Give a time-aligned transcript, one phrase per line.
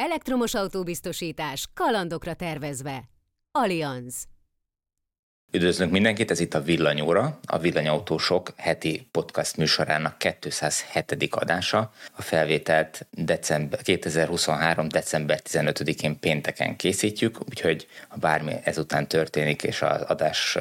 [0.00, 3.02] Elektromos autóbiztosítás kalandokra tervezve.
[3.50, 4.24] Allianz.
[5.52, 11.28] Üdvözlünk mindenkit, ez itt a Villanyóra, a Villanyautósok heti podcast műsorának 207.
[11.30, 11.92] adása.
[12.12, 14.88] A felvételt december, 2023.
[14.88, 20.58] december 15-én pénteken készítjük, úgyhogy ha bármi ezután történik, és az adás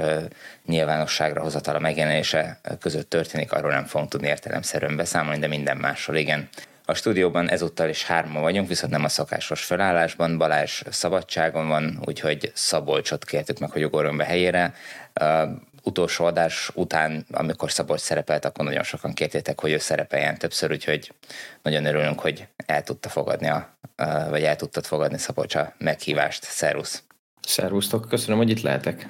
[0.65, 6.49] nyilvánosságra hozatala megjelenése között történik, arról nem fogunk tudni értelemszerűen beszámolni, de minden másról igen.
[6.85, 10.37] A stúdióban ezúttal is hárma vagyunk, viszont nem a szokásos felállásban.
[10.37, 14.73] Balázs szabadságon van, úgyhogy Szabolcsot kértük meg, hogy ugorjon be helyére.
[15.21, 15.49] Uh,
[15.83, 21.13] utolsó adás után, amikor Szabolcs szerepelt, akkor nagyon sokan kértétek, hogy ő szerepeljen többször, úgyhogy
[21.61, 26.43] nagyon örülünk, hogy el tudta fogadni, a, uh, vagy el tudtad fogadni Szabolcs a meghívást.
[26.43, 27.03] Szervusz!
[27.47, 29.07] Szervusztok, köszönöm, hogy itt lehetek.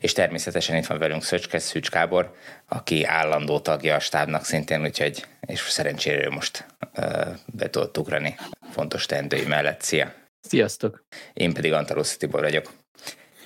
[0.00, 2.34] És természetesen itt van velünk Szöcske Szűcs Kábor,
[2.68, 8.36] aki állandó tagja a stábnak szintén, úgyhogy és szerencsére most uh, be tudott ugrani
[8.72, 9.80] fontos teendői mellett.
[9.80, 10.12] Szia!
[10.40, 11.04] Sziasztok!
[11.32, 12.72] Én pedig Antalusz Tibor vagyok.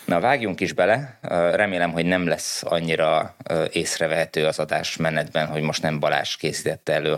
[0.05, 1.19] Na, vágjunk is bele.
[1.53, 3.37] Remélem, hogy nem lesz annyira
[3.73, 7.17] észrevehető az adás menetben, hogy most nem Balázs készítette elő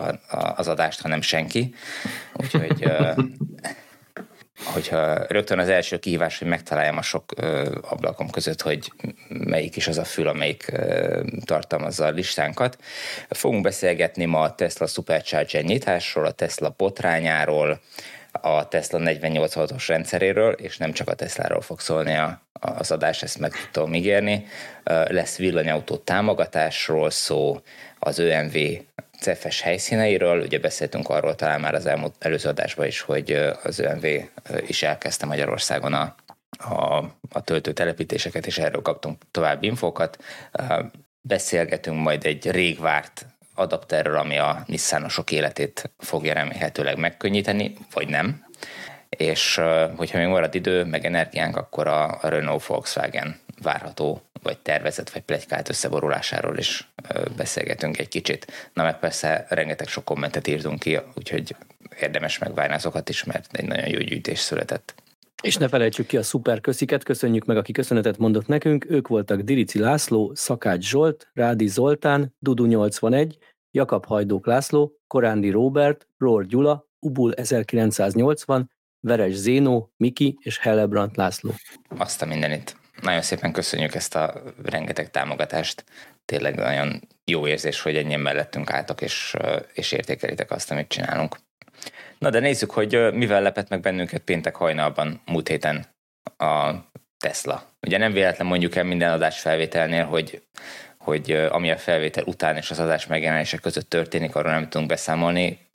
[0.56, 1.74] az adást, hanem senki.
[2.34, 2.84] Úgyhogy
[4.64, 8.92] hogyha rögtön az első kihívás, hogy megtaláljam a sok ö, ablakom között, hogy
[9.28, 12.78] melyik is az a fül, amelyik ö, tartalmazza a listánkat.
[13.30, 17.80] Fogunk beszélgetni ma a Tesla Supercharger nyitásról, a Tesla botrányáról,
[18.40, 23.22] a Tesla 48 os rendszeréről, és nem csak a Tesláról fog szólni a, az adás,
[23.22, 24.46] ezt meg tudom ígérni.
[24.84, 27.60] Lesz villanyautó támogatásról szó,
[27.98, 28.56] az ÖMV
[29.20, 33.30] CEF-es helyszíneiről, ugye beszéltünk arról talán már az elmúlt előző adásban is, hogy
[33.62, 34.04] az ÖMV
[34.66, 36.14] is elkezdte Magyarországon a,
[36.58, 36.96] a,
[37.30, 40.18] a töltőtelepítéseket, és erről kaptunk további infokat.
[41.20, 48.44] Beszélgetünk majd egy rég várt adapterről, ami a Nissanosok életét fogja remélhetőleg megkönnyíteni, vagy nem.
[49.08, 49.60] És
[49.96, 55.68] hogyha még marad idő, meg energiánk, akkor a Renault Volkswagen várható, vagy tervezett, vagy plegykált
[55.68, 56.92] összeborulásáról is
[57.36, 58.70] beszélgetünk egy kicsit.
[58.72, 61.56] Na meg persze rengeteg sok kommentet írtunk ki, úgyhogy
[62.00, 64.94] érdemes megvárni azokat is, mert egy nagyon jó gyűjtés született.
[65.42, 68.86] És ne felejtsük ki a szuper kösziket, köszönjük meg, aki köszönetet mondott nekünk.
[68.88, 73.38] Ők voltak Dirici László, Szakács Zsolt, Rádi Zoltán, Dudu 81,
[73.70, 78.70] Jakab Hajdók László, Korándi Robert, Ror Gyula, Ubul 1980,
[79.00, 81.50] Veres Zénó, Miki és Hellebrant László.
[81.88, 82.76] Azt a mindenit.
[83.00, 85.84] Nagyon szépen köszönjük ezt a rengeteg támogatást.
[86.24, 89.36] Tényleg nagyon jó érzés, hogy ennyien mellettünk álltak, és,
[89.72, 91.36] és értékelitek azt, amit csinálunk.
[92.18, 95.86] Na de nézzük, hogy mivel lepett meg bennünket péntek hajnalban múlt héten
[96.36, 96.70] a
[97.18, 97.70] Tesla.
[97.80, 100.42] Ugye nem véletlen mondjuk el minden adás felvételnél, hogy
[101.06, 105.65] hogy ami a felvétel után és az adás megjelenése között történik, arról nem tudunk beszámolni,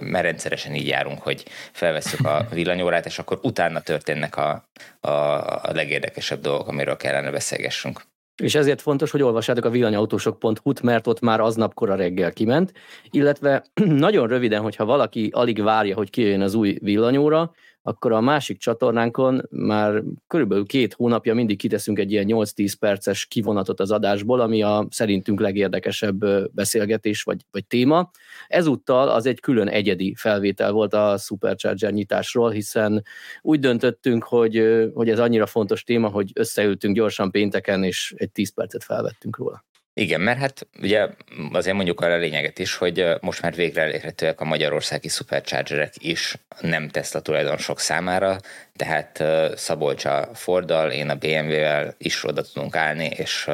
[0.00, 4.68] mert rendszeresen így járunk, hogy felveszünk a villanyórát, és akkor utána történnek a,
[5.00, 8.02] a, a legérdekesebb dolgok, amiről kellene beszélgessünk.
[8.42, 12.72] És ezért fontos, hogy olvassátok a villanyautósok.hu-t, mert ott már aznap kora reggel kiment,
[13.10, 13.64] illetve
[14.06, 19.42] nagyon röviden, hogyha valaki alig várja, hogy kijön az új villanyóra, akkor a másik csatornánkon
[19.50, 24.86] már körülbelül két hónapja mindig kiteszünk egy ilyen 8-10 perces kivonatot az adásból, ami a
[24.90, 28.10] szerintünk legérdekesebb beszélgetés vagy, vagy téma.
[28.48, 33.02] Ezúttal az egy külön egyedi felvétel volt a Supercharger nyitásról, hiszen
[33.42, 38.54] úgy döntöttünk, hogy, hogy ez annyira fontos téma, hogy összeültünk gyorsan pénteken, és egy 10
[38.54, 39.64] percet felvettünk róla.
[39.94, 41.08] Igen, mert hát ugye
[41.52, 46.34] azért mondjuk arra a lényeget is, hogy most már végre elérhetőek a magyarországi superchargerek is
[46.60, 48.38] nem Tesla tulajdonosok számára,
[48.76, 49.22] tehát
[49.58, 53.48] Szabolcs a Forddal, én a BMW-vel is oda tudunk állni, és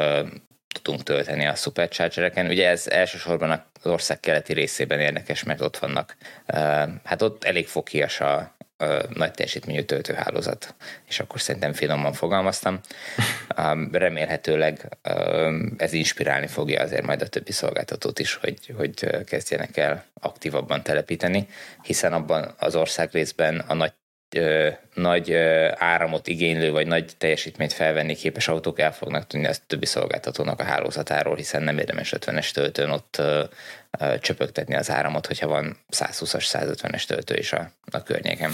[0.83, 2.47] tudunk tölteni a superchargereken.
[2.47, 6.17] Ugye ez elsősorban az ország keleti részében érdekes, mert ott vannak,
[7.05, 8.57] hát ott elég fokias a,
[9.15, 10.75] nagy teljesítményű töltőhálózat,
[11.09, 12.81] és akkor szerintem finoman fogalmaztam.
[13.93, 14.99] Remélhetőleg
[15.77, 21.49] ez inspirálni fogja azért majd a többi szolgáltatót is, hogy, hogy kezdjenek el aktívabban telepíteni,
[21.83, 23.93] hiszen abban az ország részben a nagy
[24.37, 29.53] ö, nagy ö, áramot igénylő, vagy nagy teljesítményt felvenni képes autók el fognak tudni a
[29.67, 33.43] többi szolgáltatónak a hálózatáról, hiszen nem érdemes 50-es töltőn ott ö,
[34.01, 38.51] ö, csöpögtetni az áramot, hogyha van 120-as, 150-es töltő is a, a környéken.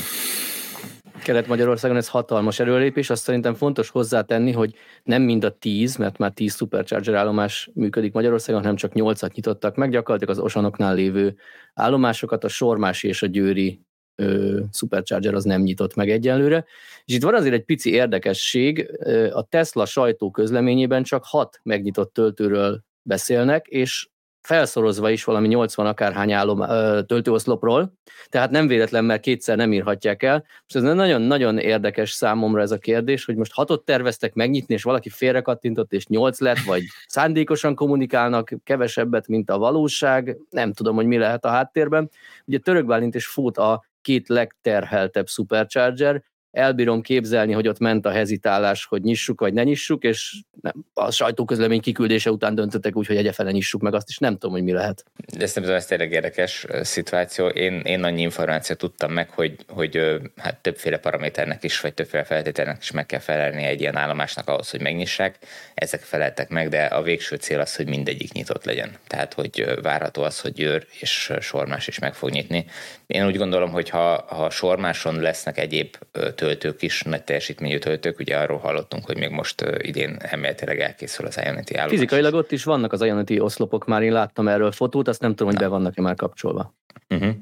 [1.23, 6.31] Kelet-Magyarországon ez hatalmas előlépés, azt szerintem fontos hozzátenni, hogy nem mind a 10, mert már
[6.31, 11.37] 10 supercharger állomás működik Magyarországon, hanem csak 8-at nyitottak meg, gyakorlatilag az Osanoknál lévő
[11.75, 13.81] állomásokat, a Sormási és a Győri
[14.15, 16.65] ö, Supercharger az nem nyitott meg egyelőre.
[17.05, 18.91] És itt van azért egy pici érdekesség,
[19.33, 24.09] a Tesla sajtó közleményében csak hat megnyitott töltőről beszélnek, és
[24.45, 26.59] felszorozva is valami 80 akárhány állom
[27.07, 27.93] töltőoszlopról,
[28.29, 30.45] tehát nem véletlen, mert kétszer nem írhatják el.
[30.67, 35.09] És ez nagyon-nagyon érdekes számomra ez a kérdés, hogy most hatot terveztek megnyitni, és valaki
[35.09, 41.17] félrekattintott, és nyolc lett, vagy szándékosan kommunikálnak kevesebbet, mint a valóság, nem tudom, hogy mi
[41.17, 42.11] lehet a háttérben.
[42.45, 46.23] Ugye Török Bálint és Fót a két legterheltebb Supercharger,
[46.55, 51.11] elbírom képzelni, hogy ott ment a hezitálás, hogy nyissuk vagy ne nyissuk, és nem, a
[51.11, 54.73] sajtóközlemény kiküldése után döntöttek úgy, hogy egyefele nyissuk meg azt is, nem tudom, hogy mi
[54.73, 55.05] lehet.
[55.39, 57.47] De tudom, ez tényleg érdekes szituáció.
[57.47, 62.77] Én, én annyi információt tudtam meg, hogy, hogy hát többféle paraméternek is, vagy többféle feltételnek
[62.81, 65.39] is meg kell felelni egy ilyen állomásnak ahhoz, hogy megnyissák.
[65.75, 68.91] Ezek feleltek meg, de a végső cél az, hogy mindegyik nyitott legyen.
[69.07, 72.65] Tehát, hogy várható az, hogy Győr és Sormás is meg fog nyitni.
[73.07, 75.97] Én úgy gondolom, hogy ha, ha Sormáson lesznek egyéb
[76.45, 81.37] töltők is, nagy teljesítményű töltők, ugye arról hallottunk, hogy még most idén elméletileg elkészül az
[81.37, 81.91] Ionity állomás.
[81.91, 85.47] Fizikailag ott is vannak az Ionity oszlopok, már én láttam erről fotót, azt nem tudom,
[85.47, 85.69] hogy Na.
[85.69, 86.75] be vannak-e már kapcsolva.
[87.09, 87.35] Uh-huh.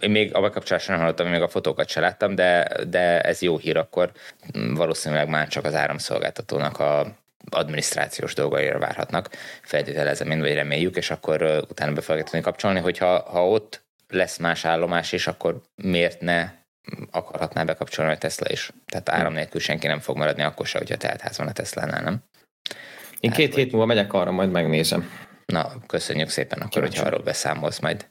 [0.00, 3.58] Én még a bekapcsolásra nem hallottam, még a fotókat se láttam, de, de ez jó
[3.58, 4.10] hír, akkor
[4.74, 7.16] valószínűleg már csak az áramszolgáltatónak a
[7.50, 9.30] adminisztrációs dolgaira várhatnak,
[9.62, 14.38] feltételezem én, vagy reméljük, és akkor utána be fogják tudni kapcsolni, hogyha ha ott lesz
[14.38, 16.50] más állomás is, akkor miért ne
[17.10, 18.70] akarhatná bekapcsolni a Tesla is.
[18.86, 22.22] Tehát áram nélkül senki nem fog maradni, akkor se, hogyha teltház van a Tesla-nál, nem?
[23.20, 25.10] Én két hét múlva megyek arra, majd megnézem.
[25.46, 28.08] Na, köszönjük szépen akkor, hogyha arról beszámolsz majd.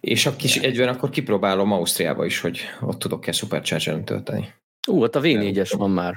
[0.00, 4.54] És a kis egyben akkor kipróbálom Ausztriába is, hogy ott tudok-e supercharger tölteni.
[4.88, 6.14] Ú, ott a V4-es van már.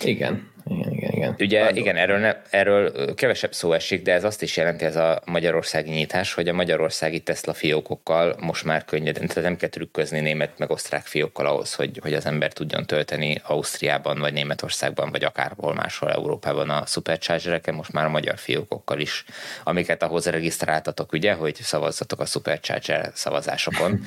[0.00, 1.10] Igen, igen, igen.
[1.12, 1.34] igen.
[1.38, 1.78] Ugye Vándor.
[1.78, 5.90] igen, erről, ne, erről kevesebb szó esik, de ez azt is jelenti ez a magyarországi
[5.90, 10.70] nyitás, hogy a magyarországi Tesla fiókokkal most már könnyedén, tehát nem kell trükközni német meg
[10.70, 16.12] osztrák fiókkal ahhoz, hogy, hogy az ember tudjon tölteni Ausztriában, vagy Németországban, vagy akárhol máshol
[16.12, 19.24] Európában a superchargereken, most már a magyar fiókokkal is,
[19.64, 24.00] amiket ahhoz regisztráltatok, ugye, hogy szavazzatok a supercharger szavazásokon.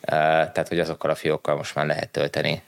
[0.00, 2.62] tehát hogy azokkal a fiókkal most már lehet tölteni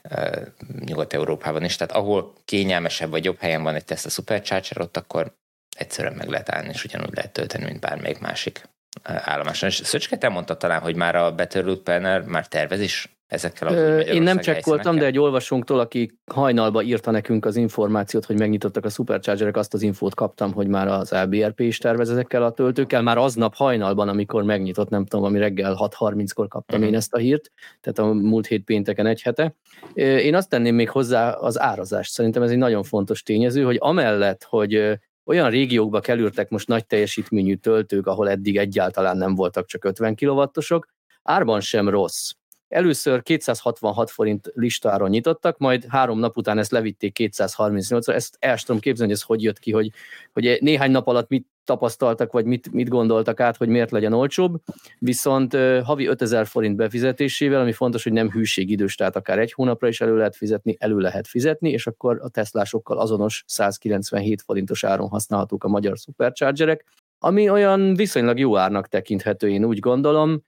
[0.79, 1.77] Nyugat-Európában is.
[1.77, 5.35] Tehát ahol kényelmesebb vagy jobb helyen van egy Tesla Supercharger, ott akkor
[5.77, 8.69] egyszerűen meg lehet állni, és ugyanúgy lehet tölteni, mint bármelyik másik
[9.03, 9.69] állomáson.
[9.69, 13.69] És Szöcske, te mondtad talán, hogy már a Better Loop Planner már tervez is ezekkel
[13.69, 18.85] a Én nem csekkoltam, de egy olvasónktól, aki hajnalba írta nekünk az információt, hogy megnyitottak
[18.85, 23.03] a superchargerek, azt az infót kaptam, hogy már az LBRP is tervez ezekkel a töltőkkel.
[23.03, 26.93] Már aznap hajnalban, amikor megnyitott, nem tudom, ami reggel 6.30-kor kaptam uh-huh.
[26.93, 27.51] én ezt a hírt,
[27.81, 29.55] tehát a múlt hét pénteken egy hete.
[29.95, 32.13] Én azt tenném még hozzá az árazást.
[32.13, 37.55] Szerintem ez egy nagyon fontos tényező, hogy amellett, hogy olyan régiókba kerültek most nagy teljesítményű
[37.55, 40.89] töltők, ahol eddig egyáltalán nem voltak csak 50 kW-osok,
[41.23, 42.31] árban sem rossz.
[42.69, 48.15] Először 266 forint listáron nyitottak, majd három nap után ezt levitték 238-ra.
[48.15, 49.91] Ezt el tudom képzelni, hogy ez hogy jött ki, hogy,
[50.33, 54.61] hogy néhány nap alatt mit tapasztaltak, vagy mit, mit gondoltak át, hogy miért legyen olcsóbb.
[54.99, 59.89] Viszont uh, havi 5000 forint befizetésével, ami fontos, hogy nem hűségidős, tehát akár egy hónapra
[59.89, 65.09] is elő lehet fizetni, elő lehet fizetni, és akkor a Teslásokkal azonos 197 forintos áron
[65.09, 66.85] használhatók a magyar superchargerek,
[67.19, 70.43] ami olyan viszonylag jó árnak tekinthető, én úgy gondolom.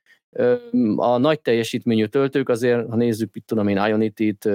[0.97, 4.49] A nagy teljesítményű töltők azért, ha nézzük, mit tudom én, Ionity-t,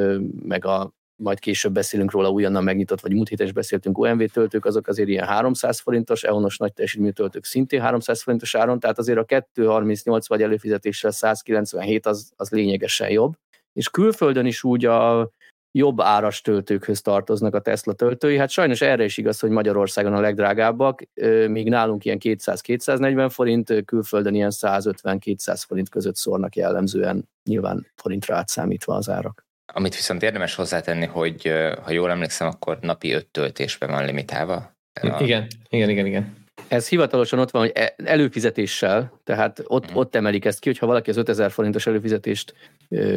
[0.43, 4.65] meg a majd később beszélünk róla, újonnan megnyitott, vagy múlt héten is beszéltünk OMV töltők,
[4.65, 9.17] azok azért ilyen 300 forintos, EONos nagy teljesítményű töltők szintén 300 forintos áron, tehát azért
[9.17, 13.33] a 238 vagy előfizetéssel 197 az, az lényegesen jobb.
[13.73, 15.31] És külföldön is úgy a
[15.71, 18.37] jobb áras töltőkhöz tartoznak a Tesla töltői.
[18.37, 21.01] Hát sajnos erre is igaz, hogy Magyarországon a legdrágábbak,
[21.47, 28.95] míg nálunk ilyen 200-240 forint, külföldön ilyen 150-200 forint között szórnak jellemzően, nyilván forintra átszámítva
[28.95, 29.45] az árak.
[29.73, 31.51] Amit viszont érdemes hozzátenni, hogy
[31.83, 34.55] ha jól emlékszem, akkor napi öt töltésben van limitálva.
[35.01, 35.23] A...
[35.23, 36.39] Igen, igen, igen, igen.
[36.71, 39.95] Ez hivatalosan ott van, hogy e- előfizetéssel, tehát ott, mm.
[39.95, 42.53] ott emelik ezt ki, hogyha valaki az 5000 forintos előfizetést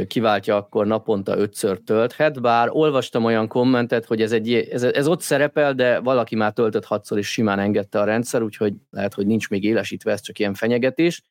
[0.06, 5.20] kiváltja, akkor naponta ötször tölthet, bár olvastam olyan kommentet, hogy ez, egy, ez, ez ott
[5.20, 9.48] szerepel, de valaki már töltött hatszor, és simán engedte a rendszer, úgyhogy lehet, hogy nincs
[9.48, 11.22] még élesítve, ez csak ilyen fenyegetés.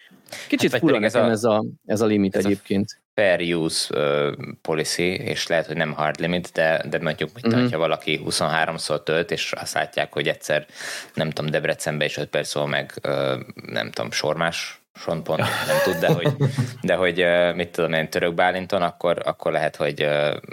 [0.47, 2.87] Kicsit hát, fura nekem ez a, ez a limit ez egyébként.
[2.97, 7.55] A fair use uh, policy, és lehet, hogy nem hard limit, de, de mondjuk, mint
[7.55, 7.71] mm-hmm.
[7.71, 10.65] ha valaki 23-szor tölt, és azt látják, hogy egyszer,
[11.13, 15.95] nem tudom, Debrecenbe és 5 perc meg, uh, nem tudom, sormás Son pont nem tud,
[15.95, 16.35] de hogy,
[16.81, 20.07] de hogy mit tudom én, török Bálinton, akkor, akkor lehet, hogy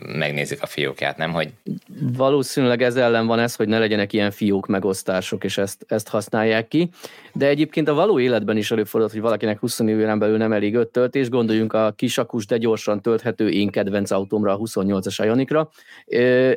[0.07, 1.33] megnézik a fiókját, nem?
[1.33, 1.52] Hogy
[2.00, 6.69] Valószínűleg ez ellen van ez, hogy ne legyenek ilyen fiók megosztások, és ezt, ezt használják
[6.69, 6.90] ki.
[7.35, 10.88] De egyébként a való életben is előfordult, hogy valakinek 20 éven belül nem elég öt
[10.88, 15.71] töltés, gondoljunk a kisakus, de gyorsan tölthető én kedvenc autómra, a 28-as Ionikra.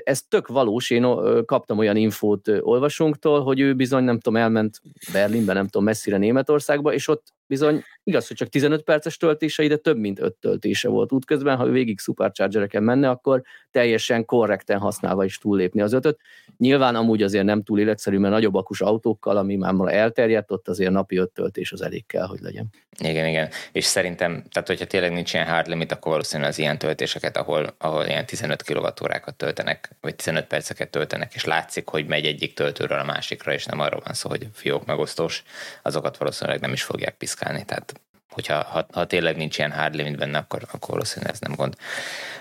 [0.03, 1.05] Ez tök valós, én
[1.45, 4.81] kaptam olyan infót olvasónktól, hogy ő bizony, nem tudom, elment
[5.13, 9.75] Berlinbe, nem tudom, messzire Németországba, és ott bizony igaz, hogy csak 15 perces töltése, de
[9.75, 15.23] több mint 5 töltése volt útközben, ha ő végig superchargereken menne, akkor teljesen korrekten használva
[15.23, 16.19] is túllépni az ötöt.
[16.57, 20.91] Nyilván amúgy azért nem túl életszerű, mert nagyobb akus autókkal, ami már elterjedt, ott azért
[20.91, 22.69] napi 5 töltés az elég kell, hogy legyen.
[22.99, 23.49] Igen, igen.
[23.71, 27.75] És szerintem, tehát hogyha tényleg nincs ilyen hard limit, akkor valószínűleg az ilyen töltéseket, ahol,
[27.77, 32.99] ahol ilyen 15 kWh-kat töltenek, vagy 15 perceket töltenek, és látszik, hogy megy egyik töltőről
[32.99, 35.43] a másikra, és nem arról van szó, hogy fiók megosztós,
[35.81, 37.31] azokat valószínűleg nem is fogják piszkálni.
[37.39, 37.93] Tehát
[38.33, 41.75] hogyha ha, ha tényleg nincs ilyen hard limit benne, akkor, akkor valószínűleg ez nem gond.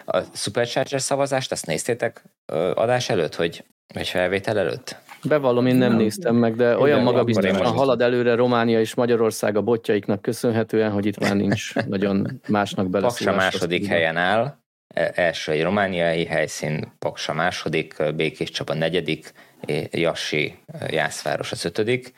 [0.04, 2.24] A Supercharger szavazást, azt néztétek
[2.74, 4.96] adás előtt, hogy, vagy felvétel előtt?
[5.24, 9.62] Bevallom, én nem, nem néztem meg, de olyan magabiztosan halad előre Románia és Magyarország a
[9.62, 13.24] botjaiknak köszönhetően, hogy itt már nincs nagyon másnak beleszólás.
[13.24, 14.56] Paksa második helyen áll,
[14.94, 19.32] e, első egy romániai helyszín, Paksa második, Békés Csaba negyedik,
[19.90, 22.12] Jassi Jászváros az ötödik,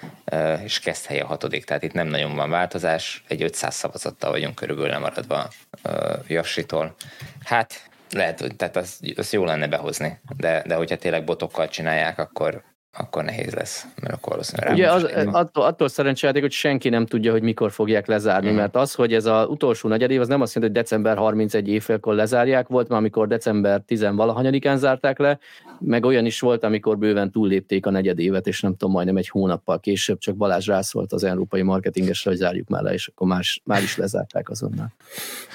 [0.63, 4.91] és Keszthely a hatodik, tehát itt nem nagyon van változás, egy 500 szavazattal vagyunk körülbelül
[4.91, 5.49] lemaradva
[6.27, 6.95] Jassitól.
[7.45, 12.63] Hát lehet, tehát az, az jó lenne behozni, de, de hogyha tényleg botokkal csinálják, akkor,
[12.97, 17.33] akkor nehéz lesz, mert akkor valószínűleg Ugye az, attól, attól szerencsejáték, hogy senki nem tudja,
[17.33, 18.55] hogy mikor fogják lezárni, mm.
[18.55, 22.15] mert az, hogy ez az utolsó negyedév, az nem azt jelenti, hogy december 31 évfélkor
[22.15, 25.39] lezárják, volt már, amikor december 10 valahanyadikán zárták le,
[25.79, 29.81] meg olyan is volt, amikor bőven túllépték a negyedévet, és nem tudom, majdnem egy hónappal
[29.81, 33.83] később, csak Balázs rászólt az európai marketingesre, hogy zárjuk már le, és akkor más, már
[33.83, 34.93] is lezárták azonnal.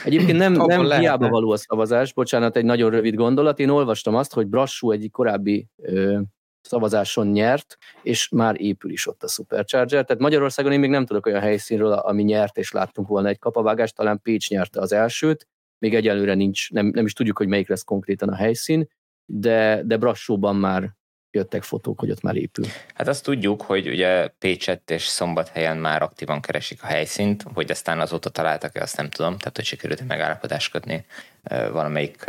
[0.06, 3.60] Egyébként nem, nem hiába való a szavazás, bocsánat, egy nagyon rövid gondolat.
[3.60, 6.20] Én olvastam azt, hogy Brassú egy korábbi ö,
[6.62, 10.06] szavazáson nyert, és már épül is ott a Supercharger.
[10.06, 13.96] Tehát Magyarországon én még nem tudok olyan helyszínről, ami nyert, és láttunk volna egy kapavágást,
[13.96, 15.48] talán Pécs nyerte az elsőt,
[15.78, 18.90] még egyelőre nincs, nem, nem is tudjuk, hogy melyik lesz konkrétan a helyszín,
[19.26, 20.98] de, de Brassóban már
[21.32, 22.66] jöttek fotók, hogy ott már épül.
[22.94, 28.00] Hát azt tudjuk, hogy ugye Pécset és Szombathelyen már aktívan keresik a helyszínt, hogy aztán
[28.00, 31.06] azóta találtak-e, azt nem tudom, tehát hogy sikerült megállapodást kötni
[31.72, 32.26] valamelyik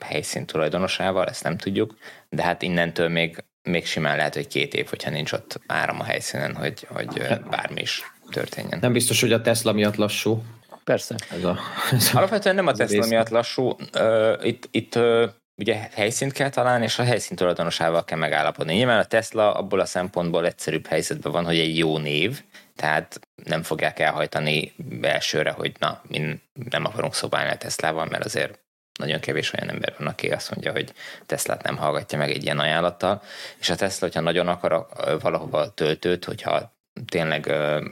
[0.00, 1.94] helyszín tulajdonosával, ezt nem tudjuk,
[2.28, 6.04] de hát innentől még még simán lehet, hogy két év, hogyha nincs ott áram a
[6.04, 8.78] helyszínen, hogy, hogy hát- bármi is történjen.
[8.80, 10.42] Nem biztos, hogy a Tesla miatt lassú.
[10.84, 11.14] Persze.
[11.30, 11.58] Ez a,
[11.92, 13.76] ez Alapvetően nem a Tesla miatt lassú.
[13.94, 18.74] Uh, itt, itt uh, ugye helyszínt kell találni, és a helyszín tulajdonosával kell megállapodni.
[18.74, 22.42] Nyilván a Tesla abból a szempontból egyszerűbb helyzetben van, hogy egy jó név,
[22.76, 28.58] tehát nem fogják elhajtani elsőre, hogy na, mi nem akarunk szobálni a Teslával, mert azért
[28.98, 30.92] nagyon kevés olyan ember van, aki azt mondja, hogy
[31.26, 33.22] Teslát nem hallgatja meg egy ilyen ajánlattal,
[33.58, 34.86] és a Tesla, hogyha nagyon akar
[35.20, 36.76] valahova töltőt, hogyha
[37.06, 37.46] tényleg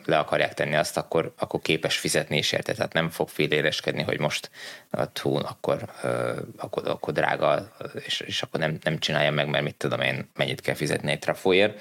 [0.05, 2.73] le akarják tenni azt, akkor, akkor képes fizetni is érte.
[2.73, 4.51] Tehát nem fog féléreskedni, hogy most
[5.21, 5.91] hú, akkor,
[6.57, 10.61] akkor, akkor drága, és, és akkor nem, nem csinálja meg, mert mit tudom én, mennyit
[10.61, 11.81] kell fizetni egy trafóért.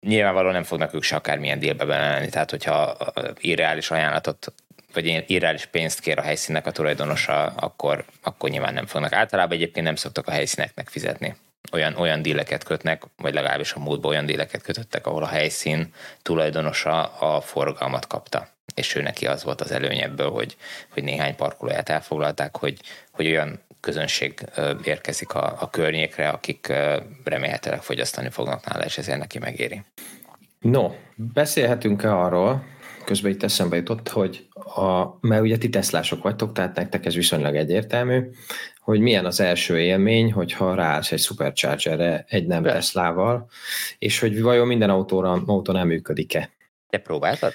[0.00, 2.96] Nyilvánvalóan nem fognak ők se akármilyen délbe belelenni, tehát hogyha
[3.40, 4.52] irreális ajánlatot
[4.94, 9.12] vagy irreális pénzt kér a helyszínnek a tulajdonosa, akkor, akkor nyilván nem fognak.
[9.12, 11.36] Általában egyébként nem szoktak a helyszíneknek fizetni.
[11.72, 17.04] Olyan, olyan díleket kötnek, vagy legalábbis a múltban olyan díleket kötöttek, ahol a helyszín tulajdonosa
[17.04, 18.48] a forgalmat kapta.
[18.74, 20.56] És ő neki az volt az előny ebből, hogy,
[20.88, 22.80] hogy néhány parkolóját elfoglalták, hogy,
[23.10, 24.44] hogy olyan közönség
[24.84, 26.72] érkezik a, a környékre, akik
[27.24, 29.82] remélhetőleg fogyasztani fognak nála, és ezért neki megéri.
[30.58, 32.64] No, beszélhetünk-e arról,
[33.04, 37.56] közben itt eszembe jutott, hogy a, mert ugye ti teszlások vagytok, tehát nektek ez viszonylag
[37.56, 38.22] egyértelmű,
[38.80, 42.62] hogy milyen az első élmény, hogyha ráállsz egy superchargerre egy nem.
[42.62, 43.48] Teslával,
[43.98, 46.50] és hogy vajon minden autóra, autó nem működik-e.
[46.88, 47.52] Te próbáltad?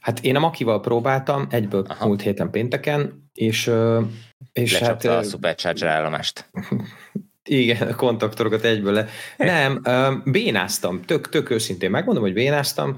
[0.00, 2.06] Hát én a Makival próbáltam, egyből Aha.
[2.06, 3.70] múlt héten pénteken, és,
[4.52, 5.04] és hát...
[5.04, 6.50] a supercharger állomást.
[7.48, 9.08] Igen, a kontaktorokat egyből le.
[9.36, 9.82] Nem,
[10.24, 12.96] bénáztam, tök, tök őszintén megmondom, hogy bénáztam,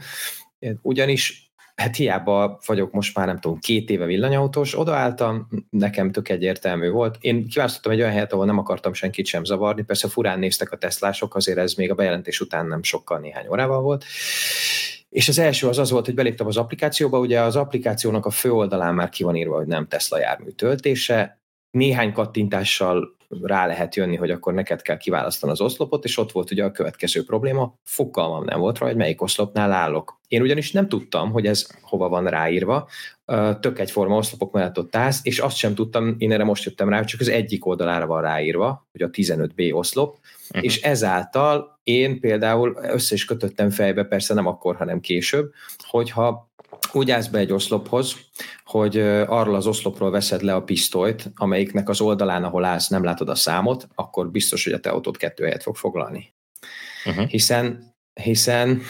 [0.83, 1.46] ugyanis
[1.77, 7.17] hát hiába vagyok most már nem tudom, két éve villanyautós, odaálltam, nekem tök egyértelmű volt.
[7.21, 10.77] Én kiválasztottam egy olyan helyet, ahol nem akartam senkit sem zavarni, persze furán néztek a
[10.77, 14.05] teszlások, azért ez még a bejelentés után nem sokkal néhány órával volt.
[15.09, 18.53] És az első az az volt, hogy beléptem az applikációba, ugye az applikációnak a fő
[18.53, 21.41] oldalán már ki van írva, hogy nem Tesla jármű töltése,
[21.71, 26.51] néhány kattintással rá lehet jönni, hogy akkor neked kell kiválasztani az oszlopot, és ott volt
[26.51, 30.21] ugye a következő probléma, fogalmam nem volt rá, hogy melyik oszlopnál állok.
[30.29, 32.89] Én ugyanis nem tudtam, hogy ez hova van ráírva,
[33.61, 36.97] tök egyforma oszlopok mellett ott állsz, és azt sem tudtam, én erre most jöttem rá,
[36.97, 40.17] hogy csak az egyik oldalára van ráírva, hogy a 15B oszlop,
[40.49, 40.65] uh-huh.
[40.65, 46.49] és ezáltal én például össze is kötöttem fejbe, persze nem akkor, hanem később, hogyha
[46.95, 48.17] úgy állsz be egy oszlophoz,
[48.65, 53.29] hogy arról az oszlopról veszed le a pisztolyt, amelyiknek az oldalán, ahol állsz, nem látod
[53.29, 56.35] a számot, akkor biztos, hogy a te autót kettő helyet fog foglalni.
[57.05, 57.27] Uh-huh.
[57.27, 58.83] Hiszen hiszen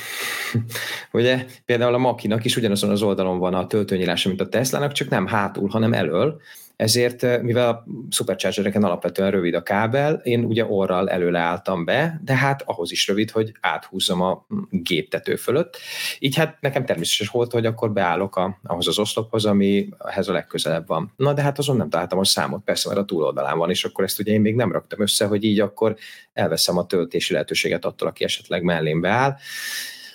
[1.13, 5.09] ugye például a Makinak is ugyanazon az oldalon van a töltőnyílása, mint a Teslának, csak
[5.09, 6.41] nem hátul, hanem elől,
[6.77, 12.35] ezért, mivel a superchargereken alapvetően rövid a kábel, én ugye orral előle álltam be, de
[12.35, 15.77] hát ahhoz is rövid, hogy áthúzzam a géptető fölött.
[16.19, 20.33] Így hát nekem természetes volt, hogy akkor beállok a, ahhoz az oszlophoz, ami ehhez a
[20.33, 21.13] legközelebb van.
[21.17, 24.05] Na de hát azon nem találtam a számot, persze, mert a túloldalán van, és akkor
[24.05, 25.97] ezt ugye én még nem raktam össze, hogy így akkor
[26.33, 29.37] elveszem a töltési lehetőséget attól, aki esetleg mellém beáll.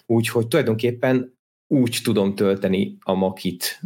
[0.06, 1.39] Úgyhogy tulajdonképpen
[1.72, 3.80] úgy tudom tölteni a makit,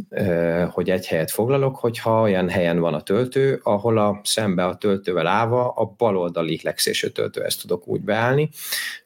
[0.71, 5.27] hogy egy helyet foglalok, hogyha olyan helyen van a töltő, ahol a szembe a töltővel
[5.27, 8.49] állva a baloldali legszélső töltőhez tudok úgy beállni,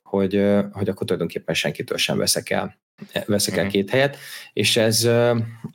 [0.03, 0.33] hogy,
[0.71, 2.77] hogy akkor tulajdonképpen senkitől sem veszek el
[3.25, 3.71] veszek el mhm.
[3.71, 4.17] két helyet,
[4.53, 5.09] és ez,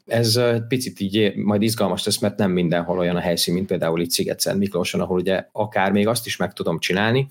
[0.06, 4.00] ez egy picit így majd izgalmas lesz, mert nem mindenhol olyan a helyszín, mint például
[4.00, 7.26] itt Sziget-Szent Miklóson, ahol ugye akár még azt is meg tudom csinálni,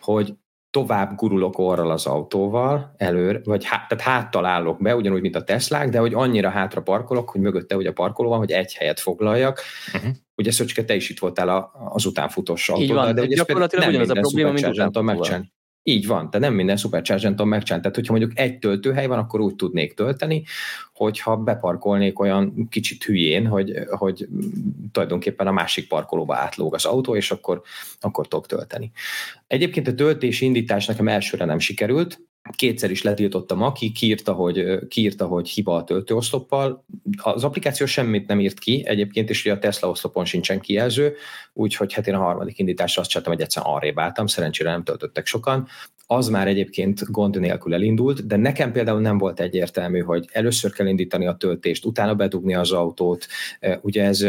[0.00, 0.34] hogy
[0.76, 5.44] tovább gurulok orral az autóval előre, vagy hát, tehát háttal állok be, ugyanúgy, mint a
[5.44, 9.00] Teslák, de hogy annyira hátra parkolok, hogy mögötte ugye a parkoló van, hogy egy helyet
[9.00, 9.60] foglaljak.
[9.94, 10.10] Uh-huh.
[10.34, 14.12] Ugye Szöcske, te is itt voltál a, az utánfutós autóval, de ugye gyakorlatilag ugyanaz a
[14.12, 15.46] probléma, mint utánfutóval.
[15.88, 17.82] Így van, de nem minden supercharger tudom megcsinálni.
[17.82, 20.42] Tehát, hogyha mondjuk egy töltőhely van, akkor úgy tudnék tölteni,
[20.92, 24.28] hogyha beparkolnék olyan kicsit hülyén, hogy, hogy
[24.92, 27.62] tulajdonképpen a másik parkolóba átlóg az autó, és akkor,
[28.00, 28.90] akkor tudok tölteni.
[29.46, 35.26] Egyébként a töltési indítás nekem elsőre nem sikerült, kétszer is letiltottam, aki kiírta, hogy, kiírta,
[35.26, 36.84] hogy hiba a töltőoszloppal.
[37.22, 41.14] Az applikáció semmit nem írt ki, egyébként is, hogy a Tesla oszlopon sincsen kijelző,
[41.52, 45.26] úgyhogy hát én a harmadik indításra azt csináltam, hogy egyszerűen arrébb álltam, szerencsére nem töltöttek
[45.26, 45.66] sokan.
[46.06, 50.86] Az már egyébként gond nélkül elindult, de nekem például nem volt egyértelmű, hogy először kell
[50.86, 53.26] indítani a töltést, utána bedugni az autót.
[53.80, 54.26] Ugye ez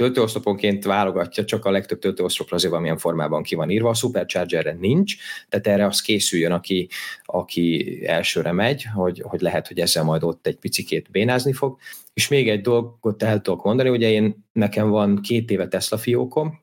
[0.00, 5.16] töltőoszloponként válogatja, csak a legtöbb töltőoszlopra azért valamilyen formában ki van írva, a Superchargerre nincs,
[5.48, 6.88] tehát erre az készüljön, aki,
[7.24, 11.78] aki elsőre megy, hogy, hogy lehet, hogy ezzel majd ott egy picikét bénázni fog.
[12.12, 16.60] És még egy dolgot el tudok mondani, ugye én, nekem van két éve Tesla fiókom,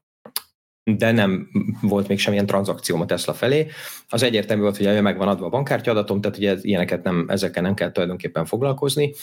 [0.83, 1.49] de nem
[1.81, 3.67] volt még semmilyen tranzakcióm a Tesla felé.
[4.09, 7.63] Az egyértelmű volt, hogy meg van adva a bankkártya adatom, tehát ugye ilyeneket nem, ezekkel
[7.63, 9.13] nem kell tulajdonképpen foglalkozni.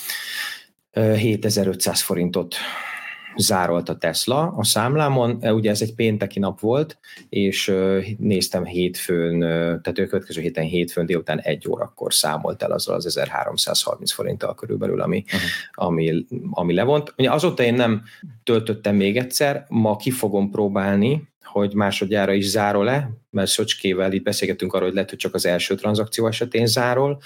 [0.92, 2.56] 7500 forintot
[3.36, 7.74] zárolt a Tesla a számlámon, ugye ez egy pénteki nap volt, és
[8.18, 14.12] néztem hétfőn, tehát ő következő héten hétfőn délután egy órakor számolt el azzal az 1330
[14.12, 15.40] forinttal körülbelül, ami, uh-huh.
[15.72, 17.14] ami, ami levont.
[17.18, 18.02] Ugye azóta én nem
[18.44, 24.72] töltöttem még egyszer, ma ki fogom próbálni, hogy másodjára is zárol-e, mert Szöcskével itt beszélgetünk
[24.72, 27.20] arról, hogy lehet, hogy csak az első tranzakció esetén zárol,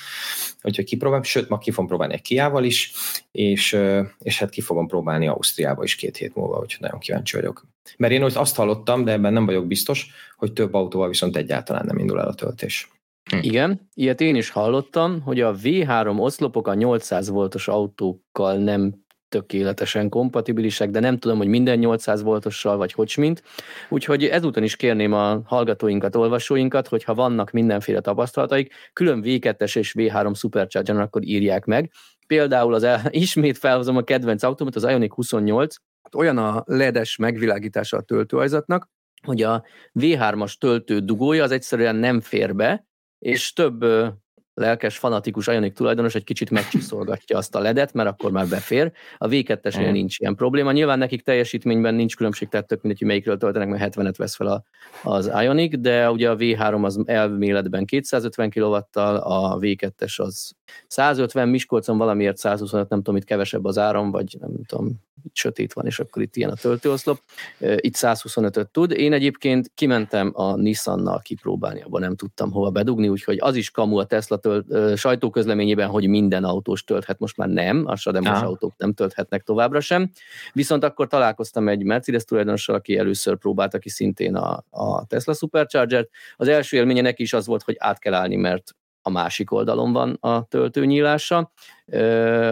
[0.61, 2.93] hogyha kipróbálom, sőt, ma ki fogom próbálni egy Kiával is,
[3.31, 3.79] és,
[4.19, 7.67] és hát ki fogom próbálni Ausztriába is két hét múlva, úgyhogy nagyon kíváncsi vagyok.
[7.97, 11.99] Mert én azt hallottam, de ebben nem vagyok biztos, hogy több autóval viszont egyáltalán nem
[11.99, 12.91] indul el a töltés.
[13.31, 13.39] Hm.
[13.41, 20.09] Igen, ilyet én is hallottam, hogy a V3 oszlopok a 800 voltos autókkal nem tökéletesen
[20.09, 23.43] kompatibilisek, de nem tudom, hogy minden 800 voltossal, vagy hogy mint.
[23.89, 30.39] Úgyhogy ezúton is kérném a hallgatóinkat, olvasóinkat, hogyha vannak mindenféle tapasztalataik, külön V2-es és V3
[30.39, 31.91] Supercharger, akkor írják meg.
[32.27, 35.75] Például az ismét felhozom a kedvenc autómat, az Ioniq 28,
[36.17, 38.89] olyan a ledes megvilágítása a töltőajzatnak,
[39.23, 39.65] hogy a
[40.01, 42.87] V3-as töltő dugója az egyszerűen nem fér be,
[43.19, 43.85] és több
[44.59, 48.93] lelkes, fanatikus Ionic tulajdonos egy kicsit megcsiszolgatja azt a ledet, mert akkor már befér.
[49.19, 49.93] A V2-esnél mm.
[49.93, 50.73] nincs ilyen probléma.
[50.73, 54.47] Nyilván nekik teljesítményben nincs különbség, tehát tök mindegy, hogy melyikről töltenek, mert 70-et vesz fel
[54.47, 54.63] a,
[55.03, 61.99] az Ionic, de ugye a V3 az elméletben 250 kw a V2-es az 150, Miskolcon
[61.99, 65.99] valamiért 125, nem tudom, itt kevesebb az áram, vagy nem tudom, itt sötét van, és
[65.99, 67.21] akkor itt ilyen a töltőoszlop.
[67.59, 68.91] Itt 125-öt tud.
[68.91, 73.97] Én egyébként kimentem a Nissannal kipróbálni, abban nem tudtam hova bedugni, úgyhogy az is kamu
[73.97, 78.93] a Tesla tölt, sajtóközleményében, hogy minden autós tölthet, most már nem, a sademos autók nem
[78.93, 80.11] tölthetnek továbbra sem.
[80.53, 86.11] Viszont akkor találkoztam egy Mercedes tulajdonossal, aki először próbálta ki szintén a, a Tesla Supercharger-t.
[86.37, 89.93] Az első élménye neki is az volt, hogy át kell állni, mert a másik oldalon
[89.93, 91.53] van a töltőnyílása.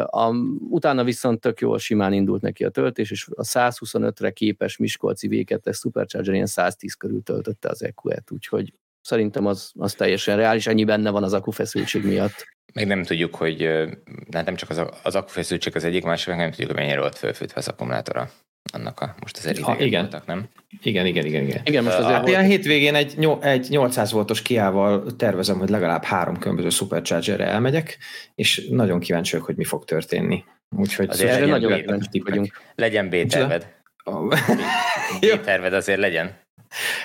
[0.07, 0.35] A,
[0.71, 5.79] utána viszont tök jól simán indult neki a töltés, és a 125-re képes Miskolci V2-es
[5.79, 8.73] Supercharger ilyen 110 körül töltötte az EQ-et, úgyhogy
[9.07, 12.47] szerintem az, az teljesen reális, ennyi benne van az akufeszültség miatt.
[12.75, 13.63] Meg nem tudjuk, hogy
[14.31, 17.19] hát nem csak az, az akufeszültség az egyik, másik, meg nem tudjuk, hogy mennyire volt
[17.19, 18.31] fölfűtve az akkumulátora
[18.73, 20.01] annak a, most az ha, igen.
[20.01, 20.49] voltak, nem?
[20.83, 21.61] Igen, igen, igen, igen.
[21.65, 26.39] Igen, most azért hát ilyen hétvégén egy, egy 800 voltos kiával tervezem, hogy legalább három
[26.39, 27.99] különböző superchargerre elmegyek,
[28.35, 30.45] és nagyon kíváncsi vagyok, hogy mi fog történni.
[30.77, 32.61] Úgyhogy azért erre nagyon kíváncsi vagyunk.
[32.75, 33.75] Legyen B-terved.
[35.21, 36.46] B-terved azért legyen.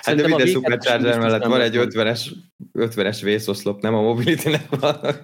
[0.02, 2.32] Hát de minden Supercharger mellett van egy 50-es,
[2.74, 5.00] 50-es vészoszlop, nem a mobility-nek van.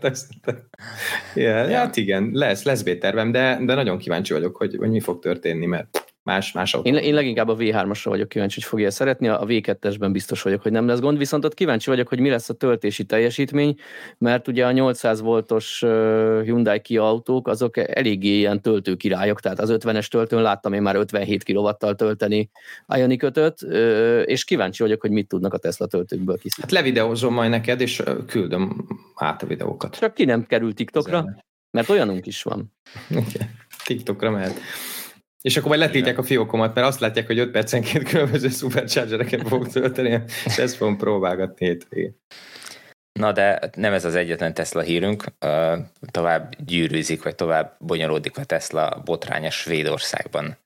[1.36, 1.78] ja, ja.
[1.78, 5.66] Hát igen, lesz, lesz B-tervem, de, de nagyon kíváncsi vagyok, hogy, hogy mi fog történni,
[5.66, 6.90] mert más, más autó.
[6.90, 10.72] Én, én leginkább a V3-asra vagyok kíváncsi, hogy fogja szeretni, a V2-esben biztos vagyok, hogy
[10.72, 13.76] nem lesz gond, viszont ott kíváncsi vagyok, hogy mi lesz a töltési teljesítmény,
[14.18, 15.80] mert ugye a 800 voltos
[16.44, 21.44] Hyundai Kia autók, azok eléggé ilyen töltőkirályok, tehát az 50-es töltőn láttam én már 57
[21.44, 22.50] kW-tal tölteni
[22.88, 23.62] Ioniq 5
[24.26, 26.62] és kíváncsi vagyok, hogy mit tudnak a Tesla töltőkből kiszedni.
[26.62, 29.98] Hát levideózom majd neked, és küldöm át a videókat.
[30.00, 31.26] Csak ki nem kerül TikTokra,
[31.72, 32.74] mert olyanunk is van.
[33.86, 34.60] TikTokra mehet.
[35.48, 39.68] És akkor majd letiltják a fiókomat, mert azt látják, hogy 5 percenként különböző superchargereket fogok
[39.68, 42.16] tölteni, és ezt fogom próbálgatni hétvégén.
[43.20, 45.24] Na de nem ez az egyetlen Tesla hírünk,
[46.12, 50.58] tovább gyűrűzik, vagy tovább bonyolódik a Tesla botránya Svédországban.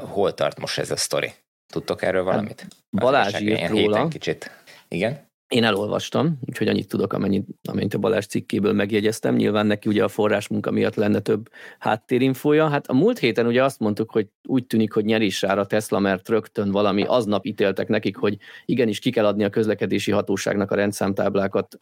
[0.00, 1.32] Hol tart most ez a sztori?
[1.72, 2.60] Tudtok erről valamit?
[2.60, 4.08] Hát Balázs írt róla.
[4.08, 4.50] Kicsit.
[4.88, 5.30] Igen?
[5.52, 9.34] Én elolvastam, úgyhogy annyit tudok, amennyit, amennyit a Balázs cikkéből megjegyeztem.
[9.34, 12.68] Nyilván neki ugye a forrás munka miatt lenne több háttérinfója.
[12.68, 15.12] Hát a múlt héten ugye azt mondtuk, hogy úgy tűnik, hogy
[15.58, 20.10] a Tesla, mert rögtön valami aznap ítéltek nekik, hogy igenis ki kell adni a közlekedési
[20.10, 21.78] hatóságnak a rendszámtáblákat,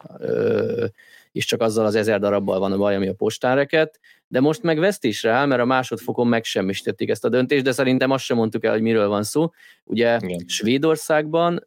[1.33, 4.79] és csak azzal az ezer darabbal van a baj, ami a postáreket de most meg
[4.79, 8.73] vesztésre áll, mert a másodfokon megsemmisítették ezt a döntést, de szerintem azt sem mondtuk el,
[8.73, 9.51] hogy miről van szó.
[9.85, 10.45] Ugye Igen.
[10.47, 11.67] Svédországban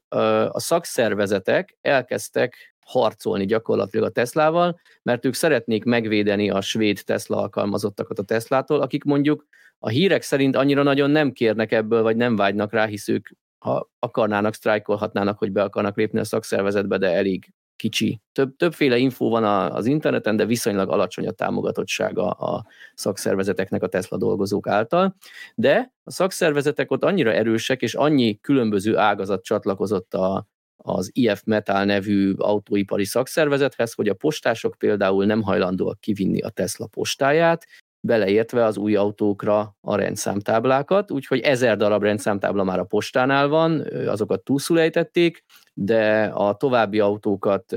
[0.49, 8.19] a szakszervezetek elkezdtek harcolni gyakorlatilag a Teslával, mert ők szeretnék megvédeni a svéd Tesla alkalmazottakat
[8.19, 9.45] a Teslától, akik mondjuk
[9.79, 13.89] a hírek szerint annyira nagyon nem kérnek ebből, vagy nem vágynak rá, hisz ők ha
[13.99, 18.21] akarnának, sztrájkolhatnának, hogy be akarnak lépni a szakszervezetbe, de elég kicsi.
[18.31, 24.17] Több, többféle infó van az interneten, de viszonylag alacsony a támogatottsága a szakszervezeteknek a Tesla
[24.17, 25.15] dolgozók által.
[25.55, 31.83] De a szakszervezetek ott annyira erősek, és annyi különböző ágazat csatlakozott a, az IF Metal
[31.83, 37.65] nevű autóipari szakszervezethez, hogy a postások például nem hajlandóak kivinni a Tesla postáját,
[37.99, 44.43] beleértve az új autókra a rendszámtáblákat, úgyhogy ezer darab rendszámtábla már a postánál van, azokat
[44.43, 45.43] túlszulejtették,
[45.73, 47.73] de a további autókat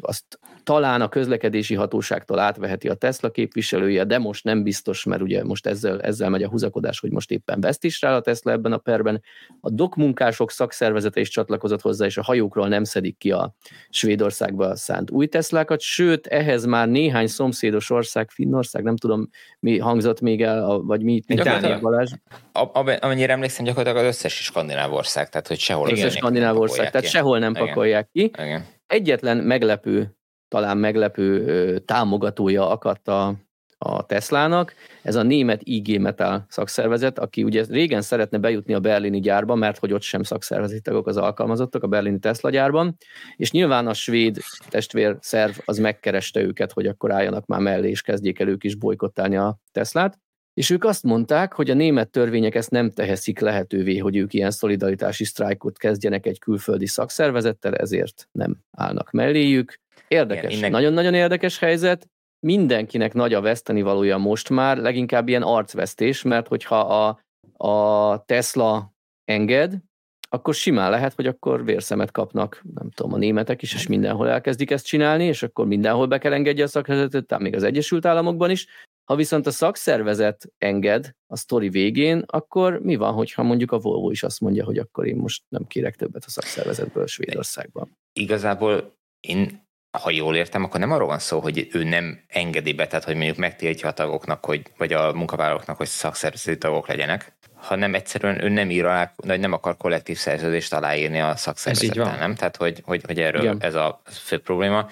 [0.00, 5.44] azt talán a közlekedési hatóságtól átveheti a Tesla képviselője, de most nem biztos, mert ugye
[5.44, 8.72] most ezzel, ezzel megy a húzakodás, hogy most éppen veszt is rá a Tesla ebben
[8.72, 9.22] a perben.
[9.60, 13.54] A dokmunkások szakszervezete is csatlakozott hozzá, és a hajókról nem szedik ki a
[13.88, 19.28] Svédországba szánt új Teslákat, sőt, ehhez már néhány szomszédos ország, Finnország, nem tudom,
[19.60, 22.12] mi hangzott még el, vagy mi itt Balázs.
[23.00, 25.88] Amennyire emlékszem, gyakorlatilag az összes skandináv ország, tehát hogy sehol.
[25.88, 28.22] Igen, skandináv ország, tehát sehol nem pakolják ki.
[28.22, 28.64] Igen.
[28.86, 30.16] Egyetlen meglepő
[30.48, 33.34] talán meglepő támogatója akadt a,
[33.78, 39.20] a Teslának, ez a német IG Metal szakszervezet, aki ugye régen szeretne bejutni a berlini
[39.20, 42.96] gyárba, mert hogy ott sem szakszervezeti tagok az alkalmazottak a berlini Tesla gyárban,
[43.36, 48.02] és nyilván a svéd testvér szerv az megkereste őket, hogy akkor álljanak már mellé, és
[48.02, 50.18] kezdjék el ők is bolykottálni a Teslát.
[50.56, 54.50] És ők azt mondták, hogy a német törvények ezt nem teheszik lehetővé, hogy ők ilyen
[54.50, 59.80] szolidaritási sztrájkot kezdjenek egy külföldi szakszervezettel, ezért nem állnak melléjük.
[60.08, 62.08] Érdekes, nagyon-nagyon érdekes helyzet.
[62.46, 67.20] Mindenkinek nagy a veszteni valója most már, leginkább ilyen arcvesztés, mert hogyha a,
[67.66, 69.74] a Tesla enged,
[70.28, 74.70] akkor simán lehet, hogy akkor vérszemet kapnak, nem tudom, a németek is, és mindenhol elkezdik
[74.70, 78.50] ezt csinálni, és akkor mindenhol be kell engedje a szakszervezetet, tehát még az Egyesült Államokban
[78.50, 78.66] is.
[79.06, 84.10] Ha viszont a szakszervezet enged a sztori végén, akkor mi van, hogyha mondjuk a Volvo
[84.10, 87.98] is azt mondja, hogy akkor én most nem kérek többet a szakszervezetből Svédországban?
[88.12, 89.64] Igazából én
[90.02, 93.14] ha jól értem, akkor nem arról van szó, hogy ő nem engedi be, tehát hogy
[93.14, 98.48] mondjuk megtiltja a tagoknak, hogy, vagy a munkavállalóknak, hogy szakszervezeti tagok legyenek, hanem egyszerűen ő
[98.48, 102.34] nem ír alá, vagy nem akar kollektív szerződést aláírni a szakszervezettel, nem?
[102.34, 103.56] Tehát, hogy, hogy, hogy erről Igen.
[103.60, 104.88] ez a fő probléma.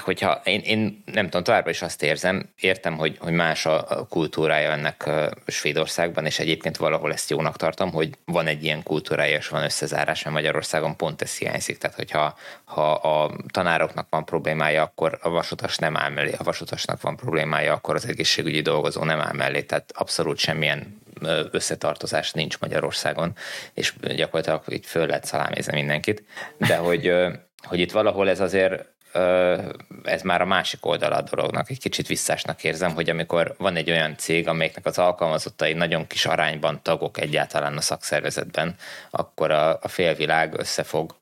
[0.00, 4.72] Hogyha én, én nem tudom, továbbra is azt érzem, értem, hogy, hogy más a kultúrája
[4.72, 5.10] ennek
[5.46, 10.22] Svédországban, és egyébként valahol ezt jónak tartom, hogy van egy ilyen kultúrája, és van összezárás,
[10.22, 11.78] mert Magyarországon pont ez hiányzik.
[11.78, 17.00] Tehát, hogyha ha a tanároknak van problémája, akkor a vasutas nem áll mellé, a vasutasnak
[17.00, 19.62] van problémája, akkor az egészségügyi dolgozó nem áll mellé.
[19.62, 21.00] Tehát abszolút semmilyen
[21.50, 23.32] összetartozás nincs Magyarországon,
[23.74, 26.24] és gyakorlatilag így föl lehet szalámézni mindenkit.
[26.58, 27.12] De hogy,
[27.62, 28.91] hogy itt valahol ez azért
[30.04, 31.70] ez már a másik oldala a dolognak.
[31.70, 36.26] Egy kicsit visszásnak érzem, hogy amikor van egy olyan cég, amelyiknek az alkalmazottai nagyon kis
[36.26, 38.74] arányban tagok egyáltalán a szakszervezetben,
[39.10, 41.14] akkor a, a félvilág összefog,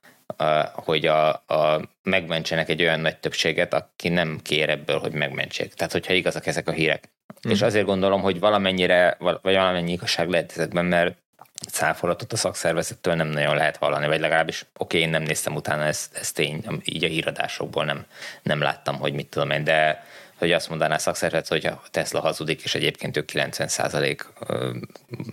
[0.72, 5.74] hogy a, a megmentsenek egy olyan nagy többséget, aki nem kér ebből, hogy megmentsék.
[5.74, 7.08] Tehát, hogyha igazak ezek a hírek.
[7.48, 7.50] Mm.
[7.50, 11.16] És azért gondolom, hogy valamennyire, vagy valamennyi igazság lehet ezekben, mert
[11.68, 15.84] cáfolatot a szakszervezettől nem nagyon lehet hallani, vagy legalábbis oké, okay, én nem néztem utána,
[15.84, 18.06] ezt, ezt én így a híradásokból nem,
[18.42, 20.04] nem láttam, hogy mit tudom én, de
[20.40, 24.26] hogy azt mondaná a szakszervezet, hogy a Tesla hazudik, és egyébként ők 90 százalék.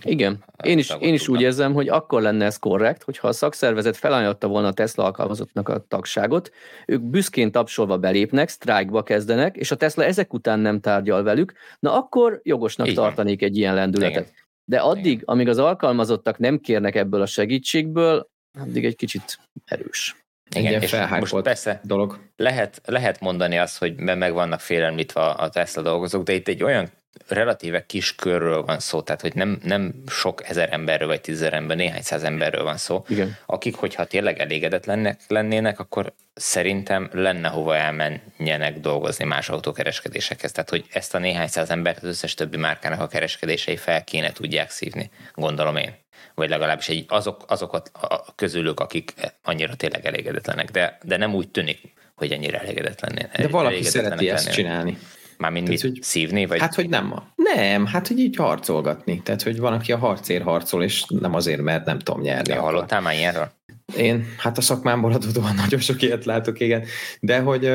[0.00, 3.96] Igen, én is, én is úgy érzem, hogy akkor lenne ez korrekt, hogyha a szakszervezet
[3.96, 6.52] felajánlotta volna a Tesla alkalmazottnak a tagságot,
[6.86, 11.96] ők büszkén tapsolva belépnek, sztrájkba kezdenek, és a Tesla ezek után nem tárgyal velük, na
[11.96, 13.02] akkor jogosnak Igen.
[13.02, 14.28] tartanék egy ilyen lendületet.
[14.28, 14.37] Igen.
[14.68, 15.22] De addig, Igen.
[15.24, 18.28] amíg az alkalmazottak nem kérnek ebből a segítségből,
[18.58, 20.16] addig egy kicsit erős.
[20.56, 22.18] Igen, és most persze dolog.
[22.36, 26.88] Lehet, lehet mondani azt, hogy meg vannak félemlítve a Tesla dolgozók, de itt egy olyan
[27.26, 31.76] relatíve kis körről van szó, tehát hogy nem, nem sok ezer emberről vagy tízezer ember,
[31.76, 33.36] néhány száz emberről van szó, Igen.
[33.46, 40.52] akik, hogyha tényleg elégedetlenek lennének, akkor szerintem lenne hova elmenjenek dolgozni más autókereskedésekhez.
[40.52, 44.32] Tehát, hogy ezt a néhány száz embert az összes többi márkának a kereskedései fel kéne
[44.32, 45.94] tudják szívni, gondolom én.
[46.34, 51.48] Vagy legalábbis egy, azok, azokat a közülük, akik annyira tényleg elégedetlenek, de, de nem úgy
[51.48, 51.80] tűnik,
[52.14, 53.30] hogy ennyire elégedetlen.
[53.36, 54.98] De valaki szereti ezt csinálni.
[55.38, 56.46] Mármint mit, hogy, szívni?
[56.46, 56.60] Vagy?
[56.60, 57.14] Hát, hogy nem.
[57.34, 59.20] Nem, hát, hogy így harcolgatni.
[59.22, 62.52] Tehát, hogy van, aki a harcért harcol, és nem azért, mert nem tudom nyerni.
[62.52, 63.50] Ja, hallottál már ilyenről?
[63.96, 66.84] Én, hát a szakmámból adódóan nagyon sok ilyet látok, igen.
[67.20, 67.72] De hogy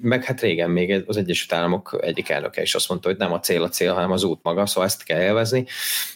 [0.00, 3.40] meg hát régen még az Egyesült Államok egyik elnöke is azt mondta, hogy nem a
[3.40, 5.66] cél a cél, hanem az út maga, szóval ezt kell élvezni.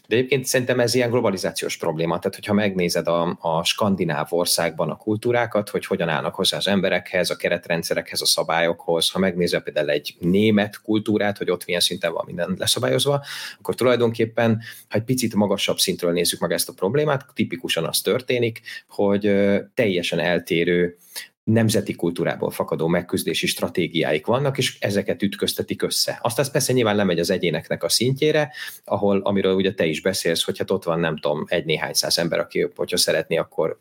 [0.08, 2.18] De egyébként szerintem ez ilyen globalizációs probléma.
[2.18, 7.30] Tehát, hogyha megnézed a, a skandináv országban a kultúrákat, hogy hogyan állnak hozzá az emberekhez,
[7.30, 12.24] a keretrendszerekhez, a szabályokhoz, ha megnézed például egy német kultúrát, hogy ott milyen szinten van
[12.26, 13.24] minden leszabályozva,
[13.58, 18.60] akkor tulajdonképpen, ha egy picit magasabb szintről nézzük meg ezt a problémát, tipikusan az történik,
[18.88, 19.34] hogy
[19.74, 20.98] teljesen eltérő
[21.44, 26.18] nemzeti kultúrából fakadó megküzdési stratégiáik vannak, és ezeket ütköztetik össze.
[26.22, 28.52] Azt az persze nyilván lemegy az egyéneknek a szintjére,
[28.84, 32.18] ahol, amiről ugye te is beszélsz, hogy hát ott van nem tudom, egy néhány száz
[32.18, 33.80] ember, aki, hogyha szeretné, akkor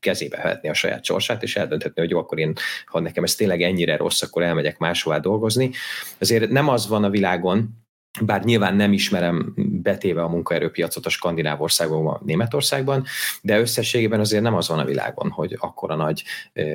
[0.00, 2.52] kezébe vehetni a saját sorsát, és eldönthetni, hogy jó, akkor én,
[2.86, 5.70] ha nekem ez tényleg ennyire rossz, akkor elmegyek máshová dolgozni.
[6.18, 7.80] Azért nem az van a világon,
[8.24, 13.04] bár nyilván nem ismerem betéve a munkaerőpiacot a skandináv országban, a Németországban,
[13.42, 16.22] de összességében azért nem az van a világon, hogy akkora nagy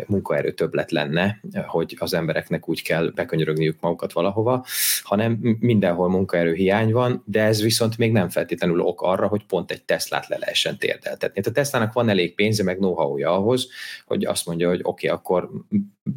[0.08, 4.66] munkaerő többlet lenne, hogy az embereknek úgy kell bekönyörögniük magukat valahova,
[5.04, 9.72] hanem mindenhol munkaerő hiány van, de ez viszont még nem feltétlenül ok arra, hogy pont
[9.72, 11.42] egy Teslát le lehessen térdeltetni.
[11.44, 13.68] Hát a Teslának van elég pénze, meg know-how-ja ahhoz,
[14.06, 15.50] hogy azt mondja, hogy oké, okay, akkor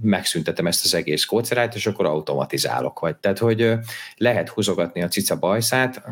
[0.03, 2.99] megszüntetem ezt az egész kódszerát, és akkor automatizálok.
[2.99, 3.17] Vagy.
[3.17, 3.73] Tehát, hogy
[4.17, 6.03] lehet húzogatni a cica bajszát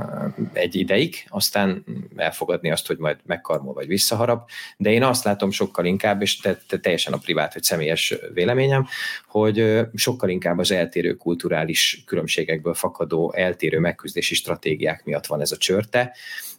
[0.52, 1.84] egy ideig, aztán
[2.16, 6.58] elfogadni azt, hogy majd megkarmol vagy visszaharap, de én azt látom sokkal inkább, és te,
[6.68, 8.86] te teljesen a privát vagy személyes véleményem,
[9.26, 15.56] hogy sokkal inkább az eltérő kulturális különbségekből fakadó eltérő megküzdési stratégiák miatt van ez a
[15.56, 16.16] csörte,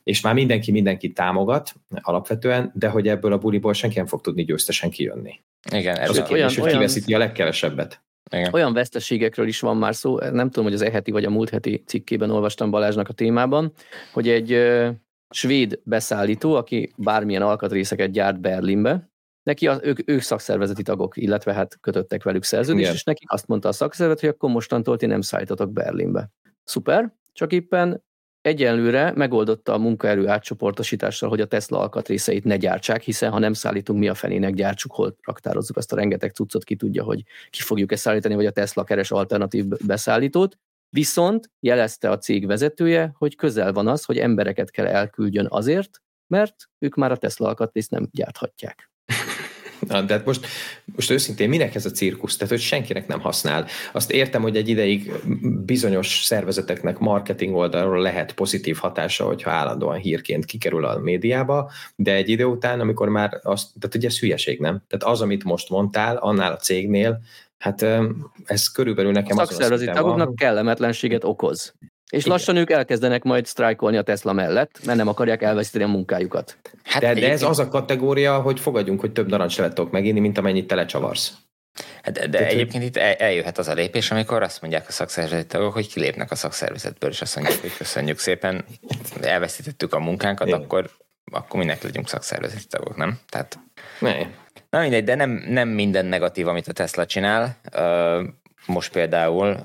[0.08, 4.43] és már mindenki mindenkit támogat alapvetően, de hogy ebből a buliból senki nem fog tudni
[4.43, 5.39] győztesen kijönni.
[5.72, 6.74] Igen, ez az a kérdés, olyan, hogy olyan...
[6.74, 8.02] kiveszíti a legkevesebbet.
[8.32, 8.54] Igen.
[8.54, 11.84] Olyan veszteségekről is van már szó, nem tudom, hogy az eheti vagy a múlt heti
[11.86, 13.74] cikkében olvastam Balázsnak a témában,
[14.13, 14.89] hogy egy ö,
[15.30, 19.10] svéd beszállító, aki bármilyen alkatrészeket gyárt Berlinbe,
[19.43, 23.67] neki a, ők, ők szakszervezeti tagok, illetve hát kötöttek velük szerződést, és neki azt mondta
[23.67, 26.30] a szakszervezet, hogy akkor mostantól ti nem szállítotok Berlinbe.
[26.63, 28.06] Szuper, csak éppen
[28.48, 34.00] Egyenlőre megoldotta a munkaerő átcsoportosítással, hogy a Tesla alkatrészeit ne gyártsák, hiszen ha nem szállítunk,
[34.00, 37.92] mi a fenének gyártsuk, hol raktározzuk azt a rengeteg cuccot, ki tudja, hogy ki fogjuk
[37.92, 40.58] ezt szállítani, vagy a Tesla keres alternatív beszállítót.
[40.90, 46.56] Viszont jelezte a cég vezetője, hogy közel van az, hogy embereket kell elküldjön azért, mert
[46.80, 48.92] ők már a Tesla alkatrészt nem gyárthatják.
[49.80, 50.48] Na, de hát most,
[50.96, 52.36] most őszintén minek ez a cirkusz?
[52.36, 53.66] Tehát, hogy senkinek nem használ.
[53.92, 55.12] Azt értem, hogy egy ideig
[55.66, 62.30] bizonyos szervezeteknek marketing oldalról lehet pozitív hatása, hogyha állandóan hírként kikerül a médiába, de egy
[62.30, 64.84] idő után, amikor már azt, tehát ugye ez hülyeség, nem?
[64.88, 67.22] Tehát az, amit most mondtál, annál a cégnél
[67.58, 67.86] Hát
[68.46, 71.74] ez körülbelül nekem a szakszervezeti tagoknak kellemetlenséget okoz.
[72.10, 72.32] És Igen.
[72.32, 76.58] lassan ők elkezdenek majd sztrájkolni a Tesla mellett, mert nem akarják elveszíteni a munkájukat.
[76.84, 80.38] Hát de, de ez az a kategória, hogy fogadjunk, hogy több narancslevet tudok megírni, mint
[80.38, 81.34] amennyit telecsavarsz.
[82.02, 85.74] Hát de, de egyébként itt eljöhet az a lépés, amikor azt mondják a szakszervezeti tagok,
[85.74, 88.65] hogy kilépnek a szakszervezetből, és azt mondják, hogy köszönjük szépen,
[89.22, 90.62] elveszítettük a munkánkat, Igen.
[90.62, 90.89] akkor,
[91.32, 93.20] akkor minek legyünk szakszervezeti tagok, nem?
[93.30, 93.60] Tehát...
[94.00, 94.15] Ne.
[94.70, 97.58] Na mindegy, de nem, nem minden negatív, amit a Tesla csinál.
[98.67, 99.63] Most például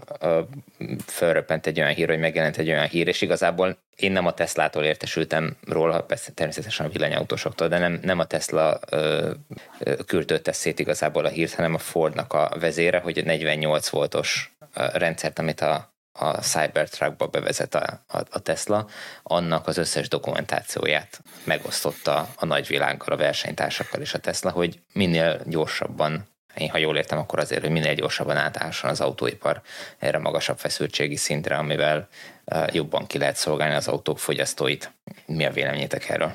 [1.06, 4.84] fölröppent egy olyan hír, hogy megjelent egy olyan hír, és igazából én nem a Teslától
[4.84, 9.30] értesültem róla, persze természetesen a villanyautósoktól, de nem, nem a Tesla ö,
[10.44, 15.60] szét igazából a hírt, hanem a Fordnak a vezére, hogy a 48 voltos rendszert, amit
[15.60, 18.86] a, a Cybertruckba bevezet a, a, a Tesla,
[19.22, 26.30] annak az összes dokumentációját megosztotta a nagyvilággal, a versenytársakkal és a Tesla, hogy minél gyorsabban
[26.56, 29.60] én ha jól értem, akkor azért, hogy minél gyorsabban átállson az autóipar
[29.98, 32.08] erre magasabb feszültségi szintre, amivel
[32.72, 34.92] jobban ki lehet szolgálni az autók fogyasztóit.
[35.26, 36.32] Mi a véleményetek erről?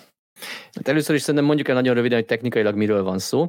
[0.74, 3.42] Hát először is szerintem mondjuk el nagyon röviden, hogy technikailag miről van szó.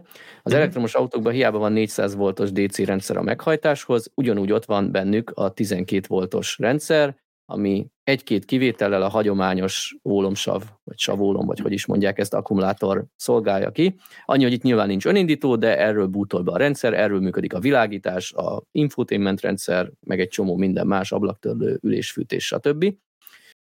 [0.43, 0.61] Az mhm.
[0.61, 5.51] elektromos autókban hiába van 400 voltos DC rendszer a meghajtáshoz, ugyanúgy ott van bennük a
[5.51, 7.17] 12 voltos rendszer,
[7.51, 13.71] ami egy-két kivétellel a hagyományos ólomsav, vagy savólom, vagy hogy is mondják ezt, akkumulátor szolgálja
[13.71, 13.95] ki.
[14.25, 17.61] Annyi, hogy itt nyilván nincs önindító, de erről bútol be a rendszer, erről működik a
[17.61, 22.95] világítás, a infotainment rendszer, meg egy csomó minden más, ablaktörlő, ülésfűtés, stb.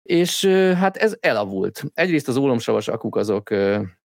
[0.03, 1.83] És hát ez elavult.
[1.93, 3.49] Egyrészt az ólomsavas akuk azok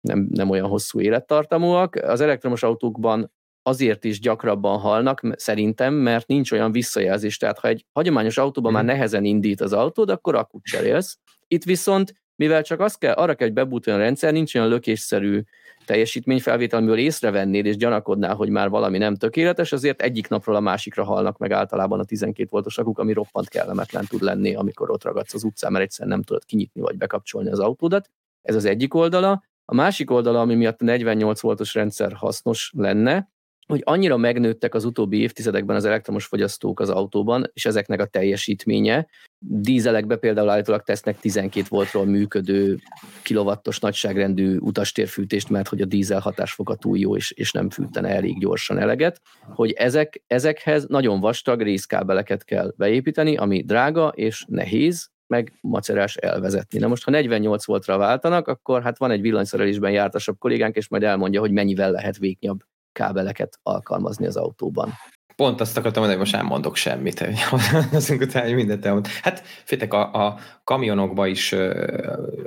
[0.01, 1.95] nem, nem olyan hosszú élettartamúak.
[1.95, 3.33] Az elektromos autókban
[3.67, 7.37] azért is gyakrabban halnak, szerintem, mert nincs olyan visszajelzés.
[7.37, 8.81] Tehát ha egy hagyományos autóban hmm.
[8.81, 8.95] már mhm.
[8.95, 11.19] nehezen indít az autód, akkor akut cserélsz.
[11.49, 15.43] Itt viszont, mivel csak azt kell, arra kell, hogy bebújtani a rendszer, nincs olyan lökésszerű
[15.85, 21.05] teljesítményfelvétel, amiből észrevennéd és gyanakodnál, hogy már valami nem tökéletes, azért egyik napról a másikra
[21.05, 25.35] halnak meg általában a 12 voltos akuk, ami roppant kellemetlen tud lenni, amikor ott ragadsz
[25.35, 28.11] az utcán, mert egyszerűen nem tudod kinyitni vagy bekapcsolni az autódat.
[28.43, 29.43] Ez az egyik oldala.
[29.65, 33.33] A másik oldala, ami miatt a 48 voltos rendszer hasznos lenne,
[33.67, 39.07] hogy annyira megnőttek az utóbbi évtizedekben az elektromos fogyasztók az autóban, és ezeknek a teljesítménye.
[39.39, 42.79] Dízelekbe például állítólag tesznek 12 voltról működő
[43.23, 48.39] kilovattos nagyságrendű utastérfűtést, mert hogy a dízel hatásfoka túl jó, és, és nem fűtene elég
[48.39, 49.21] gyorsan eleget,
[49.55, 56.79] hogy ezek, ezekhez nagyon vastag részkábeleket kell beépíteni, ami drága és nehéz, meg macerás elvezetni.
[56.79, 61.03] Na most, ha 48 voltra váltanak, akkor hát van egy villanyszerelésben jártasabb kollégánk, és majd
[61.03, 62.59] elmondja, hogy mennyivel lehet végnyabb
[62.95, 64.93] kábeleket alkalmazni az autóban.
[65.37, 67.27] Pont azt akartam mondani, hogy most nem mondok semmit.
[67.93, 69.07] Azunk utána mindent elmond.
[69.07, 71.55] Hát féltek, a, a kamionokban is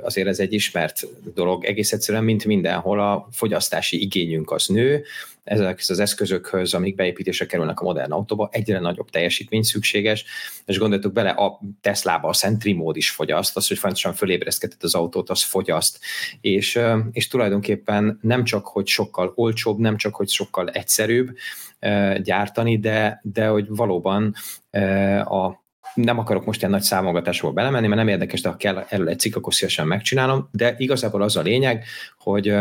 [0.02, 1.64] azért ez egy ismert dolog.
[1.64, 5.04] Egész egyszerűen, mint mindenhol a fogyasztási igényünk az nő,
[5.44, 10.24] ezek az eszközökhöz, amik beépítésre kerülnek a modern autóba, egyre nagyobb teljesítmény szükséges,
[10.66, 14.94] és gondoltuk bele, a Tesla-ba a Sentry mód is fogyaszt, az, hogy fontosan fölébreszkedett az
[14.94, 15.98] autót, az fogyaszt,
[16.40, 16.80] és,
[17.12, 21.36] és tulajdonképpen nem csak, hogy sokkal olcsóbb, nem csak, hogy sokkal egyszerűbb
[22.22, 24.34] gyártani, de, de hogy valóban
[25.24, 29.08] a nem akarok most ilyen nagy számogatásból belemenni, mert nem érdekes, de ha kell erről
[29.08, 31.84] egy cikk, akkor szívesen megcsinálom, de igazából az a lényeg,
[32.18, 32.54] hogy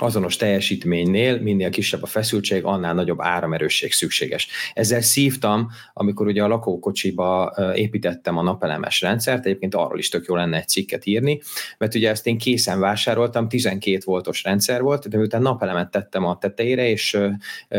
[0.00, 4.48] azonos teljesítménynél minél kisebb a feszültség, annál nagyobb áramerősség szükséges.
[4.74, 10.34] Ezzel szívtam, amikor ugye a lakókocsiba építettem a napelemes rendszert, egyébként arról is tök jó
[10.34, 11.40] lenne egy cikket írni,
[11.78, 16.38] mert ugye ezt én készen vásároltam, 12 voltos rendszer volt, de miután napelemet tettem a
[16.38, 17.18] tetejére, és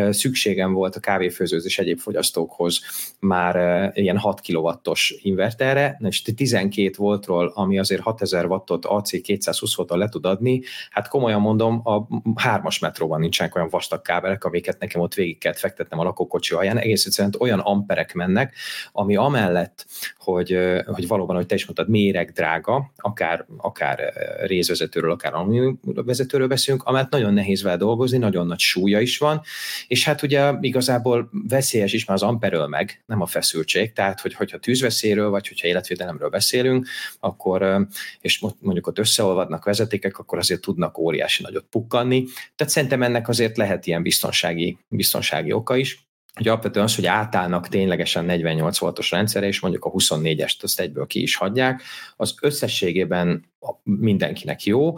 [0.10, 2.82] szükségem volt a kávéfőzőzés egyéb fogyasztókhoz
[3.20, 9.98] már ilyen 6 kW-os inverterre, és 12 voltról, ami azért 6000 wattot AC 220 volttal
[9.98, 12.03] le tud adni, hát komolyan mondom, a
[12.36, 16.78] hármas metróban nincsenek olyan vastag kábelek, amiket nekem ott végig kellett fektetnem a lakókocsi alján,
[16.78, 18.56] egész egyszerűen olyan amperek mennek,
[18.92, 19.86] ami amellett,
[20.18, 24.14] hogy, hogy valóban, hogy te is mondtad, méreg drága, akár, akár
[24.46, 25.34] részvezetőről, akár
[25.82, 29.42] vezetőről beszélünk, amellett nagyon nehéz vele dolgozni, nagyon nagy súlya is van,
[29.88, 34.34] és hát ugye igazából veszélyes is már az amperről meg, nem a feszültség, tehát hogy,
[34.34, 36.88] hogyha tűzveszélyről, vagy hogyha életvédelemről beszélünk,
[37.20, 37.88] akkor,
[38.22, 42.26] és mondjuk ott összeolvadnak vezetékek, akkor azért tudnak óriási nagyot pukkanni.
[42.56, 47.68] Tehát szerintem ennek azért lehet ilyen biztonsági, biztonsági oka is hogy alapvetően az, hogy átállnak
[47.68, 51.82] ténylegesen 48 voltos rendszerre, és mondjuk a 24-est azt egyből ki is hagyják,
[52.16, 53.52] az összességében
[53.84, 54.98] mindenkinek jó.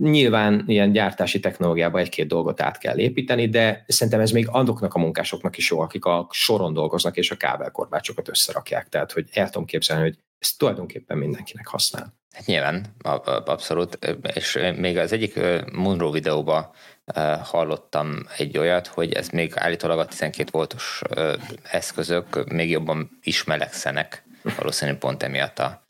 [0.00, 4.98] Nyilván ilyen gyártási technológiában egy-két dolgot át kell építeni, de szerintem ez még azoknak a
[4.98, 8.88] munkásoknak is jó, akik a soron dolgoznak, és a kábelkorbácsokat összerakják.
[8.88, 12.14] Tehát, hogy el tudom képzelni, hogy ez tulajdonképpen mindenkinek használ.
[12.32, 12.86] Hát nyilván,
[13.44, 13.98] abszolút,
[14.34, 15.40] és még az egyik
[15.72, 16.70] Munro videóban
[17.42, 21.02] hallottam egy olyat, hogy ez még állítólag a 12 voltos
[21.62, 24.22] eszközök még jobban is melegszenek,
[24.56, 25.84] valószínűleg pont emiatt a,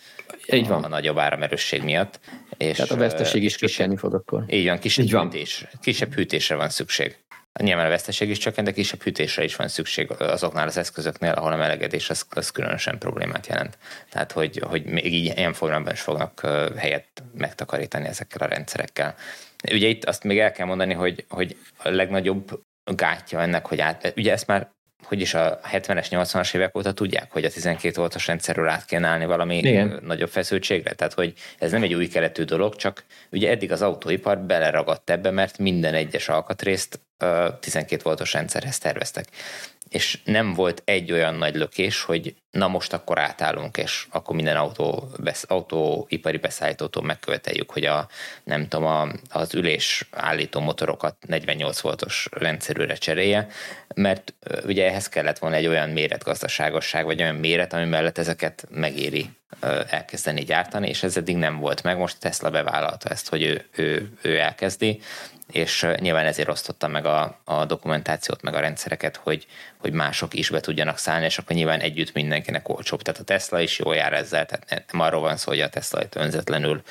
[0.52, 0.85] így van.
[0.85, 2.20] a nagyobb áramerősség miatt.
[2.57, 4.44] És Tehát a veszteség is kisebb fog akkor.
[4.48, 5.31] Így van, kisebb, így van.
[5.31, 7.16] Hűtés, kisebb hűtésre van szükség.
[7.62, 11.52] Nyilván a veszteség is csökkent, de kisebb hűtésre is van szükség azoknál az eszközöknél, ahol
[11.52, 13.78] a melegedés az, az különösen problémát jelent.
[14.11, 16.41] Tehát, hogy, hogy még így ilyen formában is fognak
[16.76, 19.14] helyet megtakarítani ezekkel a rendszerekkel.
[19.73, 22.61] Ugye itt azt még el kell mondani, hogy, hogy a legnagyobb
[22.95, 27.33] gátja ennek, hogy át, ugye ezt már hogy is a 70-es, 80-as évek óta tudják,
[27.33, 30.01] hogy a 12 voltos rendszerről át kell állni valami Igen.
[30.03, 30.93] nagyobb feszültségre.
[30.93, 35.31] Tehát, hogy ez nem egy új keletű dolog, csak ugye eddig az autóipar beleragadt ebbe,
[35.31, 37.01] mert minden egyes alkatrészt
[37.61, 39.27] 12 voltos rendszerhez terveztek
[39.89, 44.57] és nem volt egy olyan nagy lökés, hogy na most akkor átállunk, és akkor minden
[44.57, 48.09] autó, besz, autóipari beszállítótól megköveteljük, hogy a,
[48.44, 53.48] nem tudom, a, az ülés állító motorokat 48 voltos rendszerűre cserélje,
[53.94, 54.34] mert
[54.64, 59.30] ugye ehhez kellett volna egy olyan méretgazdaságosság, vagy olyan méret, ami mellett ezeket megéri
[59.88, 61.98] elkezdeni gyártani, és ez eddig nem volt meg.
[61.98, 65.00] Most Tesla bevállalta ezt, hogy ő, ő, ő elkezdi,
[65.52, 69.46] és nyilván ezért osztotta meg a, a dokumentációt, meg a rendszereket, hogy,
[69.76, 72.14] hogy mások is be tudjanak szállni, és akkor nyilván együtt
[72.47, 73.03] mindenkinek olcsóbb.
[73.03, 76.03] Tehát a Tesla is jól jár ezzel, tehát nem arról van szó, hogy a Tesla
[76.03, 76.82] itt önzetlenül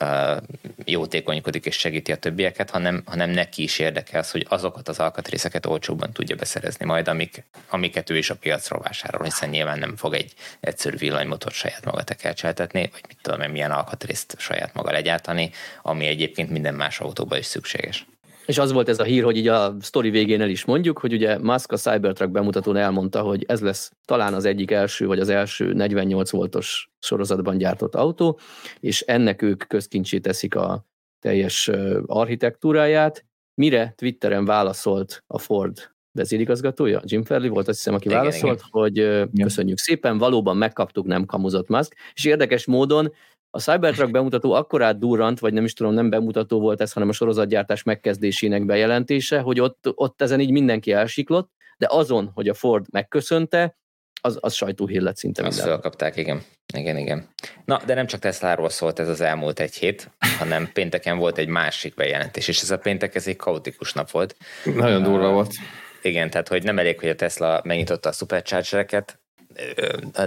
[0.00, 0.36] uh,
[0.84, 5.66] jótékonykodik és segíti a többieket, hanem, hanem neki is érdekel az, hogy azokat az alkatrészeket
[5.66, 10.14] olcsóbban tudja beszerezni majd, amik, amiket ő is a piacról vásárol, hiszen nyilván nem fog
[10.14, 15.50] egy egyszerű villanymotor saját maga tekercseltetni, vagy mit tudom én, milyen alkatrészt saját maga legyártani,
[15.82, 18.06] ami egyébként minden más autóban is szükséges.
[18.46, 21.12] És az volt ez a hír, hogy így a sztori végén el is mondjuk, hogy
[21.12, 25.28] ugye Musk a Cybertruck bemutatón elmondta, hogy ez lesz talán az egyik első, vagy az
[25.28, 28.38] első 48 voltos sorozatban gyártott autó,
[28.80, 30.86] és ennek ők közkincsé teszik a
[31.20, 31.70] teljes
[32.06, 33.24] architektúráját,
[33.54, 38.68] mire Twitteren válaszolt a Ford vezérigazgatója, Jim Fairley volt, azt hiszem, aki igen, válaszolt, igen.
[38.70, 39.30] hogy igen.
[39.42, 43.12] köszönjük szépen, valóban megkaptuk, nem kamuzott Musk, és érdekes módon
[43.54, 47.12] a Cybertruck bemutató akkorát durrant, vagy nem is tudom, nem bemutató volt ez, hanem a
[47.12, 52.86] sorozatgyártás megkezdésének bejelentése, hogy ott, ott ezen így mindenki elsiklott, de azon, hogy a Ford
[52.90, 53.76] megköszönte,
[54.24, 56.42] az, az sajtóhír lett szinte Azt felkapták, igen.
[56.74, 57.28] Igen, igen.
[57.64, 61.48] Na, de nem csak Tesláról szólt ez az elmúlt egy hét, hanem pénteken volt egy
[61.48, 64.36] másik bejelentés, és ez a péntek ez egy kaotikus nap volt.
[64.64, 65.54] Nagyon durva uh, volt.
[66.02, 69.20] Igen, tehát hogy nem elég, hogy a Tesla megnyitotta a superchargereket,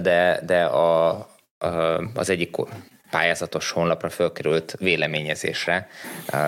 [0.02, 1.10] de, de a,
[1.58, 1.68] a,
[2.14, 2.52] az egyik
[3.16, 5.88] pályázatos honlapra fölkerült véleményezésre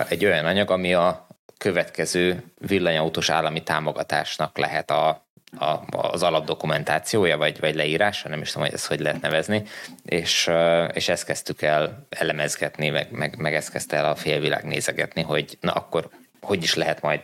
[0.08, 1.26] egy olyan anyag, ami a
[1.58, 5.08] következő villanyautós állami támogatásnak lehet a,
[5.58, 9.62] a, az alapdokumentációja, vagy, vagy leírása, nem is tudom, hogy ezt hogy lehet nevezni,
[10.04, 10.50] és,
[10.92, 15.58] és ezt kezdtük el elemezgetni, meg, meg, meg ezt kezdte el a félvilág nézegetni, hogy
[15.60, 16.08] na akkor
[16.40, 17.20] hogy is lehet majd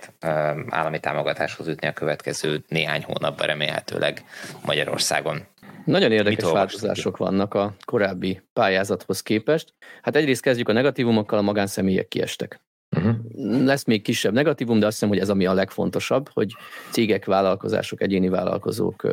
[0.69, 4.25] állami támogatáshoz jutni a következő néhány hónapban remélhetőleg
[4.65, 5.47] Magyarországon.
[5.85, 9.75] Nagyon érdekes változások vannak a korábbi pályázathoz képest.
[10.03, 12.61] Hát egyrészt kezdjük a negatívumokkal, a magánszemélyek kiestek.
[12.97, 13.15] Uh-huh.
[13.65, 16.53] Lesz még kisebb negatívum, de azt hiszem, hogy ez ami a legfontosabb, hogy
[16.91, 19.07] cégek, vállalkozások, egyéni vállalkozók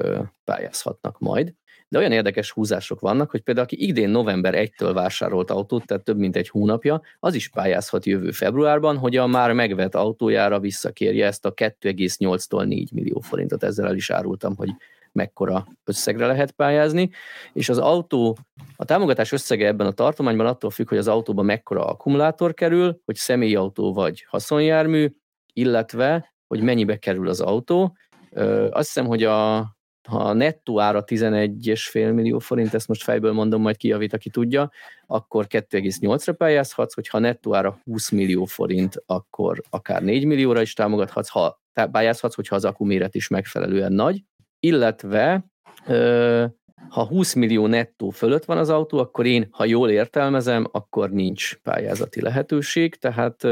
[0.43, 1.53] pályázhatnak majd.
[1.87, 6.17] De olyan érdekes húzások vannak, hogy például aki idén november 1-től vásárolt autót, tehát több
[6.17, 11.45] mint egy hónapja, az is pályázhat jövő februárban, hogy a már megvett autójára visszakérje ezt
[11.45, 13.63] a 2,8-tól 4 millió forintot.
[13.63, 14.69] Ezzel el is árultam, hogy
[15.11, 17.09] mekkora összegre lehet pályázni,
[17.53, 18.37] és az autó,
[18.75, 23.15] a támogatás összege ebben a tartományban attól függ, hogy az autóban mekkora akkumulátor kerül, hogy
[23.15, 25.11] személyautó vagy haszonjármű,
[25.53, 27.95] illetve, hogy mennyibe kerül az autó.
[28.69, 29.57] Azt hiszem, hogy a,
[30.09, 34.71] ha nettó ára 11,5 millió forint, ezt most fejből mondom, majd kijavít, aki tudja,
[35.07, 41.29] akkor 2,8-ra pályázhatsz, hogyha nettó ára 20 millió forint, akkor akár 4 millióra is támogathatsz,
[41.29, 44.23] ha pályázhatsz, hogyha az akkuméret is megfelelően nagy
[44.63, 45.45] illetve
[46.89, 51.55] ha 20 millió nettó fölött van az autó, akkor én, ha jól értelmezem, akkor nincs
[51.55, 53.43] pályázati lehetőség, tehát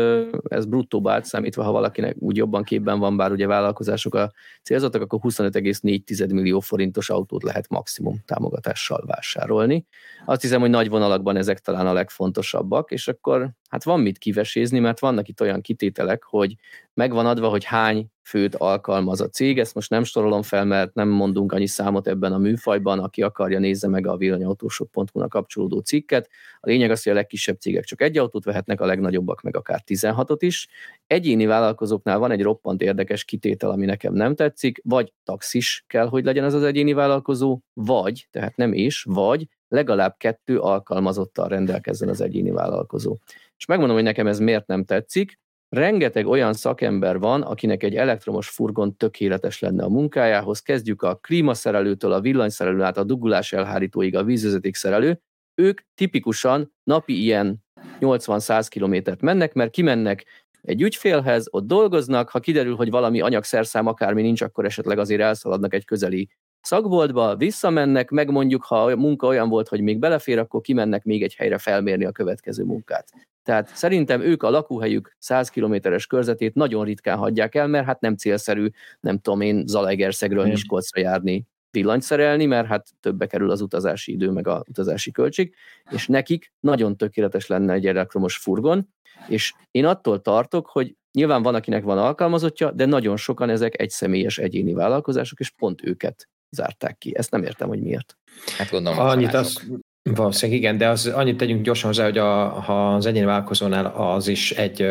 [0.44, 4.32] ez bruttóba átszámítva, ha valakinek úgy jobban képben van, bár ugye vállalkozások a
[4.64, 9.86] célzottak, akkor 25,4 millió forintos autót lehet maximum támogatással vásárolni.
[10.26, 14.80] Azt hiszem, hogy nagy vonalakban ezek talán a legfontosabbak, és akkor hát van mit kivesézni,
[14.80, 16.56] mert vannak itt olyan kitételek, hogy
[16.94, 19.60] megvan adva, hogy hány főt alkalmaz a cég.
[19.60, 23.60] Ezt most nem sorolom fel, mert nem mondunk annyi számot ebben a műfajban, aki akarja,
[23.60, 26.30] nézze meg a villanyautósok.hu-nak kapcsolódó cikket.
[26.60, 29.84] A lényeg az, hogy a legkisebb cégek csak egy autót vehetnek, a legnagyobbak meg akár
[29.86, 30.68] 16-ot is.
[31.08, 36.24] Egyéni vállalkozóknál van egy roppant érdekes kitétel, ami nekem nem tetszik, vagy taxis kell, hogy
[36.24, 42.22] legyen ez az egyéni vállalkozó, vagy, tehát nem és, vagy legalább kettő alkalmazottal rendelkezzen az
[42.22, 43.18] egyéni vállalkozó.
[43.60, 45.40] És megmondom, hogy nekem ez miért nem tetszik.
[45.70, 50.60] Rengeteg olyan szakember van, akinek egy elektromos furgon tökéletes lenne a munkájához.
[50.60, 55.22] Kezdjük a klímaszerelőtől, a villanyszerelő át a dugulás elhárítóig, a vízvezetékszerelő.
[55.56, 57.64] Ők tipikusan napi ilyen
[58.00, 60.26] 80-100 kilométert mennek, mert kimennek
[60.62, 65.74] egy ügyfélhez, ott dolgoznak, ha kiderül, hogy valami anyagszerszám akármi nincs, akkor esetleg azért elszaladnak
[65.74, 66.30] egy közeli
[66.62, 71.24] szakboltba, visszamennek, meg mondjuk, ha a munka olyan volt, hogy még belefér, akkor kimennek még
[71.24, 73.12] egy helyre felmérni a következő munkát.
[73.44, 78.16] Tehát szerintem ők a lakóhelyük 100 kilométeres körzetét nagyon ritkán hagyják el, mert hát nem
[78.16, 78.68] célszerű,
[79.00, 84.30] nem tudom én, Zalaegerszegről Miskolcra járni villanyt szerelni, mert hát többe kerül az utazási idő,
[84.30, 85.56] meg a utazási költség,
[85.92, 88.90] és nekik nagyon tökéletes lenne egy elektromos furgon,
[89.28, 94.38] és én attól tartok, hogy nyilván van, akinek van alkalmazottja, de nagyon sokan ezek egyszemélyes
[94.38, 97.18] egyéni vállalkozások, és pont őket zárták ki.
[97.18, 98.18] Ezt nem értem, hogy miért.
[98.58, 99.68] Hát gondolom, Annyit az,
[100.04, 104.28] Valószínűleg igen, de az, annyit tegyünk gyorsan hozzá, hogy a, ha az egyéni vállalkozónál az
[104.28, 104.88] is egy ö,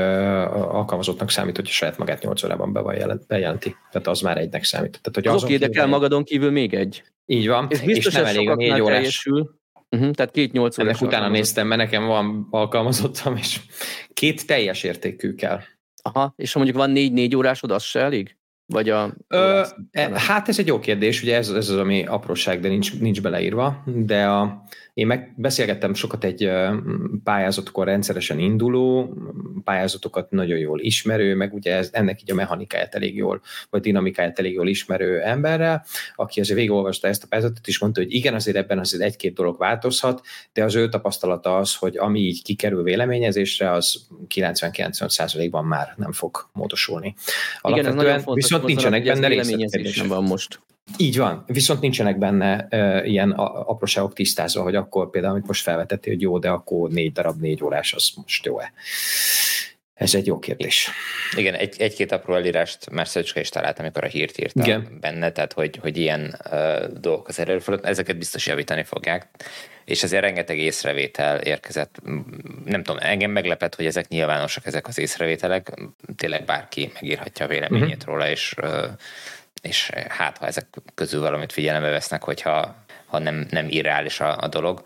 [0.53, 3.77] alkalmazottnak számít, hogy saját magát 8 órában be van jelent, bejelenti.
[3.91, 4.91] Tehát az már egynek számít.
[4.91, 7.03] Tehát, hogy az oké, de kell magadon kívül még egy.
[7.27, 8.97] Így van, és, biztos, és nem elég a négy órás.
[8.97, 9.57] Teljesül.
[9.91, 10.99] Uh-huh, tehát két nyolc órás.
[10.99, 13.61] Ennek utána néztem, mert nekem van alkalmazottam, és
[14.13, 15.61] két teljes értékű kell.
[16.03, 18.37] Aha, és ha mondjuk van négy-négy órásod, az se elég?
[18.73, 19.15] Vagy a...
[19.29, 23.01] Ö, e, hát ez egy jó kérdés, ugye ez, ez az, ami apróság, de nincs,
[23.01, 24.63] nincs beleírva, de a,
[24.99, 26.51] én megbeszélgettem sokat egy
[27.25, 29.15] pályázatkor rendszeresen induló,
[29.65, 33.41] pályázatokat nagyon jól ismerő, meg ugye ez, ennek így a mechanikáját elég jól,
[33.71, 35.85] vagy dinamikáját elég jól ismerő emberrel,
[36.15, 39.59] aki azért végigolvasta ezt a pályázatot, és mondta, hogy igen, azért ebben azért egy-két dolog
[39.59, 40.21] változhat,
[40.53, 46.49] de az ő tapasztalata az, hogy ami így kikerül véleményezésre, az 90-90%-ban már nem fog
[46.53, 47.15] módosulni.
[47.63, 50.07] Igen, ez nagyon fontos, viszont nincsenek benne részletkérdések.
[50.07, 50.61] van most.
[50.97, 56.13] Így van, viszont nincsenek benne uh, ilyen apróságok tisztázva, hogy akkor például, amit most felvetettél,
[56.13, 58.73] hogy jó, de akkor négy darab négy órás, az most jó-e?
[59.95, 60.91] Ez egy jó kérdés.
[61.37, 64.99] Igen, egy, egy-két apró elírást már Szöcske is talált, amikor a hírt írta Igen.
[65.01, 69.29] benne, tehát hogy, hogy ilyen uh, dolgok az előfordulnak, ezeket biztos javítani fogják.
[69.85, 71.97] És azért rengeteg észrevétel érkezett.
[72.65, 75.73] Nem tudom, engem meglepett, hogy ezek nyilvánosak, ezek az észrevételek.
[76.17, 78.13] Tényleg bárki megírhatja a véleményét uh-huh.
[78.13, 78.85] róla, és uh,
[79.63, 84.49] és hát ha ezek közül valamit figyelembe vesznek, hogyha ha nem, nem irreális a, a
[84.49, 84.83] dolog.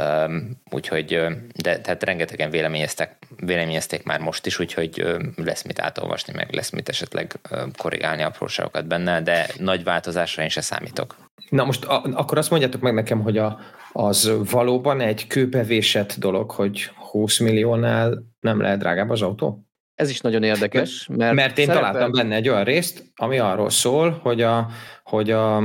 [0.00, 1.26] Um, úgyhogy,
[1.62, 6.88] de tehát rengetegen véleményeztek, véleményezték már most is, úgyhogy lesz mit átolvasni, meg lesz mit
[6.88, 7.40] esetleg
[7.76, 11.16] korrigálni apróságokat benne, de nagy változásra én se számítok.
[11.48, 13.58] Na most a, akkor azt mondjátok meg nekem, hogy a,
[13.92, 19.66] az valóban egy kőbevésett dolog, hogy 20 milliónál nem lehet drágább az autó?
[19.94, 21.08] Ez is nagyon érdekes.
[21.16, 21.90] Mert, mert én szerepel...
[21.90, 24.68] találtam benne egy olyan részt, ami arról szól, hogy a,
[25.04, 25.60] hogy a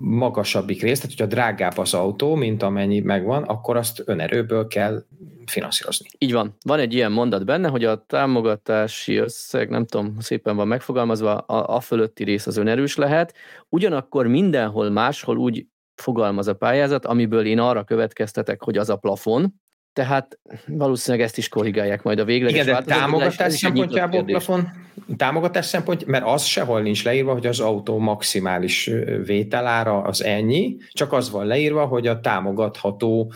[0.00, 5.02] magasabbik rész, tehát hogyha drágább az autó, mint amennyi megvan, akkor azt önerőből kell
[5.46, 6.08] finanszírozni.
[6.18, 6.56] Így van.
[6.64, 11.76] Van egy ilyen mondat benne, hogy a támogatási összeg, nem tudom, szépen van megfogalmazva, a,
[11.76, 13.34] a fölötti rész az önerős lehet,
[13.68, 19.54] ugyanakkor mindenhol máshol úgy fogalmaz a pályázat, amiből én arra következtetek, hogy az a plafon,
[19.92, 24.68] tehát valószínűleg ezt is korrigálják majd a végleges Igen, de támogatás szempontjából plafon,
[25.16, 28.90] támogatás szempont, mert az sehol nincs leírva, hogy az autó maximális
[29.24, 33.32] vételára az ennyi, csak az van leírva, hogy a támogatható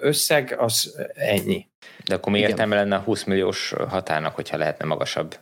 [0.00, 1.66] összeg az ennyi.
[2.04, 5.34] De akkor mi értelme lenne a 20 milliós határnak, hogyha lehetne magasabb?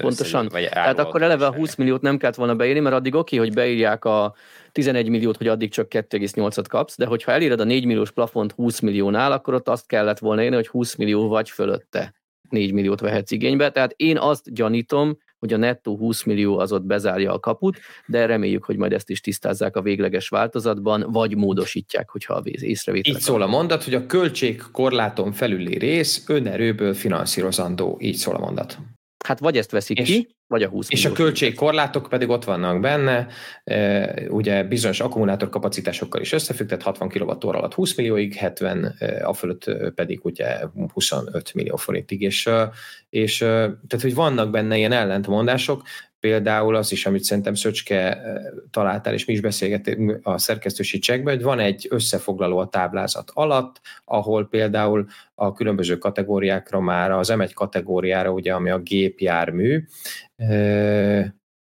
[0.00, 0.48] Pontosan.
[0.50, 3.48] Vagy Tehát akkor eleve a 20 milliót nem kellett volna beírni, mert addig oké, okay,
[3.48, 4.34] hogy beírják a
[4.72, 8.80] 11 milliót, hogy addig csak 2,8-at kapsz, de hogyha eléred a 4 milliós plafont 20
[8.80, 12.14] milliónál, akkor ott azt kellett volna írni, hogy 20 millió vagy fölötte
[12.48, 13.70] 4 milliót vehetsz igénybe.
[13.70, 18.26] Tehát én azt gyanítom, hogy a nettó 20 millió az ott bezárja a kaput, de
[18.26, 23.14] reméljük, hogy majd ezt is tisztázzák a végleges változatban, vagy módosítják, hogyha a észrevétel.
[23.14, 27.98] Így szól a mondat, hogy a költség korláton felüli rész önerőből finanszírozandó.
[28.00, 28.78] Így szól a mondat.
[29.24, 32.80] Hát vagy ezt veszik és, ki, vagy a 20 És a költségkorlátok pedig ott vannak
[32.80, 33.26] benne,
[34.28, 39.64] ugye bizonyos akkumulátor kapacitásokkal is összefügg, tehát 60 kWh alatt 20 millióig, 70 a fölött
[39.94, 40.58] pedig ugye
[40.92, 42.48] 25 millió forintig, és,
[43.10, 45.82] és tehát, hogy vannak benne ilyen ellentmondások,
[46.20, 48.22] például az is, amit szerintem Szöcske
[48.70, 53.80] találtál, és mi is beszélgettünk a szerkesztősi csekben, hogy van egy összefoglaló a táblázat alatt,
[54.04, 59.84] ahol például a különböző kategóriákra már, az M1 kategóriára, ugye, ami a gépjármű,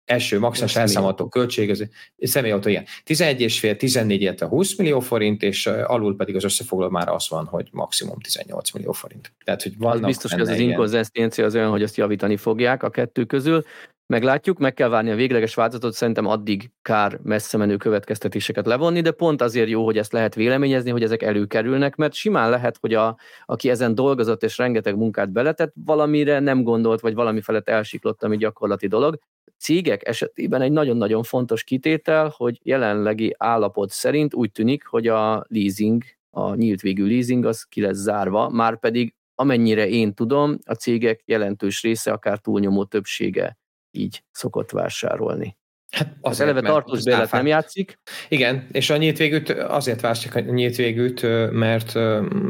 [0.05, 1.83] első maximum elszámolható költség, ez
[2.17, 2.85] személyautó ilyen.
[3.05, 7.67] 11,5, 14, illetve 20 millió forint, és alul pedig az összefoglaló már az van, hogy
[7.71, 9.33] maximum 18 millió forint.
[9.43, 12.83] Tehát, hogy vannak az biztos, hogy az az inkonzisztencia az olyan, hogy ezt javítani fogják
[12.83, 13.63] a kettő közül.
[14.07, 19.11] Meglátjuk, meg kell várni a végleges változatot, szerintem addig kár messze menő következtetéseket levonni, de
[19.11, 23.17] pont azért jó, hogy ezt lehet véleményezni, hogy ezek előkerülnek, mert simán lehet, hogy a,
[23.45, 28.37] aki ezen dolgozott és rengeteg munkát beletett, valamire nem gondolt, vagy valami felett elsiklott, ami
[28.37, 29.17] gyakorlati dolog.
[29.57, 36.03] Cégek esetében egy nagyon-nagyon fontos kitétel, hogy jelenlegi állapot szerint úgy tűnik, hogy a leasing,
[36.29, 41.21] a nyílt végű leasing az ki lesz zárva, már pedig amennyire én tudom, a cégek
[41.25, 43.57] jelentős része, akár túlnyomó többsége
[43.97, 45.57] így szokott vásárolni.
[45.91, 47.99] Hát az eleve tartós bérlet nem játszik.
[48.29, 51.21] Igen, és a nyílt végűt azért választják a nyílt végűt,
[51.51, 51.95] mert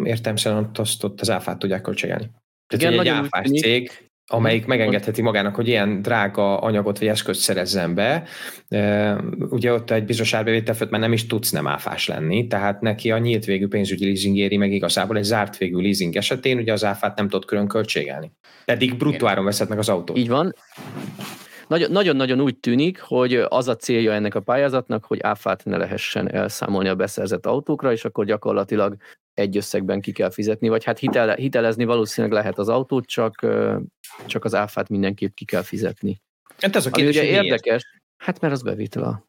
[0.03, 2.29] értelmszerűen azt ott az áfát tudják költségelni.
[2.67, 3.91] Tehát Igen, egy áfás cég,
[4.27, 8.23] amelyik megengedheti magának, hogy ilyen drága anyagot vagy eszközt szerezzen be.
[9.39, 13.11] Ugye ott egy bizonyos árbevétel főtt már nem is tudsz nem áfás lenni, tehát neki
[13.11, 16.83] a nyílt végű pénzügyi leasing éri meg igazából egy zárt végű leasing esetén ugye az
[16.83, 18.31] áfát nem tud külön költségelni.
[18.65, 20.17] Pedig bruttó áron veszed meg az autót.
[20.17, 20.55] Így van.
[21.68, 26.89] Nagyon-nagyon úgy tűnik, hogy az a célja ennek a pályázatnak, hogy áfát ne lehessen elszámolni
[26.89, 28.95] a beszerzett autókra, és akkor gyakorlatilag
[29.34, 33.45] egy összegben ki kell fizetni, vagy hát hitele, hitelezni valószínűleg lehet az autót, csak,
[34.26, 36.22] csak az áfát mindenképp ki kell fizetni.
[36.57, 37.84] Hát ez a kérdés, ugye érdekes,
[38.18, 39.26] hát mert az bevétel a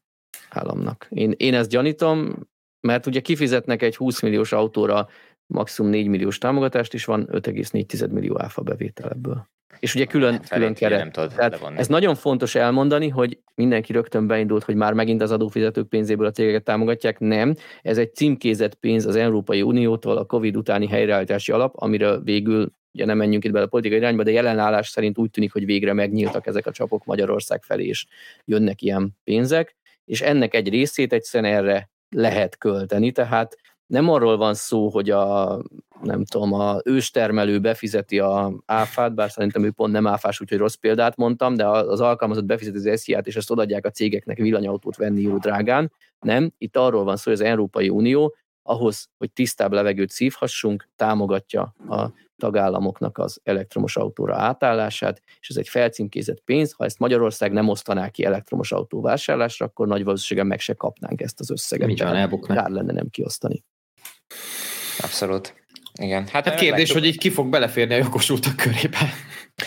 [0.49, 1.07] államnak.
[1.09, 2.35] Én, én ezt gyanítom,
[2.79, 5.07] mert ugye kifizetnek egy 20 milliós autóra
[5.45, 9.47] maximum 4 milliós támogatást, és van 5,4 millió áfa bevétel ebből.
[9.79, 10.99] És ugye külön, hát, külön keret.
[10.99, 15.87] Nem Tehát ez nagyon fontos elmondani, hogy mindenki rögtön beindult, hogy már megint az adófizetők
[15.87, 17.19] pénzéből a cégeket támogatják.
[17.19, 22.71] Nem, ez egy címkézett pénz az Európai Uniótól, a Covid utáni helyreállítási alap, amiről végül
[22.93, 25.93] ugye nem menjünk itt bele a politikai irányba, de jelenállás szerint úgy tűnik, hogy végre
[25.93, 28.05] megnyíltak ezek a csapok Magyarország felé, és
[28.45, 29.75] jönnek ilyen pénzek,
[30.05, 33.57] és ennek egy részét egyszerűen erre lehet költeni, tehát
[33.87, 35.57] nem arról van szó, hogy a,
[36.01, 40.73] nem tudom, a őstermelő befizeti a áfát, bár szerintem ő pont nem áfás, úgyhogy rossz
[40.73, 45.21] példát mondtam, de az alkalmazott befizeti az SZIA-t, és ezt odaadják a cégeknek villanyautót venni
[45.21, 45.91] jó drágán.
[46.19, 51.75] Nem, itt arról van szó, hogy az Európai Unió ahhoz, hogy tisztább levegőt szívhassunk, támogatja
[51.89, 56.71] a tagállamoknak az elektromos autóra átállását, és ez egy felcímkézett pénz.
[56.71, 61.21] Ha ezt Magyarország nem osztaná ki elektromos autó vásárlásra, akkor nagy valószínűséggel meg se kapnánk
[61.21, 61.89] ezt az összeget.
[61.89, 62.57] Így van, elbuknak.
[62.57, 63.63] Kár lenne nem kiosztani.
[65.03, 65.53] Abszolút.
[66.01, 66.27] Igen.
[66.27, 66.97] Hát, hát kérdés, látjuk.
[66.97, 68.97] hogy így ki fog beleférni a jogosultak körébe.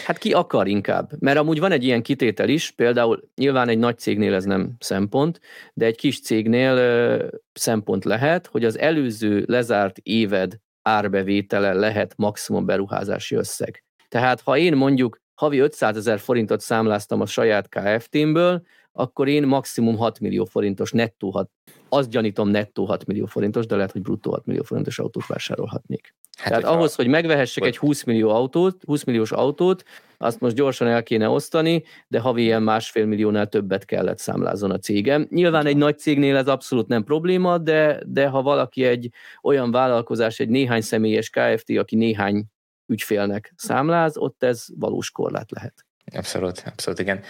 [0.04, 1.10] Hát ki akar inkább?
[1.18, 5.40] Mert amúgy van egy ilyen kitétel is, például nyilván egy nagy cégnél ez nem szempont,
[5.74, 12.66] de egy kis cégnél ö, szempont lehet, hogy az előző lezárt éved árbevétele lehet maximum
[12.66, 13.84] beruházási összeg.
[14.08, 18.62] Tehát ha én mondjuk havi 500 ezer forintot számláztam a saját KFT-mből,
[19.00, 21.50] akkor én maximum 6 millió forintos nettó, hat,
[21.88, 26.14] azt gyanítom nettó 6 millió forintos, de lehet, hogy bruttó 6 millió forintos autót vásárolhatnék.
[26.38, 29.82] Hát, Tehát ahhoz, hogy megvehessek egy 20 millió autót, 20 milliós autót,
[30.18, 34.78] azt most gyorsan el kéne osztani, de havi ilyen másfél milliónál többet kellett számlázon a
[34.78, 35.26] cégem.
[35.30, 39.10] Nyilván egy nagy cégnél ez abszolút nem probléma, de, de ha valaki egy
[39.42, 42.44] olyan vállalkozás, egy néhány személyes KFT, aki néhány
[42.86, 45.84] ügyfélnek számláz, ott ez valós korlát lehet.
[46.12, 47.22] Abszolút, abszolút igen.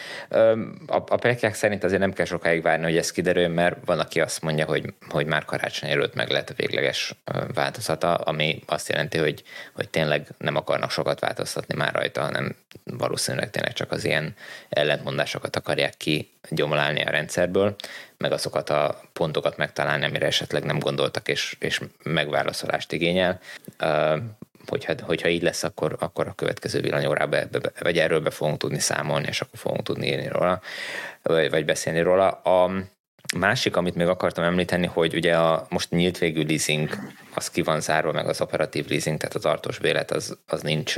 [0.87, 4.21] A, a prekják szerint azért nem kell sokáig várni, hogy ez kiderüljön, mert van, aki
[4.21, 7.15] azt mondja, hogy, hogy már karácsony előtt meg lehet a végleges
[7.55, 13.51] változata, ami azt jelenti, hogy, hogy tényleg nem akarnak sokat változtatni már rajta, hanem valószínűleg
[13.51, 14.35] tényleg csak az ilyen
[14.69, 17.77] ellentmondásokat akarják ki gyomlálni a rendszerből,
[18.17, 23.41] meg azokat a pontokat megtalálni, amire esetleg nem gondoltak, és, és megválaszolást igényel
[24.67, 27.49] hogyha, hogyha így lesz, akkor, akkor a következő villanyórában
[27.81, 30.61] vagy erről be fogunk tudni számolni, és akkor fogunk tudni írni róla,
[31.23, 32.29] vagy, vagy beszélni róla.
[32.31, 32.71] A
[33.37, 36.89] másik, amit még akartam említeni, hogy ugye a most nyílt végű leasing,
[37.35, 40.95] az ki van zárva, meg az operatív leasing, tehát a tartós bélet az, az nincs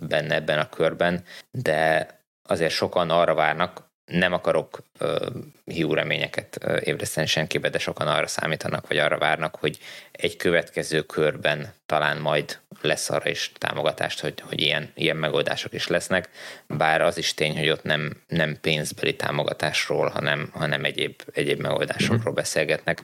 [0.00, 2.08] benne ebben a körben, de
[2.42, 5.26] azért sokan arra várnak, nem akarok uh,
[5.64, 9.78] hiú reményeket ébreszteni senkibe, de sokan arra számítanak, vagy arra várnak, hogy
[10.12, 15.86] egy következő körben talán majd lesz arra is támogatást, hogy, hogy ilyen, ilyen megoldások is
[15.86, 16.28] lesznek,
[16.66, 22.34] bár az is tény, hogy ott nem, nem pénzbeli támogatásról, hanem, hanem egyéb, egyéb megoldásokról
[22.34, 23.02] beszélgetnek,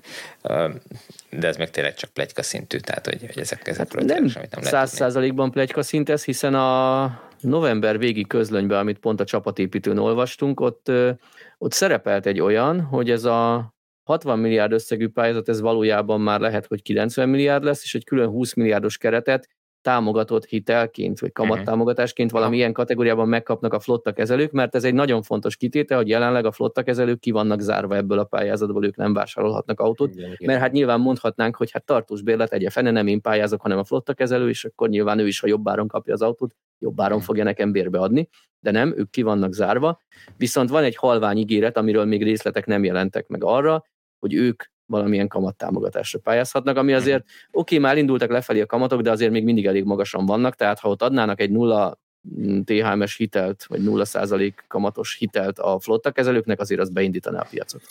[1.30, 4.62] de ez meg tényleg csak plegyka szintű, tehát hogy, hogy ezek, ezekről hát nem, nem
[4.62, 10.60] száz százalékban plegyka szint ez, hiszen a november végi közlönyben, amit pont a csapatépítőn olvastunk,
[10.60, 10.90] ott,
[11.58, 13.72] ott szerepelt egy olyan, hogy ez a
[14.02, 18.28] 60 milliárd összegű pályázat, ez valójában már lehet, hogy 90 milliárd lesz, és egy külön
[18.28, 19.48] 20 milliárdos keretet
[19.82, 25.22] támogatott hitelként, vagy kamattámogatásként valami ilyen kategóriában megkapnak a flotta kezelők, mert ez egy nagyon
[25.22, 29.12] fontos kitétel, hogy jelenleg a flotta kezelők ki vannak zárva ebből a pályázatból, ők nem
[29.12, 30.36] vásárolhatnak autót, igen, igen.
[30.40, 33.84] mert hát nyilván mondhatnánk, hogy hát tartós bérlet egye fene, nem én pályázok, hanem a
[33.84, 37.72] flotta kezelő, és akkor nyilván ő is, ha jobbáron kapja az autót, jobbáron fogja nekem
[37.72, 38.28] bérbe adni,
[38.60, 40.00] de nem, ők ki vannak zárva.
[40.36, 43.84] Viszont van egy halvány ígéret, amiről még részletek nem jelentek meg arra,
[44.18, 49.10] hogy ők valamilyen kamattámogatásra pályázhatnak, ami azért, oké, okay, már indultak lefelé a kamatok, de
[49.10, 51.98] azért még mindig elég magasan vannak, tehát ha ott adnának egy nulla
[52.40, 57.82] mm, THM-es hitelt, vagy 0% kamatos hitelt a flotta kezelőknek, azért az beindítaná a piacot.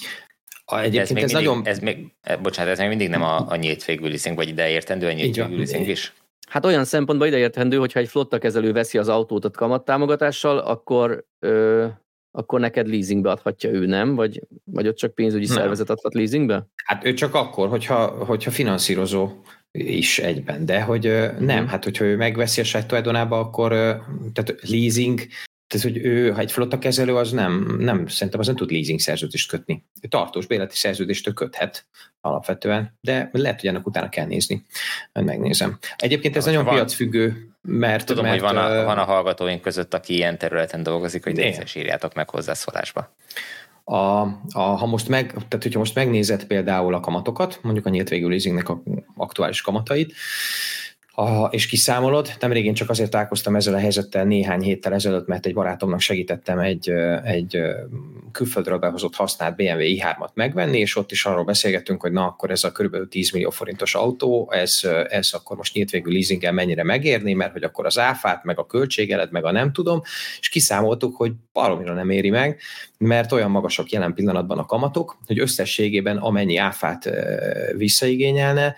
[0.65, 1.65] A, egyébként ez, még ez mindig, nagyon...
[1.65, 4.69] Ez még, eh, bocsánat, ez még mindig nem a, a nyílt végű leasing, vagy ide
[4.69, 6.13] értendő a nyílt végű leasing is?
[6.49, 11.85] Hát olyan szempontból ideérthendő, hogyha egy flotta kezelő veszi az autót a kamattámogatással, akkor ö,
[12.31, 14.15] akkor neked leasingbe adhatja ő, nem?
[14.15, 15.55] Vagy, vagy ott csak pénzügyi nem.
[15.55, 16.67] szervezet adhat leasingbe?
[16.85, 19.31] Hát ő csak akkor, hogyha, hogyha finanszírozó
[19.71, 21.03] is egyben, de hogy
[21.39, 21.71] nem, mhm.
[21.71, 23.71] hát hogyha ő megveszi a saját tulajdonába, akkor
[24.33, 25.21] tehát leasing
[25.67, 28.99] tehát, hogy ő, ha egy flotta kezelő, az nem, nem, szerintem az nem tud leasing
[28.99, 29.85] szerződést kötni.
[30.09, 31.87] Tartós béleti szerződést köthet
[32.21, 34.65] alapvetően, de lehet, hogy ennek utána kell nézni.
[35.13, 35.77] Megnézem.
[35.97, 38.05] Egyébként ez nagyon van, piacfüggő, mert...
[38.05, 41.75] Tudom, mert, hogy van a, van a hallgatóink között, aki ilyen területen dolgozik, hogy nézést
[41.75, 43.15] írjátok meg hozzászólásba.
[43.83, 48.09] A, a, ha most meg, tehát hogyha most megnézed például a kamatokat, mondjuk a nyílt
[48.09, 48.83] végű leasingnek a
[49.15, 50.13] aktuális kamatait,
[51.19, 52.31] a, és kiszámolod.
[52.39, 56.59] Nem régén csak azért találkoztam ezzel a helyzettel néhány héttel ezelőtt, mert egy barátomnak segítettem
[56.59, 56.89] egy,
[57.23, 57.61] egy
[58.31, 62.63] külföldről behozott használt BMW i3-at megvenni, és ott is arról beszélgettünk, hogy na akkor ez
[62.63, 63.07] a kb.
[63.09, 67.63] 10 millió forintos autó, ez, ez akkor most nyílt végül leasinggel mennyire megérni, mert hogy
[67.63, 70.01] akkor az áfát, meg a költségelet, meg a nem tudom,
[70.39, 72.59] és kiszámoltuk, hogy baromira nem éri meg,
[72.97, 77.09] mert olyan magasak jelen pillanatban a kamatok, hogy összességében amennyi áfát
[77.75, 78.75] visszaigényelne,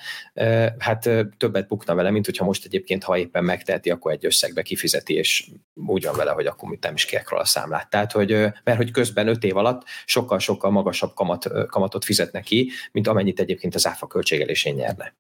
[0.78, 5.14] hát többet bukna vele, mint hogyha most egyébként, ha éppen megteheti, akkor egy összegbe kifizeti,
[5.14, 5.50] és
[5.86, 7.90] úgy van vele, hogy akkor mit nem is kérek a számlát.
[7.90, 8.32] Tehát, hogy,
[8.64, 13.76] mert hogy közben öt év alatt sokkal-sokkal magasabb kamat, kamatot fizetnek ki, mint amennyit egyébként
[13.76, 15.16] az áfa költségelésén nyerne.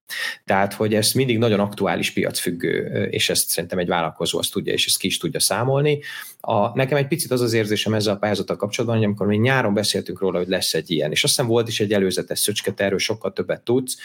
[0.45, 4.86] Tehát, hogy ez mindig nagyon aktuális piacfüggő, és ezt szerintem egy vállalkozó azt tudja, és
[4.86, 6.00] ezt ki is tudja számolni.
[6.42, 9.74] A, nekem egy picit az az érzésem ezzel a pályázattal kapcsolatban, hogy amikor mi nyáron
[9.74, 13.34] beszéltünk róla, hogy lesz egy ilyen, és aztán volt is egy előzetes szöcske, erről sokkal
[13.34, 13.98] többet tudsz,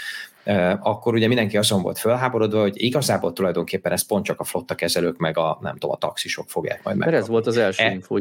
[0.81, 5.17] akkor ugye mindenki azon volt fölháborodva, hogy igazából tulajdonképpen ez pont csak a flotta kezelők,
[5.17, 7.15] meg a nem tudom, a taxisok fogják majd meg.
[7.15, 8.19] ez volt az első e- info,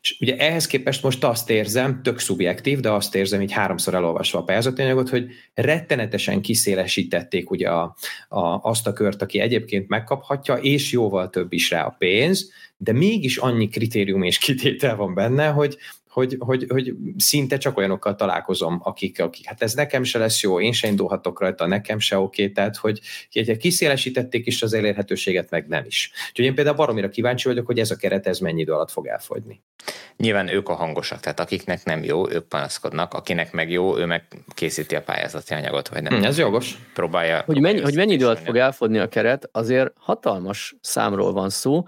[0.00, 4.38] És ugye ehhez képest most azt érzem, tök szubjektív, de azt érzem így háromszor elolvasva
[4.38, 7.96] a pályázati anyagot, hogy rettenetesen kiszélesítették ugye a,
[8.28, 12.92] a, azt a kört, aki egyébként megkaphatja, és jóval több is rá a pénz, de
[12.92, 15.76] mégis annyi kritérium és kitétel van benne, hogy,
[16.18, 20.60] hogy, hogy, hogy szinte csak olyanokkal találkozom, akik, akik, hát ez nekem se lesz jó,
[20.60, 23.00] én se indulhatok rajta, nekem se oké, okay, tehát hogy,
[23.32, 26.12] hogy kiszélesítették is az elérhetőséget, meg nem is.
[26.28, 29.06] Úgyhogy én például baromira kíváncsi vagyok, hogy ez a keret ez mennyi idő alatt fog
[29.06, 29.62] elfogyni.
[30.16, 34.24] Nyilván ők a hangosak, tehát akiknek nem jó, ők panaszkodnak, akinek meg jó, ő meg
[34.54, 36.12] készíti a pályázati anyagot, vagy nem.
[36.12, 36.78] Hmm, ez jogos.
[36.94, 37.42] Próbálja.
[37.46, 41.84] Hogy mennyi, hogy mennyi idő alatt fog elfogyni a keret, azért hatalmas számról van szó,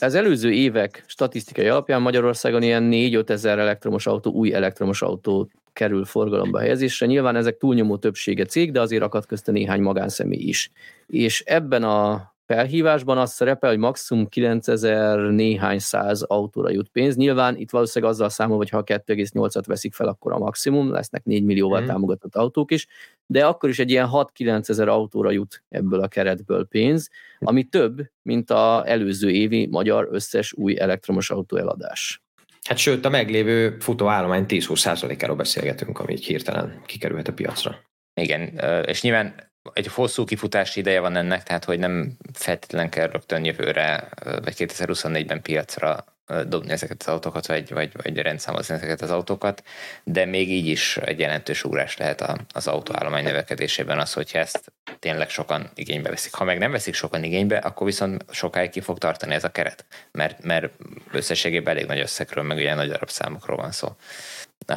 [0.00, 6.04] Az előző évek statisztikai alapján Magyarországon ilyen 4-5 ezer elektromos autó, új elektromos autó kerül
[6.04, 7.06] forgalomba helyezésre.
[7.06, 10.70] Nyilván ezek túlnyomó többsége cég, de azért akad közte néhány magánszemély is.
[11.06, 17.16] És ebben a felhívásban az szerepel, hogy maximum 9000 néhány száz autóra jut pénz.
[17.16, 21.44] Nyilván itt valószínűleg azzal számol, hogy ha 2,8-at veszik fel, akkor a maximum, lesznek 4
[21.44, 21.86] millióval mm.
[21.86, 22.86] támogatott autók is,
[23.26, 28.10] de akkor is egy ilyen 6-9 ezer autóra jut ebből a keretből pénz, ami több,
[28.22, 32.22] mint a előző évi magyar összes új elektromos autó eladás.
[32.62, 37.78] Hát sőt, a meglévő futóállomány 10-20%-áról beszélgetünk, ami így hirtelen kikerülhet a piacra.
[38.20, 43.44] Igen, és nyilván egy hosszú kifutási ideje van ennek, tehát hogy nem feltétlenül kell rögtön
[43.44, 46.04] jövőre, vagy 2024-ben piacra
[46.46, 49.62] dobni ezeket az autókat, vagy, vagy, vagy rendszámozni ezeket az autókat,
[50.04, 55.30] de még így is egy jelentős ugrás lehet az autóállomány növekedésében az, hogyha ezt tényleg
[55.30, 56.34] sokan igénybe veszik.
[56.34, 59.84] Ha meg nem veszik sokan igénybe, akkor viszont sokáig ki fog tartani ez a keret,
[60.12, 60.72] mert, mert
[61.12, 63.88] összességében elég nagy összegről, meg ugye nagy darab számokról van szó.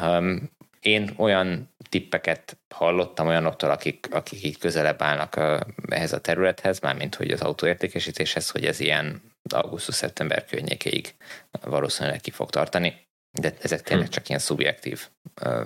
[0.02, 5.36] Um, én olyan tippeket hallottam olyanoktól, akik, akik így közelebb állnak
[5.88, 9.22] ehhez a területhez, mármint hogy az autóértékesítéshez, hogy ez ilyen
[9.54, 11.14] augusztus-szeptember környékéig
[11.64, 12.94] valószínűleg ki fog tartani,
[13.40, 14.12] de ezek tényleg hm.
[14.12, 15.08] csak ilyen szubjektív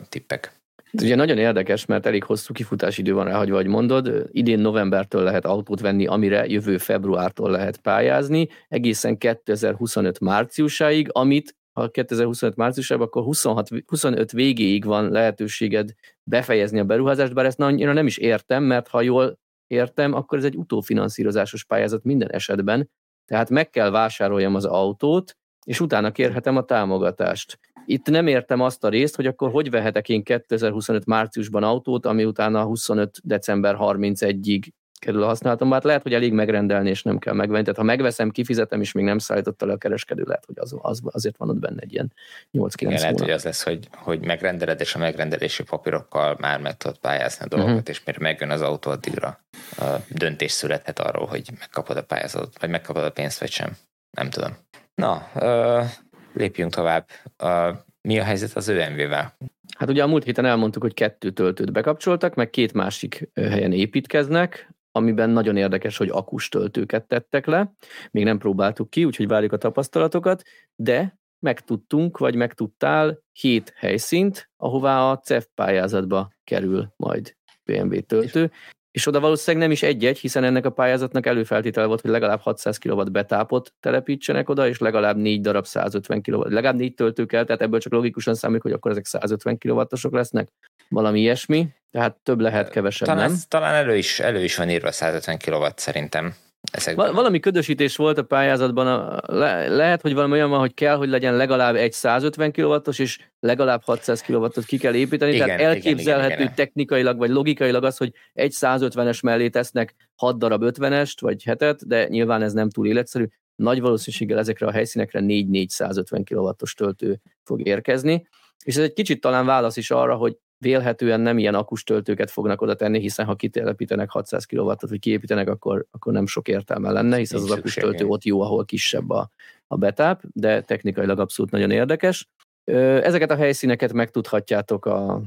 [0.09, 0.53] tippek.
[0.93, 4.29] Ez ugye nagyon érdekes, mert elég hosszú kifutási idő van ráhagyva, hogy mondod.
[4.33, 11.89] Idén novembertől lehet autót venni, amire jövő februártól lehet pályázni, egészen 2025 márciusáig, amit ha
[11.89, 15.91] 2025 márciusában, akkor 26, 25 végéig van lehetőséged
[16.23, 20.45] befejezni a beruházást, bár ezt annyira nem is értem, mert ha jól értem, akkor ez
[20.45, 22.91] egy utófinanszírozásos pályázat minden esetben,
[23.25, 27.59] tehát meg kell vásároljam az autót, és utána kérhetem a támogatást.
[27.87, 32.25] Itt nem értem azt a részt, hogy akkor hogy vehetek én 2025 márciusban autót, ami
[32.25, 33.19] utána 25.
[33.23, 34.69] december 31-ig
[34.99, 37.63] kerül a használatom, hát lehet, hogy elég megrendelni, és nem kell megvenni.
[37.63, 41.01] Tehát ha megveszem, kifizetem, és még nem szállította le a kereskedő, lehet, hogy az, az,
[41.05, 42.13] azért van ott benne egy ilyen
[42.53, 46.77] 8-9 Igen, lehet, hogy az lesz, hogy, hogy megrendeled, és a megrendelési papírokkal már meg
[46.77, 47.89] tudod pályázni a dolgokat, uh-huh.
[47.89, 49.41] és mire megjön az autó, addigra
[49.79, 53.77] a döntés születhet arról, hogy megkapod a pályázatot, vagy megkapod a pénzt, vagy sem.
[54.11, 54.57] Nem tudom.
[54.95, 55.85] Na, uh,
[56.33, 57.09] lépjünk tovább.
[57.43, 59.37] Uh, mi a helyzet az ÖMV-vel?
[59.79, 64.75] Hát ugye a múlt héten elmondtuk, hogy kettő töltőt bekapcsoltak, meg két másik helyen építkeznek
[64.97, 67.73] amiben nagyon érdekes, hogy akus töltőket tettek le.
[68.11, 70.43] Még nem próbáltuk ki, úgyhogy várjuk a tapasztalatokat,
[70.75, 78.51] de megtudtunk, vagy megtudtál hét helyszínt, ahová a CEF pályázatba kerül majd BMW töltő,
[78.97, 82.79] és oda valószínűleg nem is egy-egy, hiszen ennek a pályázatnak előfeltétele volt, hogy legalább 600
[82.79, 87.63] kW betápot telepítsenek oda, és legalább négy darab 150 kW, legalább négy töltő kell, tehát
[87.63, 90.49] ebből csak logikusan számít, hogy akkor ezek 150 kW-osok lesznek,
[90.89, 93.39] valami ilyesmi, tehát több lehet, kevesebb talán, nem.
[93.49, 96.35] Talán elő is, elő is van írva 150 kW szerintem.
[96.73, 97.15] Ezekben.
[97.15, 101.37] Valami ködösítés volt a pályázatban, le, lehet, hogy valami olyan van, hogy kell, hogy legyen
[101.37, 106.41] legalább egy 150 kW-os, és legalább 600 kW-ot ki kell építeni, igen, tehát elképzelhető igen,
[106.41, 111.81] igen, technikailag vagy logikailag az, hogy egy 150-es mellé tesznek 6 darab 50-est vagy 7-et,
[111.87, 113.27] de nyilván ez nem túl életszerű.
[113.55, 118.27] Nagy valószínűséggel ezekre a helyszínekre 4-450 kW-os töltő fog érkezni,
[118.65, 122.61] és ez egy kicsit talán válasz is arra, hogy vélhetően nem ilyen akus töltőket fognak
[122.61, 127.17] oda tenni, hiszen ha kitelepítenek 600 kW-ot, vagy kiépítenek, akkor, akkor nem sok értelme lenne,
[127.17, 129.31] hiszen az, az akus töltő ott jó, ahol kisebb a,
[129.67, 132.29] a betáp, de technikailag abszolút nagyon érdekes.
[132.65, 135.23] Ezeket a helyszíneket megtudhatjátok a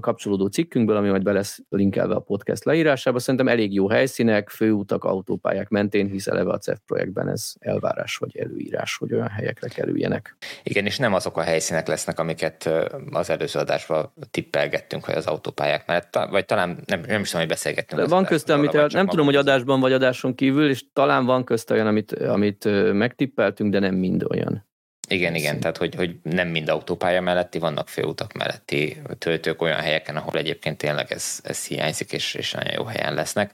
[0.00, 3.18] kapcsolódó cikkünkből, ami majd be lesz linkelve a podcast leírásába.
[3.18, 8.36] Szerintem elég jó helyszínek, főutak, autópályák mentén, hisz eleve a CEF projektben ez elvárás vagy
[8.36, 10.36] előírás, hogy olyan helyekre kerüljenek.
[10.62, 12.70] Igen, és nem azok a helyszínek lesznek, amiket
[13.10, 17.54] az előző adásban tippelgettünk, hogy az autópályák mellett, vagy talán nem, nem is tudom, hogy
[17.54, 18.00] beszélgettünk.
[18.00, 21.44] De van közte, amit el, nem tudom, hogy adásban vagy adáson kívül, és talán van
[21.44, 24.66] közte olyan, amit, amit megtippeltünk, de nem mind olyan.
[25.08, 30.16] Igen, igen, tehát hogy, hogy nem mind autópálya melletti, vannak főutak melletti töltők olyan helyeken,
[30.16, 33.52] ahol egyébként tényleg ez, ez hiányzik, és, és nagyon jó helyen lesznek.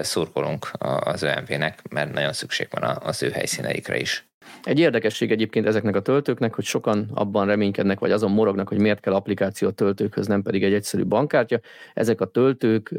[0.00, 4.26] Szurkolunk az ÖMV-nek, mert nagyon szükség van az ő helyszíneikre is.
[4.64, 9.00] Egy érdekesség egyébként ezeknek a töltőknek, hogy sokan abban reménykednek, vagy azon morognak, hogy miért
[9.00, 11.60] kell applikáció a töltőkhöz, nem pedig egy egyszerű bankkártya.
[11.94, 12.94] Ezek a töltők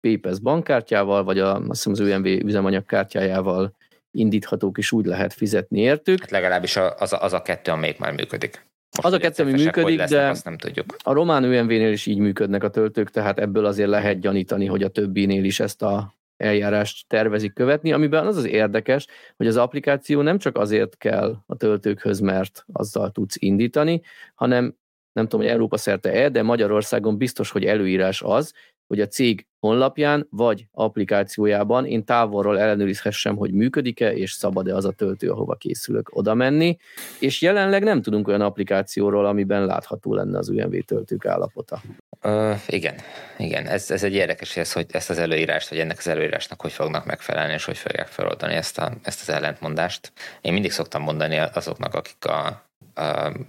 [0.00, 3.76] PayPass bankkártyával, vagy a, azt hiszem az ÖMV üzemanyagkártyájával
[4.14, 6.20] indíthatók, és úgy lehet fizetni értük.
[6.20, 8.66] Hát legalábbis az a, az a kettő, amelyik már működik.
[8.96, 10.96] Most az a kettő, ami működik, lesznek, de azt nem tudjuk.
[11.02, 14.88] a román UMV-nél is így működnek a töltők, tehát ebből azért lehet gyanítani, hogy a
[14.88, 19.06] többinél is ezt a eljárást tervezik követni, amiben az az érdekes,
[19.36, 24.02] hogy az applikáció nem csak azért kell a töltőkhöz, mert azzal tudsz indítani,
[24.34, 24.76] hanem
[25.12, 28.52] nem tudom, hogy Európa szerte-e, de Magyarországon biztos, hogy előírás az,
[28.86, 34.90] hogy a cég honlapján vagy applikációjában én távolról ellenőrizhessem, hogy működik-e, és szabad-e az a
[34.90, 36.76] töltő, ahova készülök oda menni,
[37.18, 41.82] és jelenleg nem tudunk olyan applikációról, amiben látható lenne az UMV töltők állapota.
[42.22, 42.94] Uh, igen,
[43.38, 43.66] igen.
[43.66, 47.06] Ez, ez egy érdekes, ez, hogy ezt az előírást, vagy ennek az előírásnak hogy fognak
[47.06, 50.12] megfelelni, és hogy fogják feloldani ezt, a, ezt az ellentmondást.
[50.40, 52.63] Én mindig szoktam mondani azoknak, akik a,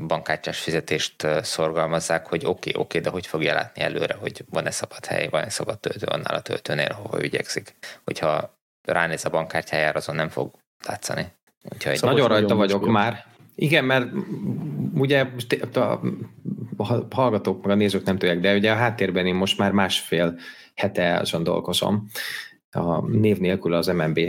[0.07, 4.71] bankkártyás fizetést szorgalmazzák, hogy oké, okay, oké, okay, de hogy fogja látni előre, hogy van-e
[4.71, 7.75] szabad hely, van-e szabad töltő annál a töltőnél, ahova ügyekszik.
[8.03, 11.25] Hogyha ránéz a bankkártyájára, azon nem fog látszani.
[11.73, 13.25] Úgyhogy szóval nagyon rajta vagyok vagyok már.
[13.55, 14.07] Igen, mert
[14.93, 15.25] ugye
[15.77, 15.99] a
[17.09, 20.39] hallgatók meg a nézők nem tudják, de ugye a háttérben én most már másfél
[20.75, 22.09] hete azon dolgozom,
[22.75, 24.19] a név nélkül az MNB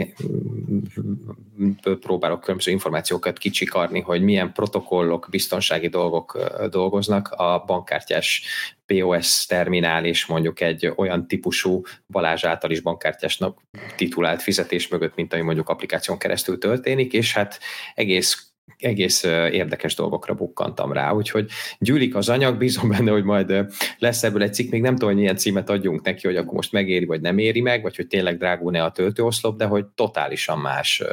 [1.99, 6.39] próbálok különböző információkat kicsikarni, hogy milyen protokollok, biztonsági dolgok
[6.69, 7.27] dolgoznak.
[7.27, 8.43] A bankkártyás
[8.85, 13.61] POS terminál és mondjuk egy olyan típusú Balázs által is bankkártyásnak
[13.95, 17.59] titulált fizetés mögött, mint ami mondjuk applikáción keresztül történik, és hát
[17.95, 18.46] egész
[18.79, 21.49] egész érdekes dolgokra bukkantam rá, úgyhogy
[21.79, 23.53] gyűlik az anyag, bízom benne, hogy majd
[23.97, 26.71] lesz ebből egy cikk, még nem tudom, hogy milyen címet adjunk neki, hogy akkor most
[26.71, 31.03] megéri, vagy nem éri meg, vagy hogy tényleg drágul-e a töltőoszlop, de hogy totálisan más,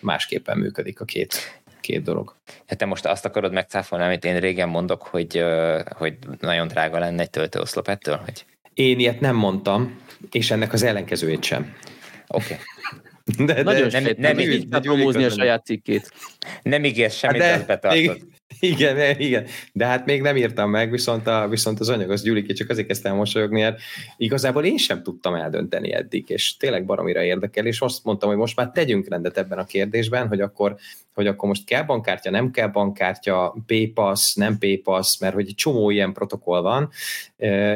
[0.00, 2.34] másképpen működik a két, két dolog.
[2.66, 5.44] Hát te most azt akarod megcáfolni, amit én régen mondok, hogy,
[5.96, 8.16] hogy nagyon drága lenne egy töltőoszlop ettől?
[8.16, 8.44] Hogy...
[8.74, 11.76] Én ilyet nem mondtam, és ennek az ellenkezőjét sem.
[12.28, 12.44] Oké.
[12.44, 12.56] Okay.
[13.24, 16.12] De, de Nagyon nem, nem, nem így promózni a saját cikkét.
[16.62, 18.16] Nem ígér semmit, hát de, betartod.
[18.60, 22.52] Igen, igen, de hát még nem írtam meg, viszont, a, viszont az anyag az Gyuliki,
[22.52, 23.80] csak azért kezdtem mosolyogni, mert
[24.16, 28.56] igazából én sem tudtam eldönteni eddig, és tényleg baromira érdekel, és azt mondtam, hogy most
[28.56, 30.76] már tegyünk rendet ebben a kérdésben, hogy akkor,
[31.14, 35.90] hogy akkor most kell bankkártya, nem kell bankkártya, PayPass, nem PayPass, mert hogy egy csomó
[35.90, 36.90] ilyen protokoll van,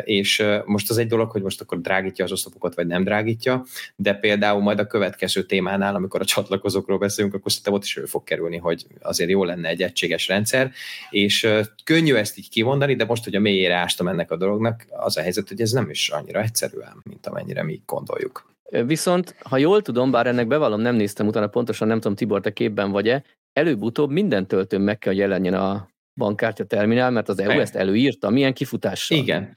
[0.05, 3.65] és most az egy dolog, hogy most akkor drágítja az oszlopokat, vagy nem drágítja,
[3.97, 8.05] de például majd a következő témánál, amikor a csatlakozókról beszélünk, akkor szerintem ott is ő
[8.05, 10.71] fog kerülni, hogy azért jó lenne egy egységes rendszer,
[11.11, 11.49] és
[11.85, 15.21] könnyű ezt így kimondani, de most, hogy a mélyére ástam ennek a dolognak, az a
[15.21, 18.57] helyzet, hogy ez nem is annyira egyszerű mint amennyire mi gondoljuk.
[18.71, 22.53] Viszont, ha jól tudom, bár ennek bevallom, nem néztem utána pontosan, nem tudom, Tibor, te
[22.53, 27.61] képben vagy-e, előbb-utóbb minden töltőn meg kell, hogy jelenjen a bankkártya terminál, mert az EU
[27.61, 29.19] ezt előírta, milyen kifutással.
[29.19, 29.57] Igen.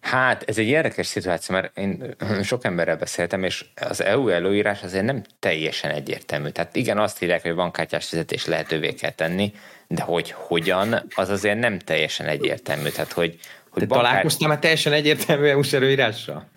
[0.00, 5.04] Hát ez egy érdekes szituáció, mert én sok emberrel beszéltem, és az EU előírás azért
[5.04, 6.48] nem teljesen egyértelmű.
[6.48, 9.52] Tehát igen, azt írják, hogy bankkártyás fizetés lehetővé kell tenni,
[9.88, 12.88] de hogy hogyan, az azért nem teljesen egyértelmű.
[12.88, 13.38] Tehát, hogy,
[13.78, 14.10] hogy Te bankár...
[14.10, 16.48] találkoztál már teljesen egyértelmű EU-s előírással?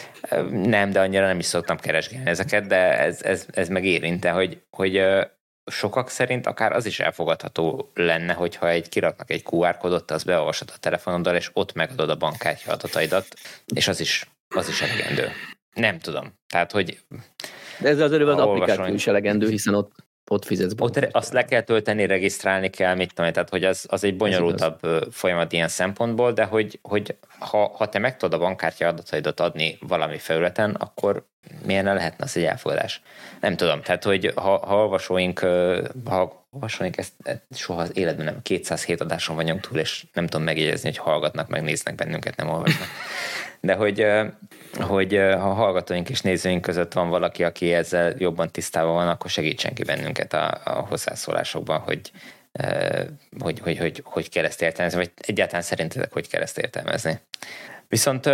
[0.51, 4.61] Nem, de annyira nem is szoktam keresgélni ezeket, de ez, ez, ez meg érinte, hogy,
[4.69, 5.01] hogy
[5.71, 10.71] sokak szerint akár az is elfogadható lenne, hogyha egy kiraknak egy QR kódot, az beolvasod
[10.75, 13.27] a telefonoddal, és ott megadod a bankkártya adataidat,
[13.75, 15.31] és az is, az is elegendő.
[15.73, 16.33] Nem tudom.
[16.47, 16.99] Tehát, hogy...
[17.79, 19.91] De ez az előbb az applikáció is elegendő, hiszen ott
[20.29, 20.73] ott fizetsz.
[20.77, 24.79] Ott azt le kell tölteni, regisztrálni kell, mit tudom, tehát hogy az, az egy bonyolultabb
[25.11, 29.77] folyamat ilyen szempontból, de hogy, hogy ha, ha te meg tudod a bankkártya adataidat adni
[29.87, 31.25] valami felületen, akkor
[31.65, 33.01] milyen lehetne az egy elfogadás?
[33.39, 35.39] Nem tudom, tehát hogy ha, ha olvasóink,
[36.05, 40.45] ha olvasóink ezt, ezt soha az életben nem, 207 adáson vagyunk túl, és nem tudom
[40.45, 42.87] megjegyezni, hogy hallgatnak, meg néznek bennünket, nem olvasnak.
[43.61, 44.05] De hogy,
[44.79, 49.73] hogy ha hallgatóink és nézőink között van valaki, aki ezzel jobban tisztában van, akkor segítsen
[49.73, 52.11] ki bennünket a, a hozzászólásokban, hogy,
[53.39, 57.19] hogy, hogy, hogy, hogy kell ezt értelmezni, vagy egyáltalán szerintetek hogy kell ezt értelmezni.
[57.87, 58.29] Viszont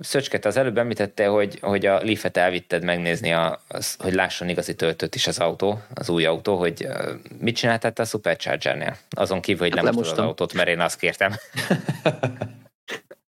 [0.00, 4.74] Szöcsket az előbb említette, hogy, hogy a Leaf-et elvitted megnézni, a, az, hogy lásson igazi
[4.74, 6.86] töltőt is az autó, az új autó, hogy
[7.38, 8.96] mit csináltál a Supercharger-nél?
[9.10, 11.34] Azon kívül, hogy hát nem az autót, mert én azt kértem.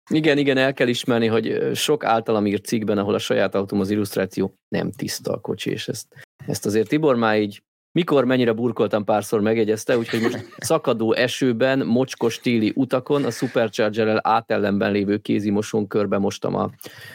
[0.08, 3.90] Igen, igen, el kell ismerni, hogy sok általam írt cikkben, ahol a saját autóm az
[3.90, 6.06] illusztráció nem tiszta a kocsi, és ezt,
[6.46, 12.38] ezt azért Tibor már így mikor mennyire burkoltam párszor megjegyezte, úgyhogy most szakadó esőben, mocskos
[12.38, 16.70] téli utakon a Supercharger-rel átellenben lévő kézimosón körbe mostam a,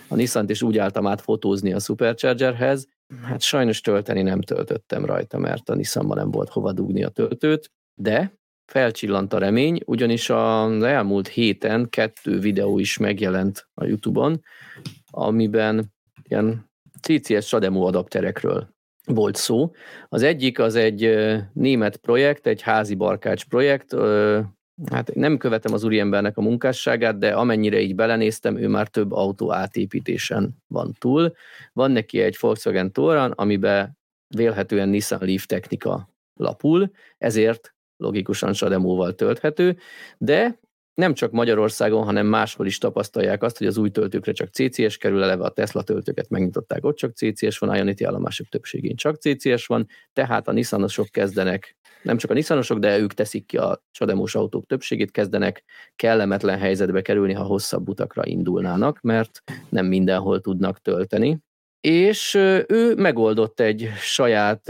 [0.07, 2.87] a Nissan-t, és úgy álltam át fotózni a Superchargerhez.
[3.23, 7.71] Hát sajnos tölteni nem töltöttem rajta, mert a Nissanban nem volt hova dugni a töltőt,
[8.01, 8.33] de
[8.65, 14.43] felcsillant a remény, ugyanis az elmúlt héten kettő videó is megjelent a YouTube-on,
[15.11, 15.93] amiben
[16.23, 18.71] ilyen CCS Sademo adapterekről
[19.05, 19.71] volt szó.
[20.09, 21.15] Az egyik az egy
[21.53, 23.95] német projekt, egy házi barkács projekt,
[24.91, 29.53] hát nem követem az úriembernek a munkásságát, de amennyire így belenéztem, ő már több autó
[29.53, 31.33] átépítésen van túl.
[31.73, 33.97] Van neki egy Volkswagen Touran, amiben
[34.35, 39.77] vélhetően Nissan Leaf technika lapul, ezért logikusan Sademóval tölthető,
[40.17, 40.59] de
[40.93, 45.23] nem csak Magyarországon, hanem máshol is tapasztalják azt, hogy az új töltőkre csak CCS kerül,
[45.23, 49.87] eleve a Tesla töltőket megnyitották, ott csak CCS van, Ionity állomások többségén csak CCS van,
[50.13, 54.65] tehát a Nissanosok kezdenek, nem csak a Nissanosok, de ők teszik ki a csademós autók
[54.65, 55.63] többségét, kezdenek
[55.95, 61.39] kellemetlen helyzetbe kerülni, ha hosszabb utakra indulnának, mert nem mindenhol tudnak tölteni.
[61.87, 62.33] És
[62.67, 64.69] ő megoldott egy saját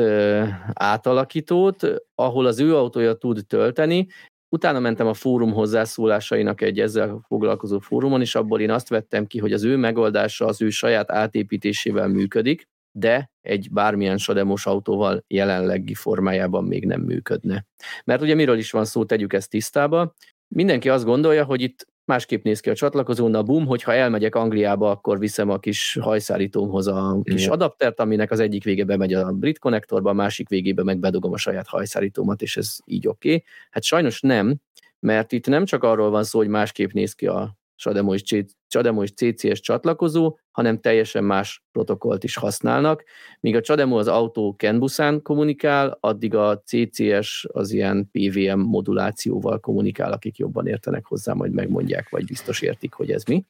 [0.74, 4.08] átalakítót, ahol az ő autója tud tölteni,
[4.54, 9.40] Utána mentem a fórum hozzászólásainak egy ezzel foglalkozó fórumon, és abból én azt vettem ki,
[9.40, 15.94] hogy az ő megoldása az ő saját átépítésével működik, de egy bármilyen sademos autóval jelenlegi
[15.94, 17.66] formájában még nem működne.
[18.06, 20.14] Mert ugye miről is van szó, tegyük ezt tisztába.
[20.48, 24.90] Mindenki azt gondolja, hogy itt másképp néz ki a csatlakozón, a boom, hogyha elmegyek Angliába,
[24.90, 27.54] akkor viszem a kis hajszárítómhoz a kis Igen.
[27.54, 31.38] adaptert, aminek az egyik végébe megy a brit konnektorba, a másik végébe meg bedugom a
[31.38, 33.28] saját hajszárítómat, és ez így oké.
[33.28, 33.44] Okay.
[33.72, 34.56] Hát sajnos nem,
[35.00, 39.04] mert itt nem csak arról van szó, hogy másképp néz ki a Sademo és, Chademo
[39.04, 43.04] és CCS csatlakozó, hanem teljesen más protokollt is használnak.
[43.40, 50.12] Míg a Chademo az autó CAN kommunikál, addig a CCS az ilyen PVM modulációval kommunikál,
[50.12, 53.46] akik jobban értenek hozzá, majd megmondják, vagy biztos értik, hogy ez mi.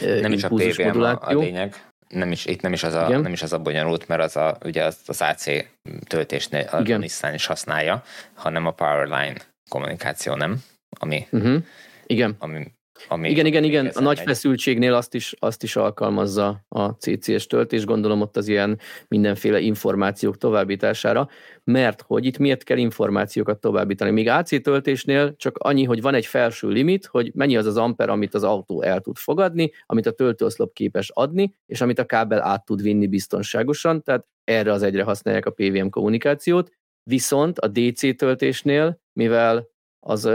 [0.00, 1.38] Nem is a PVM moduláció.
[1.38, 4.08] a, a lényeg nem is, itt nem is az a, nem is az a bonyolult,
[4.08, 5.44] mert az a, ugye az, az AC
[6.06, 7.00] töltésnél a Igen.
[7.00, 8.02] Nissan is használja,
[8.34, 9.34] hanem a Powerline
[9.70, 10.62] kommunikáció, nem?
[10.98, 11.62] Ami, uh-huh.
[12.06, 12.36] Igen.
[12.38, 12.72] ami
[13.08, 13.86] Ami igen, igen, igen.
[13.86, 14.26] A nagy megy.
[14.26, 18.78] feszültségnél azt is, azt is alkalmazza a CCS töltés, gondolom ott az ilyen
[19.08, 21.28] mindenféle információk továbbítására,
[21.64, 24.10] mert hogy itt miért kell információkat továbbítani?
[24.10, 28.08] Míg AC töltésnél csak annyi, hogy van egy felső limit, hogy mennyi az az amper,
[28.08, 32.42] amit az autó el tud fogadni, amit a töltőoszlop képes adni, és amit a kábel
[32.42, 36.70] át tud vinni biztonságosan, tehát erre az egyre használják a PVM kommunikációt,
[37.02, 39.68] viszont a DC töltésnél, mivel
[40.06, 40.30] az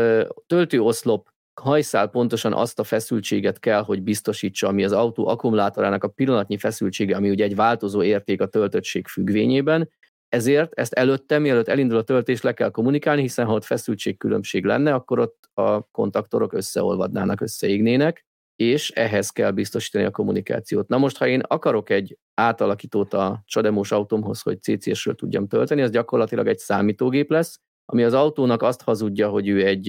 [0.47, 1.30] töltőoszlop
[1.60, 7.16] hajszál pontosan azt a feszültséget kell, hogy biztosítsa, ami az autó akkumulátorának a pillanatnyi feszültsége,
[7.16, 9.89] ami ugye egy változó érték a töltöttség függvényében,
[10.30, 14.93] ezért ezt előtte, mielőtt elindul a töltés, le kell kommunikálni, hiszen ha ott feszültségkülönbség lenne,
[14.93, 20.88] akkor ott a kontaktorok összeolvadnának, összeégnének, és ehhez kell biztosítani a kommunikációt.
[20.88, 25.91] Na most, ha én akarok egy átalakítót a csademós autómhoz, hogy CCS-ről tudjam tölteni, az
[25.91, 29.88] gyakorlatilag egy számítógép lesz, ami az autónak azt hazudja, hogy ő egy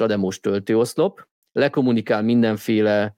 [0.00, 3.16] ö, csademós töltőoszlop, lekommunikál mindenféle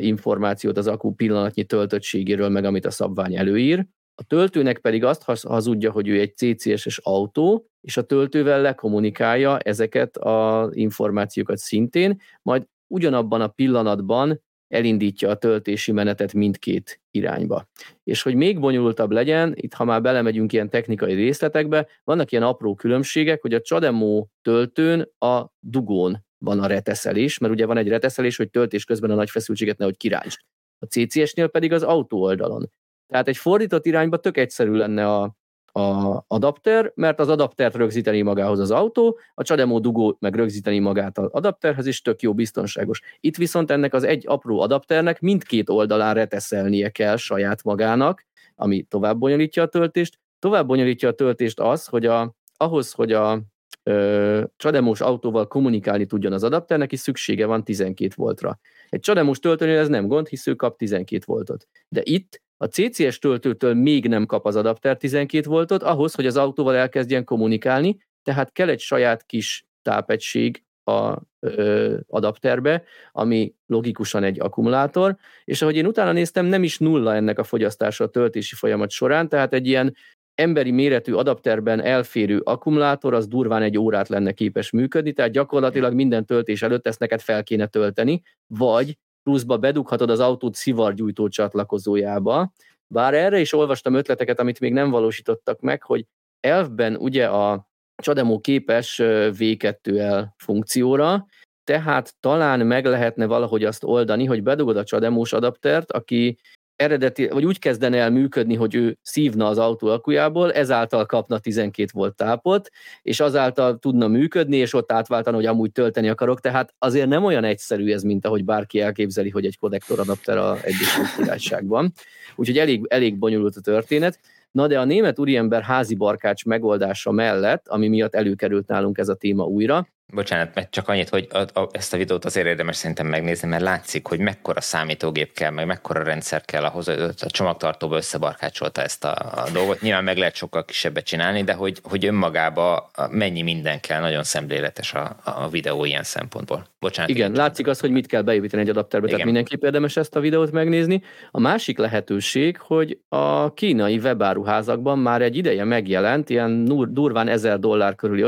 [0.00, 5.44] információt az akku pillanatnyi töltöttségéről, meg amit a szabvány előír, a töltőnek pedig azt haz-
[5.44, 12.66] hazudja, hogy ő egy CCS-es autó, és a töltővel lekommunikálja ezeket az információkat szintén, majd
[12.86, 17.68] ugyanabban a pillanatban elindítja a töltési menetet mindkét irányba.
[18.04, 22.74] És hogy még bonyolultabb legyen, itt ha már belemegyünk ilyen technikai részletekbe, vannak ilyen apró
[22.74, 28.36] különbségek, hogy a Csademo töltőn a dugón van a reteszelés, mert ugye van egy reteszelés,
[28.36, 30.38] hogy töltés közben a nagy feszültséget nehogy kirántsd.
[30.78, 32.70] A CCS-nél pedig az autó oldalon.
[33.06, 35.36] Tehát egy fordított irányba tök egyszerű lenne a,
[35.76, 41.18] a adapter, mert az adaptert rögzíteni magához az autó, a Csademo dugó meg rögzíteni magát
[41.18, 43.00] az adapterhez, és tök jó biztonságos.
[43.20, 49.18] Itt viszont ennek az egy apró adapternek mindkét oldalán reteszelnie kell saját magának, ami tovább
[49.18, 50.18] bonyolítja a töltést.
[50.38, 53.42] Tovább bonyolítja a töltést az, hogy a, ahhoz, hogy a
[53.90, 58.58] ö, csademós autóval kommunikálni tudjon az adapternek, is szüksége van 12 voltra.
[58.88, 61.68] Egy csademós töltőnél ez nem gond, hisz ő kap 12 voltot.
[61.88, 66.36] De itt a CCS töltőtől még nem kap az adapter 12 voltot, ahhoz, hogy az
[66.36, 72.82] autóval elkezdjen kommunikálni, tehát kell egy saját kis tápegység a ö, adapterbe,
[73.12, 78.04] ami logikusan egy akkumulátor, és ahogy én utána néztem, nem is nulla ennek a fogyasztása
[78.04, 79.94] a töltési folyamat során, tehát egy ilyen
[80.36, 86.26] emberi méretű adapterben elférő akkumulátor, az durván egy órát lenne képes működni, tehát gyakorlatilag minden
[86.26, 92.52] töltés előtt ezt neked fel kéne tölteni, vagy pluszba bedughatod az autót szivargyújtó csatlakozójába.
[92.86, 96.04] Bár erre is olvastam ötleteket, amit még nem valósítottak meg, hogy
[96.40, 97.68] elfben ugye a
[98.02, 101.26] Csademo képes V2L funkcióra,
[101.64, 106.38] tehát talán meg lehetne valahogy azt oldani, hogy bedugod a Csademós adaptert, aki
[106.76, 111.88] eredeti, vagy úgy kezdene el működni, hogy ő szívna az autó akujából, ezáltal kapna 12
[111.92, 112.68] volt tápot,
[113.02, 117.44] és azáltal tudna működni, és ott átváltani, hogy amúgy tölteni akarok, tehát azért nem olyan
[117.44, 121.92] egyszerű ez, mint ahogy bárki elképzeli, hogy egy konnektoradapter a Egyesült Királyságban.
[122.36, 124.18] Úgyhogy elég, elég bonyolult a történet.
[124.50, 129.14] Na de a német úriember házi barkács megoldása mellett, ami miatt előkerült nálunk ez a
[129.14, 133.06] téma újra, Bocsánat, mert csak annyit, hogy a, a, ezt a videót azért érdemes szerintem
[133.06, 137.96] megnézni, mert látszik, hogy mekkora számítógép kell, meg mekkora rendszer kell ahhoz, hogy a csomagtartóba
[137.96, 139.80] összebarkácsolta ezt a, a dolgot.
[139.80, 144.94] Nyilván meg lehet sokkal kisebbet csinálni, de hogy, hogy önmagába mennyi minden kell, nagyon szemléletes
[144.94, 146.66] a, a videó ilyen szempontból.
[146.78, 147.10] Bocsánat.
[147.10, 149.32] Igen, látszik az, hogy mit kell beépíteni egy adapterbe, tehát Igen.
[149.32, 151.02] mindenképp érdemes ezt a videót megnézni.
[151.30, 157.94] A másik lehetőség, hogy a kínai webáruházakban már egy ideje megjelent ilyen durván 1000 dollár
[157.94, 158.22] körüli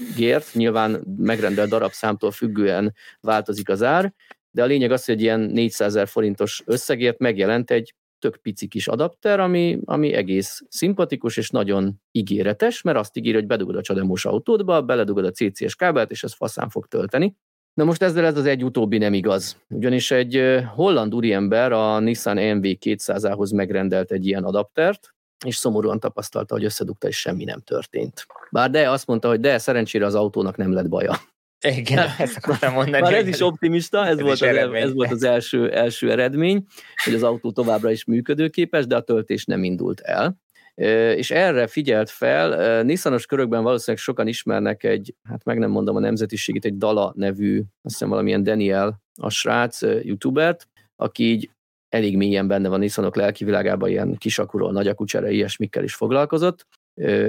[0.00, 4.12] összegért, nyilván megrendelt darabszámtól függően változik az ár,
[4.50, 8.88] de a lényeg az, hogy ilyen 400 ezer forintos összegért megjelent egy tök pici kis
[8.88, 14.24] adapter, ami, ami egész szimpatikus és nagyon ígéretes, mert azt ígér, hogy bedugod a csademós
[14.24, 17.36] autódba, beledugod a CCS kábelt, és ez faszán fog tölteni.
[17.74, 19.56] Na most ezzel ez az egy utóbbi nem igaz.
[19.68, 25.13] Ugyanis egy holland úriember a Nissan MV 200-ához megrendelt egy ilyen adaptert,
[25.46, 28.26] és szomorúan tapasztalta, hogy összedugta, és semmi nem történt.
[28.50, 31.12] Bár de azt mondta, hogy de szerencsére az autónak nem lett baja.
[31.68, 33.02] Igen, ezt akartam mondani.
[33.02, 34.82] Már ez is optimista, ez, ez volt is az, eredmény.
[34.82, 36.66] ez volt az első, első eredmény,
[37.04, 40.42] hogy az autó továbbra is működőképes, de a töltés nem indult el.
[41.16, 46.00] És erre figyelt fel, Nissanos körökben valószínűleg sokan ismernek egy, hát meg nem mondom a
[46.00, 51.50] nemzetiségét, egy Dala nevű, azt hiszem valamilyen Daniel, a srác youtubert, aki így
[51.94, 56.66] elég mélyen benne van Nissanok lelkivilágában, ilyen kisakuról, nagyakucsere, ilyesmikkel is foglalkozott.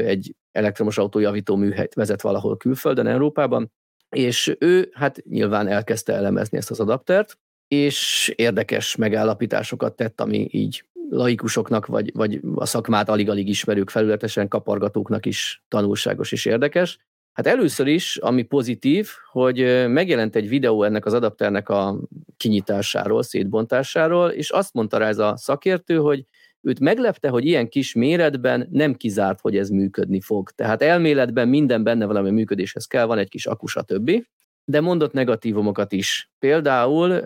[0.05, 3.71] Egy elektromos autójavító műhelyt vezet valahol külföldön, Európában,
[4.09, 7.37] és ő hát nyilván elkezdte elemezni ezt az adaptert,
[7.67, 15.25] és érdekes megállapításokat tett, ami így laikusoknak, vagy, vagy a szakmát alig-alig ismerők felületesen kapargatóknak
[15.25, 16.99] is tanulságos és érdekes.
[17.35, 21.99] Hát először is, ami pozitív, hogy megjelent egy videó ennek az adapternek a
[22.37, 26.25] kinyitásáról, szétbontásáról, és azt mondta rá ez a szakértő, hogy
[26.61, 30.49] őt meglepte, hogy ilyen kis méretben nem kizárt, hogy ez működni fog.
[30.49, 34.27] Tehát elméletben minden benne valami működéshez kell, van egy kis akusa többi,
[34.65, 36.31] de mondott negatívumokat is.
[36.39, 37.25] Például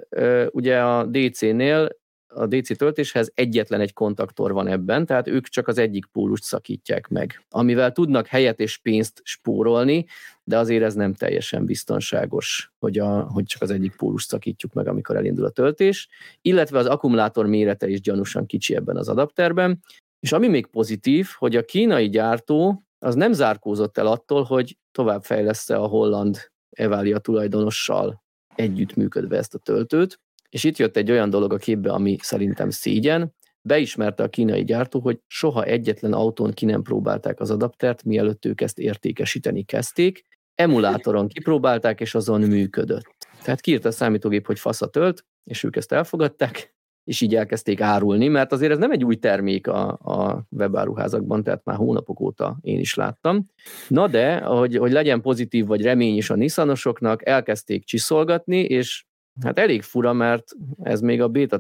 [0.52, 1.90] ugye a DC-nél
[2.34, 7.08] a DC töltéshez egyetlen egy kontaktor van ebben, tehát ők csak az egyik pólust szakítják
[7.08, 10.06] meg, amivel tudnak helyet és pénzt spórolni,
[10.44, 14.88] de azért ez nem teljesen biztonságos, hogy, a, hogy csak az egyik pólust szakítjuk meg,
[14.88, 16.10] amikor elindul a töltés,
[16.42, 19.80] illetve az akkumulátor mérete is gyanúsan kicsi ebben az adapterben,
[20.20, 25.76] és ami még pozitív, hogy a kínai gyártó az nem zárkózott el attól, hogy továbbfejleszte
[25.76, 26.38] a holland
[26.70, 28.24] Evalia tulajdonossal
[28.56, 30.20] együttműködve ezt a töltőt,
[30.50, 35.00] és itt jött egy olyan dolog a képbe, ami szerintem szégyen, beismerte a kínai gyártó,
[35.00, 41.28] hogy soha egyetlen autón ki nem próbálták az adaptert, mielőtt ők ezt értékesíteni kezdték, emulátoron
[41.28, 43.16] kipróbálták, és azon működött.
[43.44, 47.82] Tehát kiírta a számítógép, hogy fasz a tölt, és ők ezt elfogadták, és így elkezdték
[47.82, 52.58] árulni, mert azért ez nem egy új termék a, a webáruházakban, tehát már hónapok óta
[52.62, 53.46] én is láttam.
[53.88, 59.06] Na de, hogy, hogy legyen pozitív vagy remény is a Nissanosoknak, elkezdték csiszolgatni, és
[59.42, 60.52] Hát elég fura, mert
[60.84, 61.60] ez még a beta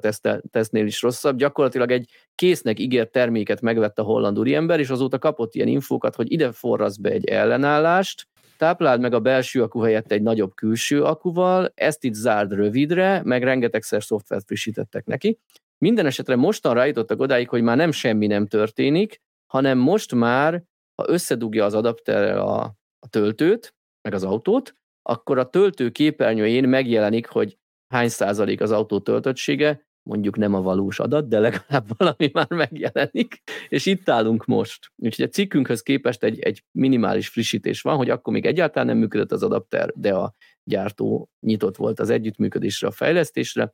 [0.51, 1.37] tesztnél is rosszabb.
[1.37, 6.31] Gyakorlatilag egy késznek ígért terméket megvett a holland úriember, és azóta kapott ilyen infókat, hogy
[6.31, 8.27] ide forrasz be egy ellenállást,
[8.59, 13.43] tápláld meg a belső akku helyett egy nagyobb külső akuval, ezt itt zárd rövidre, meg
[13.43, 15.39] rengetegszer szoftvert frissítettek neki.
[15.77, 20.63] Minden esetre mostan rájutottak odáig, hogy már nem semmi nem történik, hanem most már,
[20.95, 22.61] ha összedugja az adapterrel a,
[22.99, 27.57] a töltőt, meg az autót, akkor a töltő képernyőjén megjelenik, hogy
[27.93, 33.41] hány százalék az autó töltöttsége, mondjuk nem a valós adat, de legalább valami már megjelenik,
[33.69, 34.91] és itt állunk most.
[34.95, 39.31] Úgyhogy a cikkünkhöz képest egy, egy minimális frissítés van, hogy akkor még egyáltalán nem működött
[39.31, 43.73] az adapter, de a gyártó nyitott volt az együttműködésre, a fejlesztésre.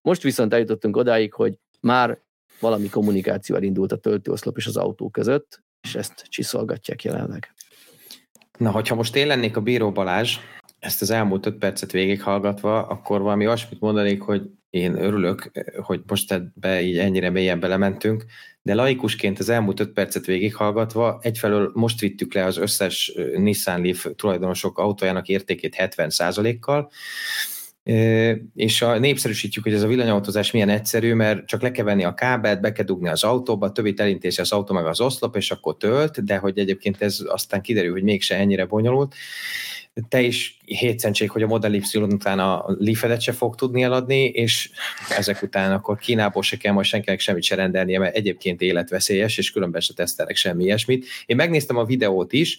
[0.00, 2.22] Most viszont eljutottunk odáig, hogy már
[2.60, 7.54] valami kommunikáció elindult a töltőoszlop és az autó között, és ezt csiszolgatják jelenleg.
[8.58, 10.36] Na, hogyha most én lennék a Bíró Balázs,
[10.78, 15.50] ezt az elmúlt öt percet végighallgatva, akkor valami olyasmit mondanék, hogy én örülök,
[15.82, 18.24] hogy most ebbe így ennyire mélyen belementünk,
[18.62, 24.06] de laikusként az elmúlt öt percet végighallgatva egyfelől most vittük le az összes Nissan Leaf
[24.16, 26.90] tulajdonosok autójának értékét 70%-kal,
[28.54, 32.14] és a, népszerűsítjük, hogy ez a villanyautózás milyen egyszerű, mert csak le kell venni a
[32.14, 35.76] kábelt, be kell dugni az autóba, többi elintézi az autó meg az oszlop, és akkor
[35.76, 39.14] tölt, de hogy egyébként ez aztán kiderül, hogy mégse ennyire bonyolult
[40.08, 44.70] te is hétszentség, hogy a Model Y után a leaf se fog tudni eladni, és
[45.16, 49.50] ezek után akkor Kínából se kell majd senkinek semmit se rendelnie, mert egyébként életveszélyes, és
[49.50, 51.06] különben se tesztelek semmi ilyesmit.
[51.26, 52.58] Én megnéztem a videót is,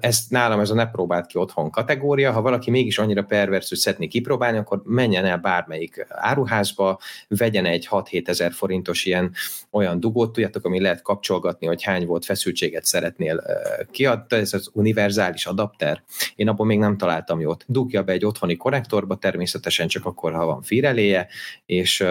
[0.00, 3.78] ezt nálam ez a ne próbált ki otthon kategória, ha valaki mégis annyira pervers, hogy
[3.78, 6.98] szeretné kipróbálni, akkor menjen el bármelyik áruházba,
[7.28, 9.32] vegyen egy 6-7 ezer forintos ilyen
[9.70, 13.42] olyan dugót, tudjátok, ami lehet kapcsolgatni, hogy hány volt feszültséget szeretnél
[13.90, 16.02] kiadni, ez az univerzális adapter.
[16.34, 17.64] Én abban még nem találtam jót.
[17.68, 21.28] Dugja be egy otthoni konnektorba, természetesen csak akkor, ha van fíreléje,
[21.66, 22.04] és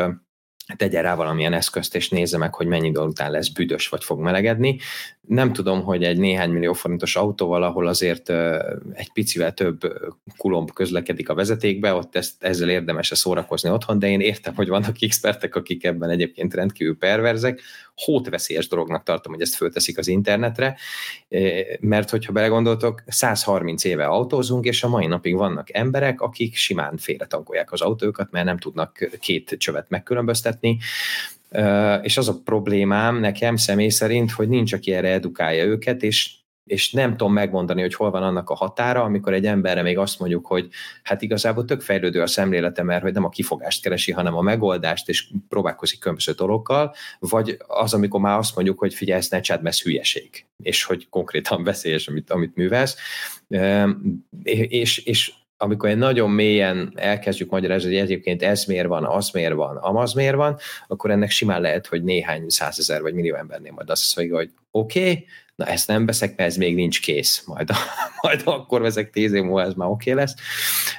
[0.75, 4.19] tegye rá valamilyen eszközt, és nézze meg, hogy mennyi idő után lesz büdös, vagy fog
[4.19, 4.79] melegedni.
[5.27, 8.29] Nem tudom, hogy egy néhány millió forintos autóval, ahol azért
[8.93, 9.79] egy picivel több
[10.37, 15.01] kulomb közlekedik a vezetékbe, ott ezt, ezzel érdemes szórakozni otthon, de én értem, hogy vannak
[15.01, 17.61] expertek, akik ebben egyébként rendkívül perverzek.
[17.95, 20.77] Hótveszélyes dolognak tartom, hogy ezt fölteszik az internetre,
[21.79, 27.71] mert hogyha belegondoltok, 130 éve autózunk, és a mai napig vannak emberek, akik simán félretankolják
[27.71, 30.77] az autókat, mert nem tudnak két csövet megkülönböztetni,
[32.01, 36.37] és az a problémám nekem személy szerint, hogy nincs, aki erre edukálja őket, és
[36.67, 40.19] és nem tudom megmondani, hogy hol van annak a határa, amikor egy emberre még azt
[40.19, 40.69] mondjuk, hogy
[41.03, 45.09] hát igazából tök fejlődő a szemlélete, mert hogy nem a kifogást keresi, hanem a megoldást,
[45.09, 49.61] és próbálkozik különböző dolgokkal, vagy az, amikor már azt mondjuk, hogy figyelj, ezt ne csád,
[49.61, 52.97] mert hülyeség, és hogy konkrétan veszélyes, amit, amit művelsz.
[54.43, 59.53] És, és amikor egy nagyon mélyen elkezdjük magyarázni, hogy egyébként ez miért van, az miért
[59.53, 60.57] van, amaz miért van,
[60.87, 64.99] akkor ennek simán lehet, hogy néhány százezer vagy millió embernél majd azt mondja, hogy oké,
[64.99, 65.25] okay,
[65.55, 67.69] na ezt nem veszek, mert ez még nincs kész, majd,
[68.21, 70.35] majd akkor veszek tíz év múlva, ez már oké okay lesz.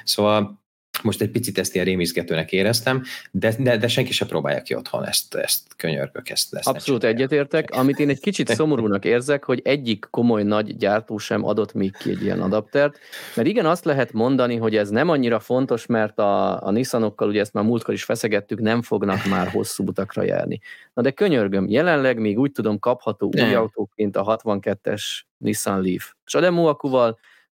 [0.03, 0.58] Szóval
[1.03, 5.05] most egy picit ezt ilyen rémizgetőnek éreztem, de, de, de senki se próbálja ki otthon
[5.05, 7.69] ezt, ezt könyörgök, ezt, ezt Abszolút egyetértek.
[7.71, 12.09] Amit én egy kicsit szomorúnak érzek, hogy egyik komoly nagy gyártó sem adott még ki
[12.09, 12.99] egy ilyen adaptert,
[13.35, 17.39] mert igen, azt lehet mondani, hogy ez nem annyira fontos, mert a, a Nissanokkal, ugye
[17.39, 20.59] ezt már múltkor is feszegettük, nem fognak már hosszú utakra járni.
[20.93, 25.03] Na de könyörgöm, jelenleg még úgy tudom kapható új autóként a 62-es
[25.37, 26.11] Nissan Leaf.
[26.25, 26.75] És a demo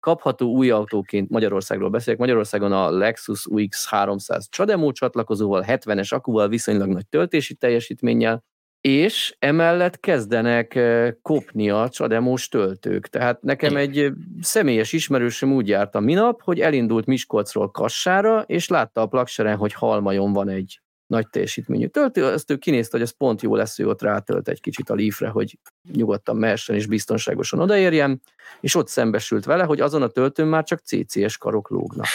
[0.05, 2.19] kapható új autóként Magyarországról beszélek.
[2.19, 8.43] Magyarországon a Lexus UX 300 Csademo csatlakozóval, 70-es akuval, viszonylag nagy töltési teljesítménnyel,
[8.81, 10.79] és emellett kezdenek
[11.21, 13.07] kopni a csademós töltők.
[13.07, 14.11] Tehát nekem egy
[14.41, 20.33] személyes ismerősöm úgy járta minap, hogy elindult Miskolcról Kassára, és látta a plakseren, hogy Halmajon
[20.33, 24.01] van egy nagy teljesítményű töltő, azt ő kinézte, hogy ez pont jó lesz, hogy ott
[24.01, 25.57] rátölt egy kicsit a Leafre, hogy
[25.93, 28.21] nyugodtan mehessen és biztonságosan odaérjen,
[28.61, 32.07] és ott szembesült vele, hogy azon a töltőn már csak CCS karok lógnak.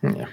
[0.00, 0.28] Ja.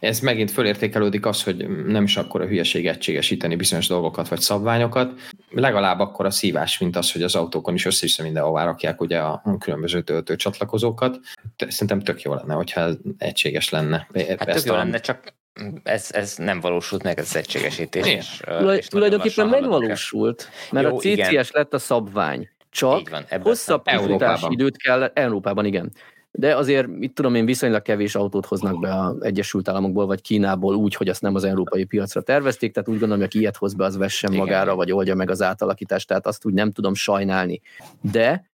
[0.00, 5.20] Ez megint fölértékelődik az, hogy nem is akkor a hülyeség egységesíteni bizonyos dolgokat vagy szabványokat.
[5.50, 9.56] Legalább akkor a szívás, mint az, hogy az autókon is össze-vissza mindenhová rakják ugye a
[9.58, 11.18] különböző töltő csatlakozókat.
[11.56, 14.08] Szerintem tök jó lenne, hogyha egységes lenne.
[14.14, 15.34] Hát tök jó lenne, csak
[15.82, 18.06] ez, ez nem valósult meg, ez az egységesítés.
[18.06, 21.44] És, Tulaj, és tulajdonképpen megvalósult, mert Jó, a CCS igen.
[21.50, 22.48] lett a szabvány.
[22.70, 25.92] Csak van, hosszabb kifutási időt kell, Európában igen.
[26.34, 30.74] De azért, itt tudom én, viszonylag kevés autót hoznak be az Egyesült Államokból vagy Kínából
[30.74, 33.74] úgy, hogy azt nem az európai piacra tervezték, tehát úgy gondolom, hogy aki ilyet hoz
[33.74, 34.44] be, az vessen Igen.
[34.44, 37.60] magára, vagy oldja meg az átalakítást, tehát azt úgy nem tudom sajnálni.
[38.00, 38.50] De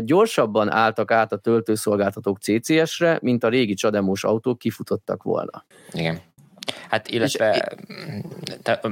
[0.00, 5.64] gyorsabban álltak át a töltőszolgáltatók CCS-re, mint a régi csademós autók kifutottak volna.
[5.92, 6.20] Igen.
[6.88, 7.76] Hát illetve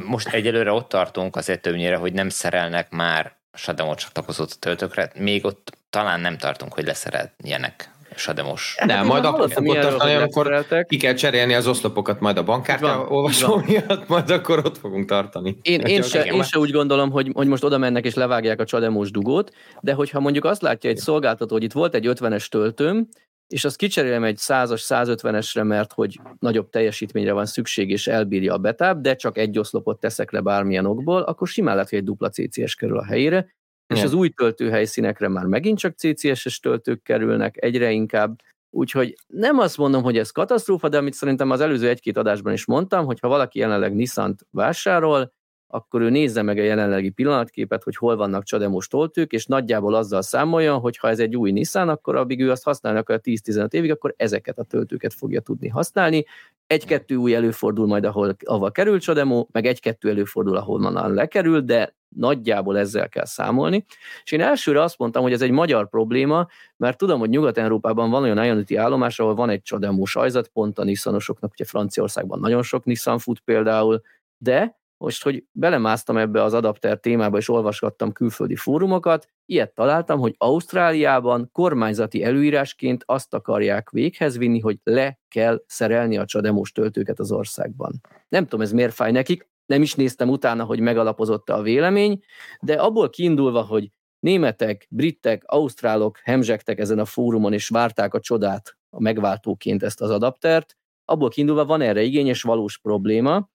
[0.04, 5.44] most egyelőre ott tartunk azért többnyire, hogy nem szerelnek már Sademo csatlakozott a töltőkre, még
[5.44, 8.76] ott talán nem tartunk, hogy leszereljenek Sademos.
[8.78, 13.62] Nem, nem majd akkor tartani, amikor ki kell cserélni az oszlopokat majd a bankkártya olvasó
[13.66, 15.56] miatt, majd akkor ott fogunk tartani.
[15.62, 18.64] Én, én, se, én se úgy gondolom, hogy, hogy most oda mennek és levágják a
[18.64, 19.50] csademos dugót,
[19.80, 23.08] de hogyha mondjuk azt látja egy szolgáltató, hogy itt volt egy 50-es töltőm,
[23.46, 28.58] és azt kicserélem egy 100-as, 150-esre, mert hogy nagyobb teljesítményre van szükség, és elbírja a
[28.58, 32.28] betáp, de csak egy oszlopot teszek le bármilyen okból, akkor simán lehet, hogy egy dupla
[32.28, 33.54] CCS kerül a helyére,
[33.86, 38.40] és az új töltőhelyszínekre már megint csak CCS-es töltők kerülnek egyre inkább,
[38.70, 42.66] úgyhogy nem azt mondom, hogy ez katasztrófa, de amit szerintem az előző egy-két adásban is
[42.66, 45.32] mondtam, hogy ha valaki jelenleg Nissan-t vásárol,
[45.66, 50.22] akkor ő nézze meg a jelenlegi pillanatképet, hogy hol vannak csademos toltők, és nagyjából azzal
[50.22, 53.90] számoljon, hogy ha ez egy új Nissan, akkor addig ő azt használni akar 10-15 évig,
[53.90, 56.24] akkor ezeket a töltőket fogja tudni használni.
[56.66, 61.94] Egy-kettő új előfordul majd, ahol, ahol kerül csademo, meg egy-kettő előfordul, ahol onnan lekerül, de
[62.16, 63.84] nagyjából ezzel kell számolni.
[64.24, 66.46] És én elsőre azt mondtam, hogy ez egy magyar probléma,
[66.76, 70.84] mert tudom, hogy Nyugat-Európában van olyan Ionity állomás, ahol van egy csademó sajzat, pont a
[70.84, 74.02] Nissanosoknak, ugye Franciaországban nagyon sok Nissan fut például,
[74.38, 80.34] de most, hogy belemásztam ebbe az adapter témába, és olvasgattam külföldi fórumokat, ilyet találtam, hogy
[80.38, 87.32] Ausztráliában kormányzati előírásként azt akarják véghez vinni, hogy le kell szerelni a csademos töltőket az
[87.32, 88.00] országban.
[88.28, 92.20] Nem tudom, ez miért fáj nekik, nem is néztem utána, hogy megalapozott a vélemény,
[92.60, 98.76] de abból kiindulva, hogy németek, britek, ausztrálok hemzsegtek ezen a fórumon, és várták a csodát
[98.90, 103.48] a megváltóként ezt az adaptert, abból kiindulva van erre igény és valós probléma.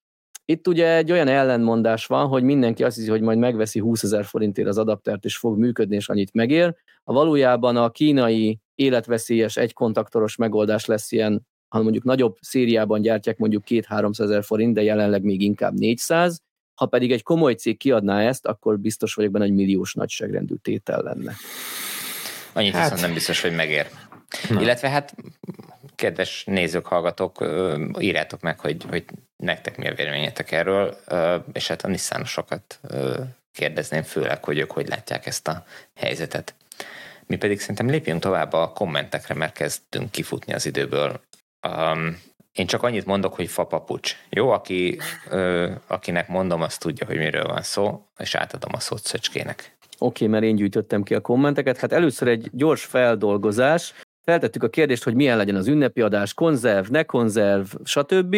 [0.46, 4.26] Itt ugye egy olyan ellenmondás van, hogy mindenki azt hiszi, hogy majd megveszi 20 ezer
[4.26, 6.76] forintért az adaptert, és fog működni, és annyit megér.
[7.04, 13.64] A valójában a kínai életveszélyes egykontaktoros megoldás lesz ilyen ha mondjuk nagyobb szériában gyártják mondjuk
[13.68, 16.42] 2-300 ezer forint, de jelenleg még inkább 400,
[16.74, 21.02] ha pedig egy komoly cég kiadná ezt, akkor biztos vagyok benne, hogy milliós nagyságrendű tétel
[21.02, 21.34] lenne.
[22.54, 22.84] Annyit hát...
[22.84, 23.88] viszont nem biztos, hogy megér.
[24.50, 24.62] Na.
[24.62, 25.16] Illetve hát,
[25.96, 27.46] kedves nézők, hallgatók,
[28.00, 29.06] írjátok meg, hogy, hogy
[29.36, 30.98] nektek mi a véleményetek erről,
[31.54, 32.80] és hát a Nissan-osokat
[33.52, 35.66] kérdezném főleg, hogy ők hogy látják ezt a
[35.96, 36.56] helyzetet.
[37.26, 41.22] Mi pedig szerintem lépjünk tovább a kommentekre, mert kezdünk kifutni az időből.
[41.68, 42.18] Um,
[42.52, 44.16] én csak annyit mondok, hogy fapapucs.
[44.30, 45.00] Jó, aki,
[45.30, 49.78] ö, akinek mondom, azt tudja, hogy miről van szó, és átadom a szót Szöcskének.
[50.00, 51.78] Oké, okay, mert én gyűjtöttem ki a kommenteket.
[51.78, 53.94] Hát először egy gyors feldolgozás.
[54.22, 58.36] Feltettük a kérdést, hogy milyen legyen az ünnepi adás, konzerv, ne konzerv, stb.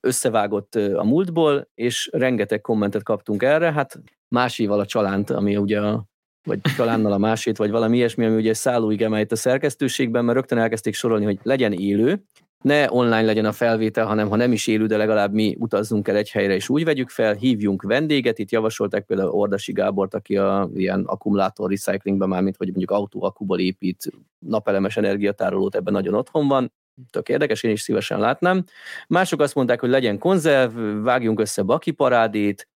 [0.00, 3.72] Összevágott a múltból, és rengeteg kommentet kaptunk erre.
[3.72, 6.04] Hát másival a csalánt, ami ugye a
[6.46, 10.58] vagy talánnal a másét, vagy valami ilyesmi, ami ugye szállóig emeljött a szerkesztőségben, mert rögtön
[10.58, 12.22] elkezdték sorolni, hogy legyen élő,
[12.64, 16.16] ne online legyen a felvétel, hanem ha nem is élő, de legalább mi utazzunk el
[16.16, 20.68] egy helyre, és úgy vegyük fel, hívjunk vendéget, itt javasolták például Ordasi Gábort, aki a
[20.74, 26.72] ilyen akkumulátor recyclingben már, mint hogy mondjuk autóakuból épít napelemes energiatárolót, ebben nagyon otthon van,
[27.10, 28.64] tök érdekes, én is szívesen látnám.
[29.08, 32.68] Mások azt mondták, hogy legyen konzerv, vágjunk össze baki parádét,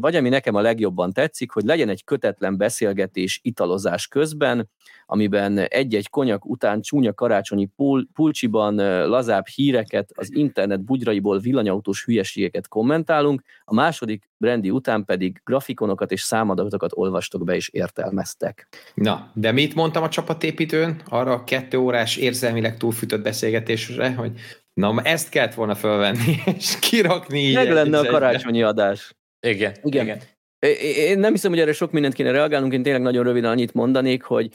[0.00, 4.68] vagy ami nekem a legjobban tetszik, hogy legyen egy kötetlen beszélgetés italozás közben,
[5.06, 8.74] amiben egy-egy konyak után csúnya karácsonyi pul- pulcsiban
[9.08, 16.20] lazább híreket, az internet bugyraiból villanyautós hülyeségeket kommentálunk, a második brendi után pedig grafikonokat és
[16.20, 18.68] számadatokat olvastok be és értelmeztek.
[18.94, 24.32] Na, de mit mondtam a csapatépítőn arra a kettő órás érzelmileg túlfűtött beszélgetésre, hogy
[24.74, 29.14] na, ezt kellett volna fölvenni, és kirakni Meg lenne a karácsonyi adás.
[29.46, 30.04] Igen, igen.
[30.04, 30.20] igen.
[30.84, 34.22] Én nem hiszem, hogy erre sok mindent kéne reagálnunk, én tényleg nagyon röviden annyit mondanék,
[34.22, 34.48] hogy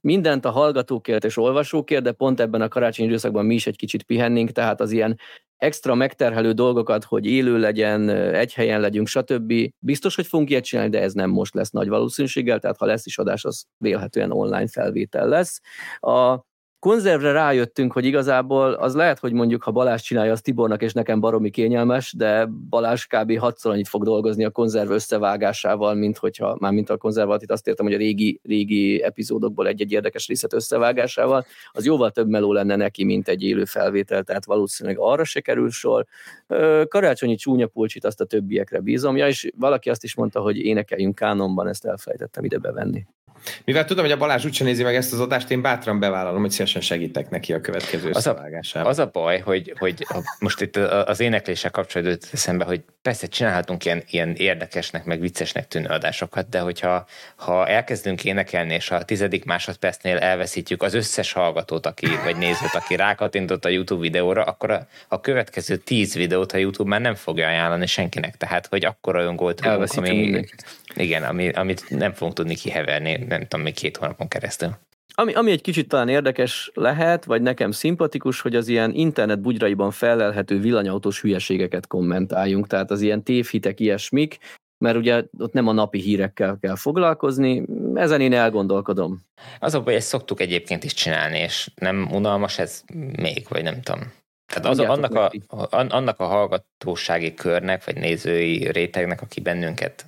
[0.00, 4.02] mindent a hallgatókért és olvasókért, de pont ebben a karácsonyi időszakban mi is egy kicsit
[4.02, 5.18] pihennénk, tehát az ilyen
[5.56, 9.52] extra megterhelő dolgokat, hogy élő legyen, egy helyen legyünk, stb.
[9.78, 13.06] Biztos, hogy fogunk ilyet csinálni, de ez nem most lesz nagy valószínűséggel, tehát ha lesz
[13.06, 15.60] is adás, az vélhetően online felvétel lesz.
[16.00, 16.40] A
[16.84, 21.20] konzervre rájöttünk, hogy igazából az lehet, hogy mondjuk, ha Balázs csinálja, az Tibornak és nekem
[21.20, 23.38] baromi kényelmes, de Balázs kb.
[23.38, 27.66] hatszor annyit fog dolgozni a konzerv összevágásával, mint hogyha, már mint a konzervat, itt azt
[27.66, 32.76] értem, hogy a régi, régi epizódokból egy-egy érdekes részlet összevágásával, az jóval több meló lenne
[32.76, 36.06] neki, mint egy élő felvétel, tehát valószínűleg arra se kerül sor.
[36.88, 41.14] Karácsonyi csúnya pulcsit azt a többiekre bízom, ja, és valaki azt is mondta, hogy énekeljünk
[41.14, 43.06] kánonban, ezt elfelejtettem ide bevenni.
[43.64, 46.50] Mivel tudom, hogy a Balázs úgyse nézi meg ezt az adást, én bátran bevállalom, hogy
[46.74, 48.40] szívesen segítek neki a következő az a,
[48.72, 50.06] az a baj, hogy, hogy
[50.38, 55.88] most itt az énekléssel kapcsolatban eszembe, hogy persze csinálhatunk ilyen, ilyen érdekesnek, meg viccesnek tűnő
[55.88, 57.06] adásokat, de hogyha
[57.36, 62.96] ha elkezdünk énekelni, és a tizedik másodpercnél elveszítjük az összes hallgatót, aki, vagy nézőt, aki
[62.96, 67.46] rákattintott a YouTube videóra, akkor a, a következő tíz videót a YouTube már nem fogja
[67.46, 68.36] ajánlani senkinek.
[68.36, 69.60] Tehát, hogy akkor olyan gólt
[69.96, 70.44] ami,
[70.94, 74.76] igen, ami, amit nem fogunk tudni kiheverni, nem tudom, még két hónapon keresztül.
[75.16, 79.90] Ami, ami egy kicsit talán érdekes lehet, vagy nekem szimpatikus, hogy az ilyen internet bugyraiban
[79.90, 84.38] felelhető villanyautós hülyeségeket kommentáljunk, tehát az ilyen tévhitek, ilyesmik,
[84.84, 87.62] mert ugye ott nem a napi hírekkel kell foglalkozni,
[87.94, 89.20] ezen én elgondolkodom.
[89.58, 92.82] Az a baj, ezt szoktuk egyébként is csinálni, és nem unalmas ez
[93.16, 94.12] még, vagy nem tudom.
[94.46, 95.30] Tehát az, annak, a,
[95.70, 100.06] annak a hallgatósági körnek, vagy nézői rétegnek, aki bennünket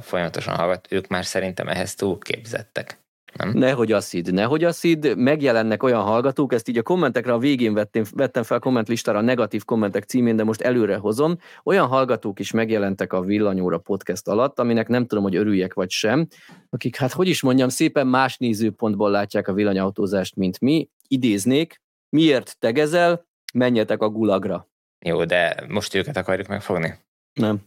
[0.00, 2.98] folyamatosan hallgat, ők már szerintem ehhez túl képzettek.
[3.36, 3.50] Nem?
[3.54, 8.42] Nehogy asszid, nehogy asszid, megjelennek olyan hallgatók, ezt így a kommentekre a végén vettem, vettem
[8.42, 11.38] fel kommentlistára a negatív kommentek címén, de most előre hozom.
[11.64, 16.26] Olyan hallgatók is megjelentek a Villanyóra podcast alatt, aminek nem tudom, hogy örüljek vagy sem,
[16.70, 20.88] akik, hát hogy is mondjam, szépen más nézőpontból látják a villanyautózást, mint mi.
[21.08, 24.68] Idéznék, miért tegezel, menjetek a gulagra.
[24.98, 26.94] Jó, de most őket akarjuk megfogni?
[27.40, 27.58] Nem.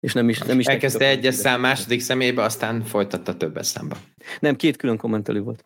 [0.00, 3.96] És nem is, nem is Elkezdte egyes szám második személybe, aztán folytatta többes számba.
[4.40, 5.64] Nem, két külön kommentelő volt.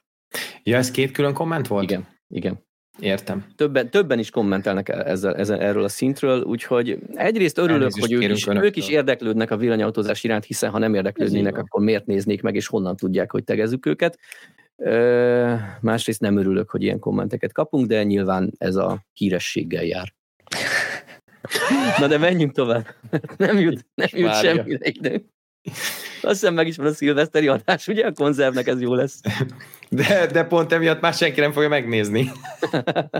[0.62, 1.82] Ja, ez két külön komment volt?
[1.82, 2.68] Igen, igen.
[2.98, 3.47] Értem.
[3.56, 8.12] Többen, többen is kommentelnek e- ezzel, ezzel, erről a szintről, úgyhogy egyrészt örülök, Elnézést hogy
[8.12, 12.43] ők is, ők is érdeklődnek a villanyautózás iránt, hiszen ha nem érdeklődnének, akkor miért néznék
[12.43, 14.18] meg, és honnan tudják, hogy tegezzük őket.
[14.77, 20.14] Ö, másrészt nem örülök, hogy ilyen kommenteket kapunk, de nyilván ez a hírességgel jár.
[21.99, 22.87] Na de menjünk tovább.
[23.37, 25.25] Nem jut, nem jut semmire idő.
[26.23, 28.07] Azt hiszem meg is van a szilveszteri adás, ugye?
[28.07, 29.21] A konzervnek ez jó lesz.
[29.89, 32.31] De, de pont emiatt már senki nem fogja megnézni.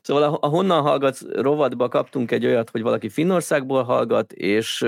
[0.00, 4.84] Szóval a, a Honnan Hallgatsz rovatba kaptunk egy olyat, hogy valaki Finnországból hallgat, és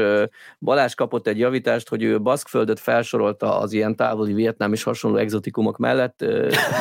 [0.59, 5.77] Balázs kapott egy javítást, hogy ő Baszkföldöt felsorolta az ilyen távoli Vietnám és hasonló exotikumok
[5.77, 6.25] mellett.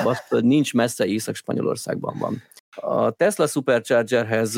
[0.03, 2.43] Baszkföld nincs messze, Észak-Spanyolországban van.
[2.81, 4.55] A Tesla Superchargerhez,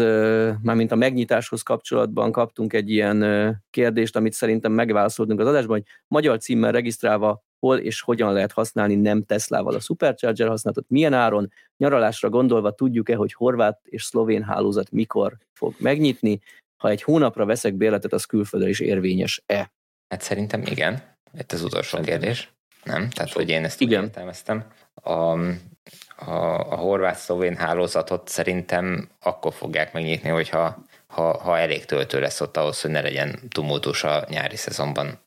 [0.61, 6.37] mármint a megnyitáshoz kapcsolatban kaptunk egy ilyen kérdést, amit szerintem megválaszoltunk az adásban, hogy magyar
[6.37, 12.29] címmel regisztrálva hol és hogyan lehet használni nem Teslával a Supercharger használatot, milyen áron, nyaralásra
[12.29, 16.39] gondolva tudjuk-e, hogy horvát és szlovén hálózat mikor fog megnyitni,
[16.77, 19.71] ha egy hónapra veszek bérletet, az külföldre is érvényes-e?
[20.07, 21.17] Hát szerintem igen.
[21.37, 22.19] Itt az utolsó szerintem.
[22.19, 22.53] kérdés.
[22.83, 23.09] Nem?
[23.09, 24.03] Tehát, hogy én ezt igen.
[24.03, 24.65] értelmeztem.
[25.01, 32.41] A, a, a horvát-szlovén hálózatot szerintem akkor fogják megnyitni, hogyha ha, ha elég töltő lesz
[32.41, 35.19] ott ahhoz, hogy ne legyen tumultus a nyári szezonban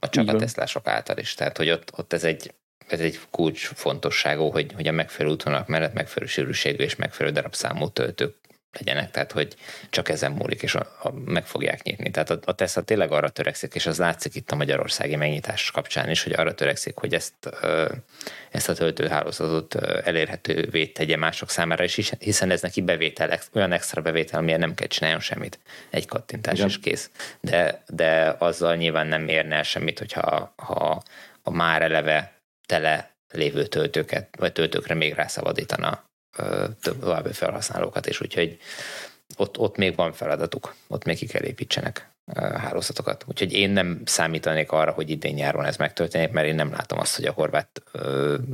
[0.00, 1.34] a Teslások által is.
[1.34, 2.52] Tehát, hogy ott, ott ez egy
[2.88, 7.88] ez egy kulcs fontosságú, hogy, hogy a megfelelő útvonalak mellett megfelelő sűrűségű és megfelelő darabszámú
[7.88, 8.36] töltők
[8.78, 9.54] legyenek, tehát hogy
[9.90, 12.10] csak ezen múlik, és a, a, meg fogják nyitni.
[12.10, 16.10] Tehát a, a Tesla tényleg arra törekszik, és az látszik itt a magyarországi megnyitás kapcsán
[16.10, 17.34] is, hogy arra törekszik, hogy ezt,
[18.50, 19.74] ezt a töltőhálózatot
[20.04, 24.86] elérhetővé tegye mások számára is, hiszen ez neki bevétel, olyan extra bevétel, amilyen nem kell
[24.86, 25.58] csináljon semmit.
[25.90, 26.66] Egy kattintás Igen.
[26.66, 27.10] is kész.
[27.40, 31.02] De, de azzal nyilván nem érne el semmit, hogyha ha
[31.42, 32.32] a már eleve
[32.66, 36.07] tele lévő töltőket, vagy töltőkre még rászabadítana
[36.80, 38.58] további felhasználókat, és úgyhogy
[39.36, 42.10] ott, ott még van feladatuk, ott még ki kell építsenek.
[42.34, 43.24] hálózatokat.
[43.26, 47.16] Úgyhogy én nem számítanék arra, hogy idén nyáron ez megtörténik, mert én nem látom azt,
[47.16, 47.82] hogy a horvát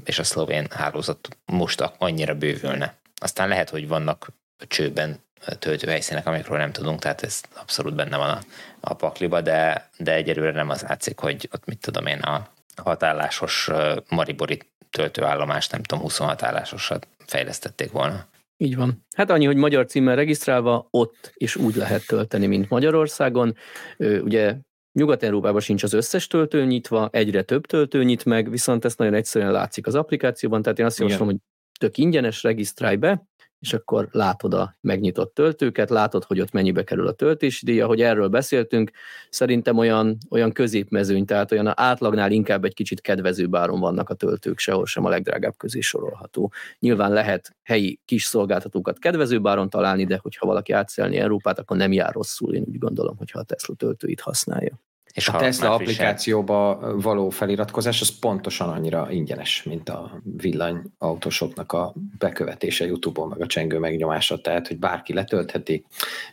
[0.05, 2.98] és a szlovén hálózat most annyira bővülne.
[3.16, 4.28] Aztán lehet, hogy vannak
[4.68, 5.22] csőben
[5.59, 8.40] töltőhelyszínek, amikről nem tudunk, tehát ez abszolút benne van a,
[8.80, 12.48] a pakliba, de, de egyelőre nem az látszik, hogy ott mit tudom én, a
[12.82, 13.70] hatállásos
[14.09, 14.60] maribori
[14.96, 18.28] töltőállomást, nem tudom, 26 állásosat fejlesztették volna.
[18.56, 19.04] Így van.
[19.16, 23.56] Hát annyi, hogy magyar címmel regisztrálva ott is úgy lehet tölteni, mint Magyarországon.
[23.98, 24.56] Ugye
[24.92, 29.52] Nyugat-Európában sincs az összes töltő nyitva, egyre több töltő nyit meg, viszont ezt nagyon egyszerűen
[29.52, 31.36] látszik az applikációban, tehát én azt javaslom, hogy
[31.78, 33.24] tök ingyenes, regisztrálj be,
[33.64, 38.00] és akkor látod a megnyitott töltőket, látod, hogy ott mennyibe kerül a töltési díj, ahogy
[38.00, 38.90] erről beszéltünk,
[39.30, 44.58] szerintem olyan, olyan középmezőny, tehát olyan átlagnál inkább egy kicsit kedvező áron vannak a töltők,
[44.58, 46.52] sehol sem a legdrágább közé sorolható.
[46.78, 51.92] Nyilván lehet helyi kis szolgáltatókat kedvező áron találni, de hogyha valaki átszelni Európát, akkor nem
[51.92, 54.78] jár rosszul, én úgy gondolom, hogyha a Tesla töltőit használja.
[55.14, 62.86] És a Tesla applikációba való feliratkozás az pontosan annyira ingyenes, mint a villanyautósoknak a bekövetése
[62.86, 65.84] YouTube-on, meg a csengő megnyomása, tehát, hogy bárki letöltheti,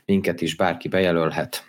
[0.05, 1.63] minket is bárki bejelölhet.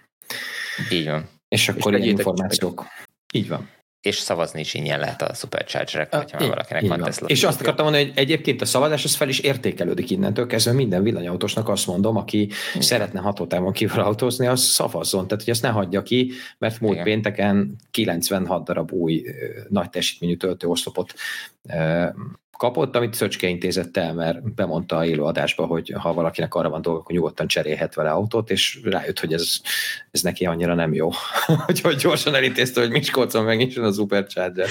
[0.90, 1.28] Így van.
[1.48, 2.84] És akkor és információk.
[3.32, 3.68] Így van
[4.02, 7.26] és szavazni is ingyen lehet a Supercharger-ekre, hogyha már valakinek van Tesla.
[7.26, 11.02] És azt akartam mondani, hogy egyébként a szavazás az fel is értékelődik innentől kezdve minden
[11.02, 12.82] villanyautósnak azt mondom, aki Igen.
[12.82, 17.04] szeretne hatótávon kívül autózni, az szavazzon, tehát hogy azt ne hagyja ki, mert múlt Igen.
[17.04, 19.24] pénteken 96 darab új
[19.68, 21.14] nagy teljesítményű töltőoszlopot
[22.62, 27.00] kapott, amit Szöcske intézett el, mert bemondta a élőadásba, hogy ha valakinek arra van dolga,
[27.00, 29.60] akkor nyugodtan cserélhet vele autót, és rájött, hogy ez,
[30.10, 31.10] ez neki annyira nem jó.
[31.68, 34.68] Úgyhogy gyorsan elintézte, hogy Miskolcon megnyisson a Supercharger.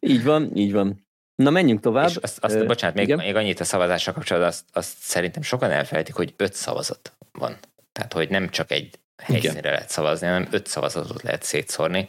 [0.00, 1.06] Így van, így van.
[1.34, 2.08] Na menjünk tovább.
[2.08, 5.70] És azt, azt uh, bocsánat, még, még annyit a szavazásra kapcsolatban, azt, azt szerintem sokan
[5.70, 7.56] elfelejtik, hogy öt szavazat van.
[7.92, 9.72] Tehát, hogy nem csak egy helyszínre Igen.
[9.72, 12.08] lehet szavazni, hanem öt szavazatot lehet szétszórni,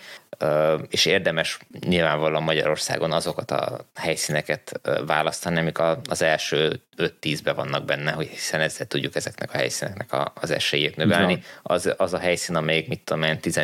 [0.90, 5.80] és érdemes nyilvánvalóan Magyarországon azokat a helyszíneket választani, amik
[6.10, 11.44] az első 5-10-be vannak benne, hiszen ezzel tudjuk ezeknek a helyszíneknek az esélyét növelni.
[11.64, 13.60] Az, az a helyszín, amelyik, mit tudom én, 10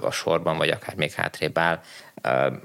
[0.00, 1.80] a sorban, vagy akár még hátrébb áll,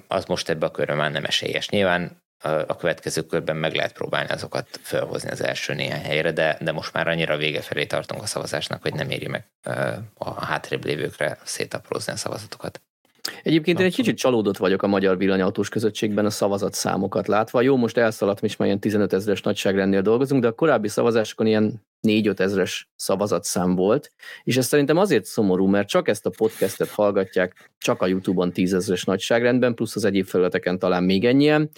[0.08, 1.70] az most ebbe a körben már nem esélyes.
[1.70, 6.72] Nyilván a következő körben meg lehet próbálni azokat felhozni az első néhány helyre, de, de
[6.72, 9.46] most már annyira vége felé tartunk a szavazásnak, hogy nem éri meg
[10.14, 12.82] a hátrébb lévőkre szétaprózni a szavazatokat.
[13.44, 17.62] Egyébként én egy kicsit csalódott vagyok a magyar villanyautós közösségben a szavazat számokat látva.
[17.62, 21.88] Jó, most elszaladt, is már ilyen 15 ezeres nagyságrendnél dolgozunk, de a korábbi szavazásokon ilyen
[22.08, 24.12] 4-5 ezres szavazatszám volt,
[24.44, 28.74] és ez szerintem azért szomorú, mert csak ezt a podcastet hallgatják csak a YouTube-on 10
[28.74, 31.70] ezeres nagyságrendben, plusz az egyéb felületeken talán még ennyien.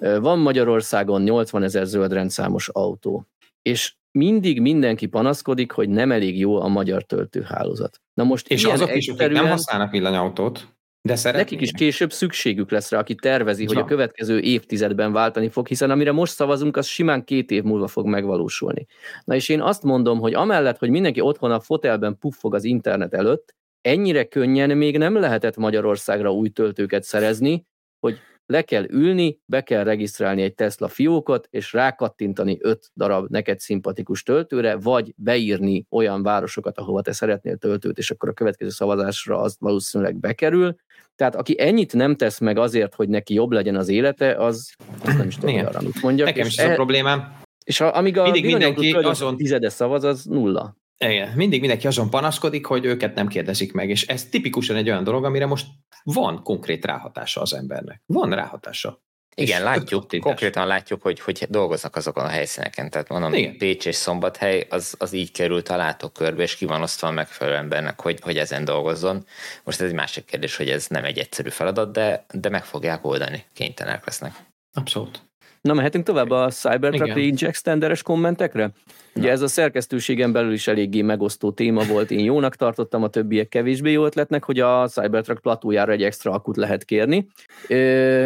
[0.00, 3.26] Van Magyarországon 80 ezer zöldrendszámos autó,
[3.62, 8.00] és mindig mindenki panaszkodik, hogy nem elég jó a magyar töltőhálózat.
[8.14, 10.73] Na most és azok is, akik nem használnak villanyautót,
[11.08, 11.50] de szeretnének.
[11.50, 13.68] Nekik is később szükségük lesz rá, aki tervezi, ja.
[13.68, 17.86] hogy a következő évtizedben váltani fog, hiszen amire most szavazunk, az simán két év múlva
[17.86, 18.86] fog megvalósulni.
[19.24, 23.14] Na és én azt mondom, hogy amellett, hogy mindenki otthon a fotelben puffog az internet
[23.14, 27.66] előtt, ennyire könnyen még nem lehetett Magyarországra új töltőket szerezni,
[28.00, 33.60] hogy le kell ülni, be kell regisztrálni egy Tesla fiókot, és rákattintani öt darab neked
[33.60, 39.40] szimpatikus töltőre, vagy beírni olyan városokat, ahova te szeretnél töltőt, és akkor a következő szavazásra
[39.40, 40.76] az valószínűleg bekerül.
[41.16, 45.14] Tehát aki ennyit nem tesz meg azért, hogy neki jobb legyen az élete, az, az
[45.16, 46.26] nem is tudom, arra mit mondjak.
[46.26, 47.42] Nekem is ez e, a problémám.
[47.64, 50.76] És a, amíg a Mindig mindenki azon tizede szavaz, az nulla.
[50.98, 55.04] Igen, mindig mindenki azon panaszkodik, hogy őket nem kérdezik meg, és ez tipikusan egy olyan
[55.04, 55.66] dolog, amire most
[56.02, 58.02] van konkrét ráhatása az embernek.
[58.06, 59.02] Van ráhatása.
[59.36, 62.90] Igen, és látjuk, konkrétan látjuk, hogy, hogy dolgoznak azokon a helyszíneken.
[62.90, 63.56] Tehát mondom, Igen.
[63.56, 67.56] Pécs és Szombathely az, az így került a látókörbe, és ki van osztva a megfelelő
[67.56, 69.26] embernek, hogy, hogy ezen dolgozzon.
[69.64, 73.04] Most ez egy másik kérdés, hogy ez nem egy egyszerű feladat, de, de meg fogják
[73.04, 74.32] oldani, kénytelenek lesznek.
[74.72, 75.22] Abszolút.
[75.64, 78.70] Na, mehetünk tovább a Cybertruck Range Extenderes kommentekre?
[79.14, 83.48] Ugye ez a szerkesztőségen belül is eléggé megosztó téma volt, én jónak tartottam, a többiek
[83.48, 87.26] kevésbé jó ötletnek, hogy a Cybertruck platójára egy extra akut lehet kérni.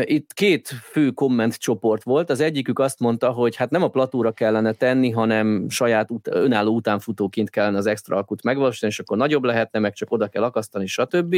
[0.02, 4.32] Itt két fő komment csoport volt, az egyikük azt mondta, hogy hát nem a platóra
[4.32, 9.44] kellene tenni, hanem saját ut- önálló utánfutóként kellene az extra akut megvalósítani, és akkor nagyobb
[9.44, 11.36] lehetne, meg csak oda kell akasztani, stb.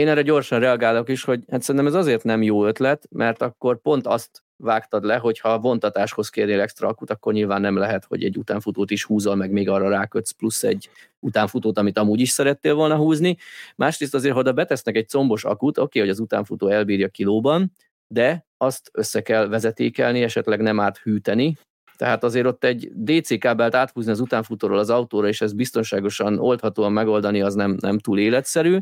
[0.00, 3.80] Én erre gyorsan reagálok is, hogy hát szerintem ez azért nem jó ötlet, mert akkor
[3.80, 8.24] pont azt vágtad le, hogy ha vontatáshoz kérnél extra akut, akkor nyilván nem lehet, hogy
[8.24, 12.74] egy utánfutót is húzol, meg még arra rákötsz plusz egy utánfutót, amit amúgy is szerettél
[12.74, 13.36] volna húzni.
[13.76, 17.72] Másrészt azért, ha oda betesznek egy combos akut, oké, hogy az utánfutó elbírja kilóban,
[18.14, 21.58] de azt össze kell vezetékelni, esetleg nem árt hűteni,
[21.96, 26.92] Tehát azért ott egy DC kábelt áthúzni az utánfutóról az autóra, és ezt biztonságosan, oldhatóan
[26.92, 28.78] megoldani, az nem, nem túl életszerű.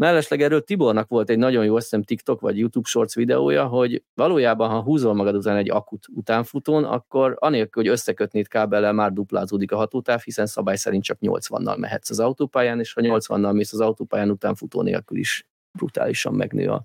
[0.00, 4.68] Mellesleg erről Tibornak volt egy nagyon jó, azt TikTok vagy YouTube Shorts videója, hogy valójában,
[4.70, 9.76] ha húzol magad után egy akut utánfutón, akkor anélkül, hogy összekötnéd kábellel, már duplázódik a
[9.76, 14.30] hatótáv, hiszen szabály szerint csak 80-nal mehetsz az autópályán, és ha 80-nal mész az autópályán
[14.30, 16.84] utánfutó nélkül is brutálisan megnő a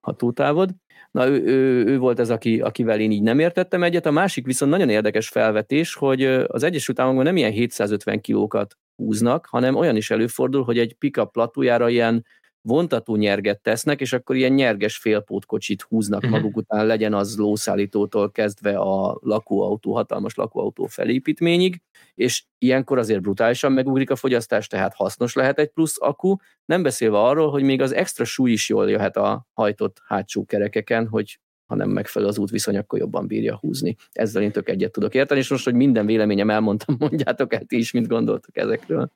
[0.00, 0.70] hatótávod.
[1.10, 4.06] Na, ő, ő, ő volt ez, aki, akivel én így nem értettem egyet.
[4.06, 9.46] A másik viszont nagyon érdekes felvetés, hogy az Egyesült Államokban nem ilyen 750 kilókat húznak,
[9.46, 12.24] hanem olyan is előfordul, hogy egy pickup platójára ilyen
[12.62, 16.38] vontató nyerget tesznek, és akkor ilyen nyerges félpótkocsit húznak uh-huh.
[16.38, 21.80] maguk után, legyen az lószállítótól kezdve a lakóautó, hatalmas lakóautó felépítményig,
[22.14, 27.18] és ilyenkor azért brutálisan megugrik a fogyasztás, tehát hasznos lehet egy plusz akku, nem beszélve
[27.18, 31.78] arról, hogy még az extra súly is jól jöhet a hajtott hátsó kerekeken, hogy ha
[31.78, 33.96] nem megfelel az útviszony, akkor jobban bírja húzni.
[34.12, 37.76] Ezzel én tök egyet tudok érteni, és most, hogy minden véleményem elmondtam, mondjátok el ti
[37.76, 39.12] is, mit gondoltok ezekről.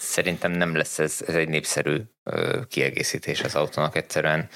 [0.00, 2.00] Szerintem nem lesz ez, ez egy népszerű
[2.68, 4.48] kiegészítés az autónak egyszerűen.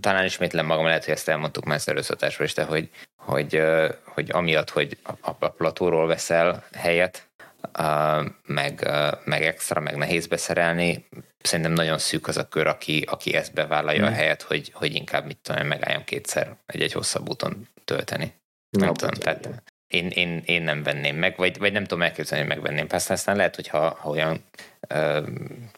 [0.00, 3.62] Talán ismétlen magam, lehet, hogy ezt elmondtuk már előszatásban is, de hogy, hogy,
[4.04, 7.30] hogy amiatt, hogy a, a platóról veszel helyet,
[8.46, 8.90] meg,
[9.24, 11.08] meg extra, meg nehéz beszerelni,
[11.40, 14.06] szerintem nagyon szűk az a kör, aki, aki ezt bevállalja mm.
[14.06, 18.34] a helyet, hogy, hogy inkább mit tudom, megálljon kétszer egy-egy hosszabb úton tölteni.
[18.70, 19.62] Nem, nem tudom, tehát
[19.92, 22.86] én, én, én nem venném meg, vagy, vagy nem tudom elképzelni, hogy megvenném.
[22.90, 24.40] Aztán, aztán lehet, hogy ha, olyan
[24.88, 25.18] ö,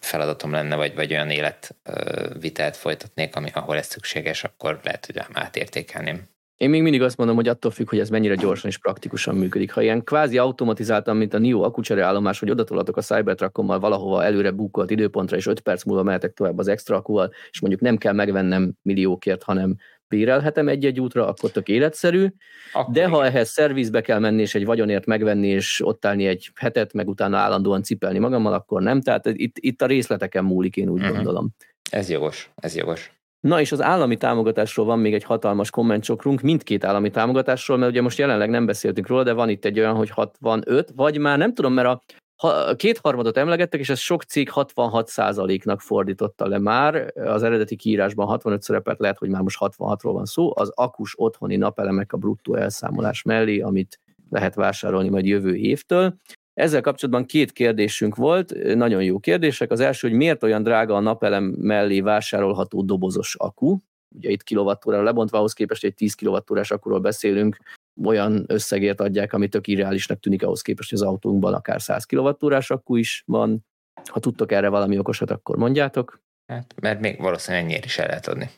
[0.01, 6.33] feladatom lenne, vagy, vagy olyan életvitelt folytatnék, ami, ahol ez szükséges, akkor lehet, hogy átértékelném.
[6.57, 9.73] Én még mindig azt mondom, hogy attól függ, hogy ez mennyire gyorsan és praktikusan működik.
[9.73, 14.51] Ha ilyen kvázi automatizáltan, mint a NIO akucsere állomás, hogy odatolatok a Cybertruckommal valahova előre
[14.51, 18.13] bukolt időpontra, és 5 perc múlva mehetek tovább az extra akúval, és mondjuk nem kell
[18.13, 19.77] megvennem milliókért, hanem
[20.09, 22.29] bérelhetem egy-egy útra, akkor tök életszerű,
[22.73, 23.11] akkor de igen.
[23.11, 27.09] ha ehhez szervizbe kell menni, és egy vagyonért megvenni, és ott állni egy hetet, meg
[27.09, 29.01] utána állandóan cipelni magammal, akkor nem.
[29.01, 31.15] Tehát itt, itt a részleteken múlik, én úgy uh-huh.
[31.15, 31.55] gondolom.
[31.91, 33.13] Ez jogos, ez jogos.
[33.41, 38.03] Na és az állami támogatásról van még egy hatalmas kommentsokrunk, mindkét állami támogatásról, mert ugye
[38.03, 41.55] most jelenleg nem beszéltünk róla, de van itt egy olyan, hogy 65, vagy már nem
[41.55, 42.03] tudom, mert a
[42.45, 47.13] ha, kétharmadot emlegettek, és ez sok cég 66%-nak fordította le már.
[47.15, 50.53] Az eredeti kiírásban 65 szerepet lehet, hogy már most 66-ról van szó.
[50.55, 54.01] Az akus otthoni napelemek a bruttó elszámolás mellé, amit
[54.31, 56.15] lehet vásárolni majd jövő évtől.
[56.55, 59.71] Ezzel kapcsolatban két kérdésünk volt, nagyon jó kérdések.
[59.71, 63.79] Az első, hogy miért olyan drága a napelem mellé vásárolható dobozos akku?
[64.17, 67.57] Ugye itt kilovattórára lebontva, ahhoz képest egy 10 kilovattórás akkuról beszélünk,
[68.05, 72.65] olyan összegért adják, ami tök irreálisnak tűnik ahhoz képest, hogy az autónkban akár 100 kWh
[72.67, 73.67] akku is van.
[74.11, 76.23] Ha tudtok erre valami okosat, akkor mondjátok.
[76.47, 78.51] Hát, mert még valószínűleg ennyire is el lehet adni.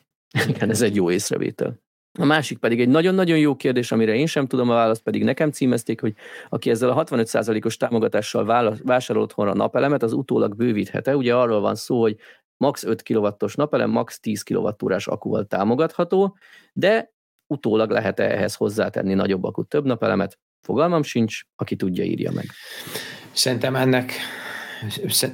[0.49, 1.85] Igen, ez egy jó észrevétel.
[2.19, 5.51] A másik pedig egy nagyon-nagyon jó kérdés, amire én sem tudom a választ, pedig nekem
[5.51, 6.15] címezték, hogy
[6.49, 11.17] aki ezzel a 65%-os támogatással vásárol otthonra napelemet, az utólag bővíthet-e.
[11.17, 12.17] Ugye arról van szó, hogy
[12.57, 12.85] max.
[12.85, 14.21] 5 kW-os napelem, max.
[14.21, 16.37] 10 kWh akkuval támogatható,
[16.73, 17.15] de
[17.47, 20.39] utólag lehet-e ehhez hozzátenni nagyobb akut, több napelemet?
[20.61, 22.47] Fogalmam sincs, aki tudja, írja meg.
[23.33, 24.13] Szerintem ennek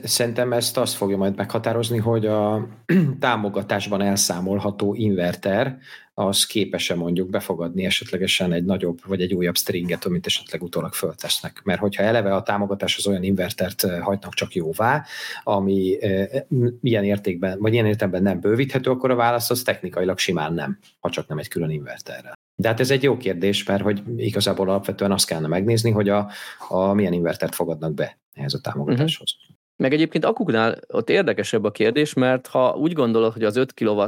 [0.03, 2.69] Szerintem ezt azt fogja majd meghatározni, hogy a
[3.21, 5.79] támogatásban elszámolható inverter
[6.15, 11.61] az képes-e mondjuk befogadni esetlegesen egy nagyobb vagy egy újabb stringet, amit esetleg utólag föltesznek.
[11.65, 15.05] Mert hogyha eleve a támogatás az olyan invertert hagynak csak jóvá,
[15.43, 15.99] ami
[16.83, 21.11] ilyen értékben, vagy ilyen értelemben nem bővíthető, akkor a válasz az technikailag simán nem, ha
[21.11, 22.35] csak nem egy külön inverterrel.
[22.55, 26.31] De hát ez egy jó kérdés, mert hogy igazából alapvetően azt kellene megnézni, hogy a,
[26.69, 29.35] a milyen invertert fogadnak be ehhez a támogatáshoz.
[29.41, 29.57] Uh-huh.
[29.77, 34.03] Meg egyébként akuknál ott érdekesebb a kérdés, mert ha úgy gondolod, hogy az 5 kW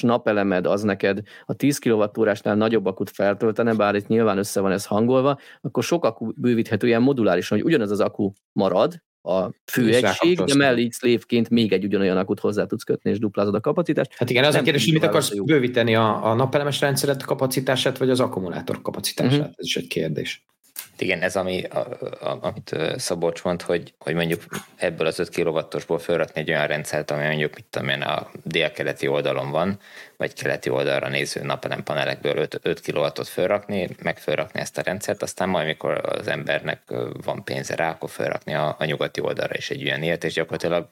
[0.00, 4.84] napelemed az neked a 10 kWh-nál nagyobb akut feltöltene, bár itt nyilván össze van ez
[4.84, 10.54] hangolva, akkor sok akku bővíthető ilyen modulárisan, hogy ugyanaz az akku marad, a főegység, de
[10.54, 14.14] mellé szlévként még egy ugyanolyan akut hozzá tudsz kötni, és duplázod a kapacitást.
[14.16, 18.10] Hát igen, az a kérdés, hogy mit akarsz bővíteni a, a napelemes rendszeret kapacitását, vagy
[18.10, 19.32] az akkumulátor kapacitását?
[19.32, 19.54] Uh-huh.
[19.56, 20.46] Ez is egy kérdés.
[20.98, 21.78] Igen, ez ami, a,
[22.20, 24.44] a, amit Szabolcs mond, hogy, hogy mondjuk
[24.76, 29.06] ebből az 5 kW-osból felrakni egy olyan rendszert, ami mondjuk mit tudom én, a dél-keleti
[29.06, 29.78] oldalon van,
[30.16, 35.22] vagy keleti oldalra néző napelem panelekből 5, 5 kW-ot felrakni, meg felrakni ezt a rendszert,
[35.22, 36.82] aztán majd, mikor az embernek
[37.24, 40.88] van pénze rá, akkor felrakni a, a nyugati oldalra is egy ilyen ilyet, és gyakorlatilag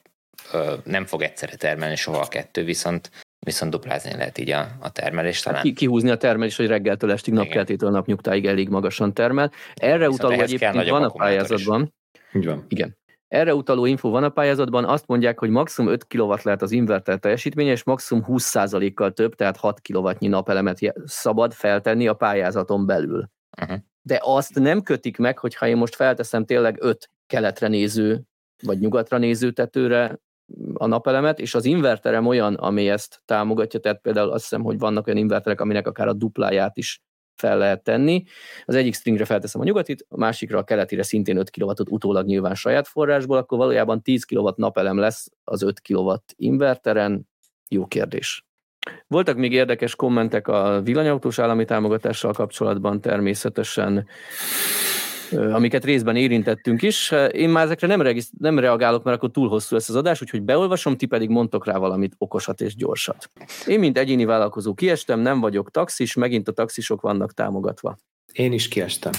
[0.83, 3.09] nem fog egyszerre termelni soha a kettő, viszont
[3.45, 5.61] viszont duplázni lehet így a, a termelést talán.
[5.61, 9.51] Ki, kihúzni a termelést, hogy reggeltől estig, napkeltétől napnyugtáig elég magasan termel.
[9.73, 11.93] Erre viszont utaló egyébként van a pályázatban.
[12.33, 12.65] Így van.
[12.67, 12.97] Igen.
[13.27, 17.19] Erre utaló info van a pályázatban, azt mondják, hogy maximum 5 kW lehet az inverter
[17.19, 23.29] teljesítménye, és maximum 20%-kal több, tehát 6 kW napelemet szabad feltenni a pályázaton belül.
[23.61, 23.77] Uh-huh.
[24.01, 28.21] de azt nem kötik meg, hogyha én most felteszem tényleg öt keletre néző,
[28.63, 30.19] vagy nyugatra néző tetőre
[30.73, 35.07] a napelemet, és az inverterem olyan, ami ezt támogatja, tehát például azt hiszem, hogy vannak
[35.07, 37.01] olyan inverterek, aminek akár a dupláját is
[37.35, 38.23] fel lehet tenni.
[38.65, 42.55] Az egyik stringre felteszem a nyugatit, a másikra a keletire szintén 5 kw utólag nyilván
[42.55, 47.27] saját forrásból, akkor valójában 10 kW napelem lesz az 5 kW inverteren.
[47.69, 48.45] Jó kérdés.
[49.07, 54.07] Voltak még érdekes kommentek a villanyautós állami támogatással kapcsolatban természetesen
[55.31, 57.11] amiket részben érintettünk is.
[57.31, 60.41] Én már ezekre nem, regiszt- nem reagálok, mert akkor túl hosszú lesz az adás, úgyhogy
[60.41, 63.29] beolvasom, ti pedig mondtok rá valamit okosat és gyorsat.
[63.67, 67.97] Én, mint egyéni vállalkozó kiestem, nem vagyok taxis, megint a taxisok vannak támogatva.
[68.31, 69.11] Én is kiestem.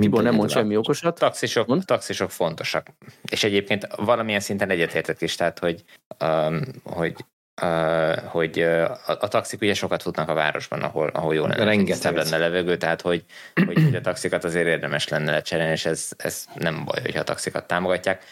[0.00, 1.18] Tibor nem mond semmi okosat.
[1.18, 1.84] Taxisok, mond?
[1.84, 2.86] taxisok fontosak.
[3.30, 5.84] És egyébként valamilyen szinten egyetértek is, tehát hogy,
[6.24, 7.14] um, hogy
[8.24, 12.14] hogy a, a taxik ugye sokat futnak a városban, ahol, ahol jó lenne, Rengeteg.
[12.14, 13.24] lenne levegő, tehát hogy,
[13.66, 17.24] hogy, hogy a taxikat azért érdemes lenne lecserélni, és ez, ez nem baj, hogyha a
[17.24, 18.24] taxikat támogatják.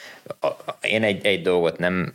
[0.80, 2.12] Én egy, egy dolgot nem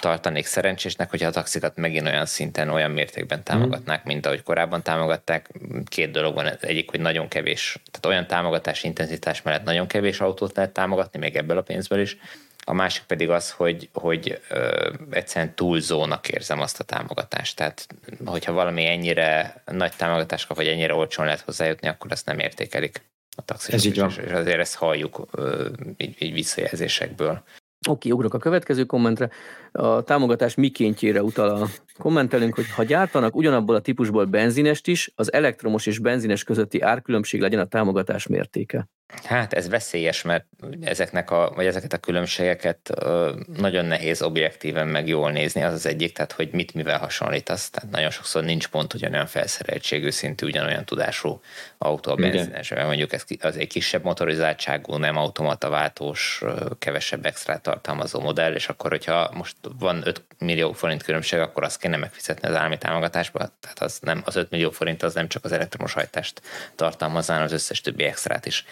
[0.00, 5.50] tartanék szerencsésnek, hogyha a taxikat megint olyan szinten, olyan mértékben támogatnák, mint ahogy korábban támogatták.
[5.84, 10.56] Két dolog van, egyik, hogy nagyon kevés, tehát olyan támogatási intenzitás mellett nagyon kevés autót
[10.56, 12.16] lehet támogatni, még ebből a pénzből is,
[12.64, 17.56] a másik pedig az, hogy, hogy ö, egyszerűen túlzónak érzem azt a támogatást.
[17.56, 17.86] Tehát,
[18.24, 23.02] hogyha valami ennyire nagy támogatást kap, vagy ennyire olcsón lehet hozzájutni, akkor azt nem értékelik
[23.36, 23.74] a taxisok.
[23.74, 24.10] Ez így van.
[24.10, 27.42] És, azért ezt halljuk ö, így, így visszajelzésekből.
[27.88, 29.30] Oké, ugrok a következő kommentre.
[29.72, 31.68] A támogatás mikéntjére utal a
[31.98, 37.40] kommentelünk, hogy ha gyártanak ugyanabból a típusból benzinest is, az elektromos és benzines közötti árkülönbség
[37.40, 38.88] legyen a támogatás mértéke.
[39.24, 40.46] Hát ez veszélyes, mert
[40.80, 45.86] ezeknek a, vagy ezeket a különbségeket ö, nagyon nehéz objektíven meg jól nézni, az az
[45.86, 47.70] egyik, tehát hogy mit mivel hasonlítasz.
[47.70, 51.40] Tehát nagyon sokszor nincs pont ugyanolyan felszereltségű szintű, ugyanolyan tudású
[51.78, 56.42] autó a benzines, mert mondjuk ez az egy kisebb motorizáltságú, nem automataváltós,
[56.78, 61.80] kevesebb extra tartalmazó modell, és akkor, hogyha most van 5 millió forint különbség, akkor azt
[61.80, 65.44] kéne megfizetni az állami támogatásba, tehát az, nem, az 5 millió forint az nem csak
[65.44, 66.42] az elektromos hajtást
[66.74, 68.64] tartalmazná, hanem az összes többi extrát is.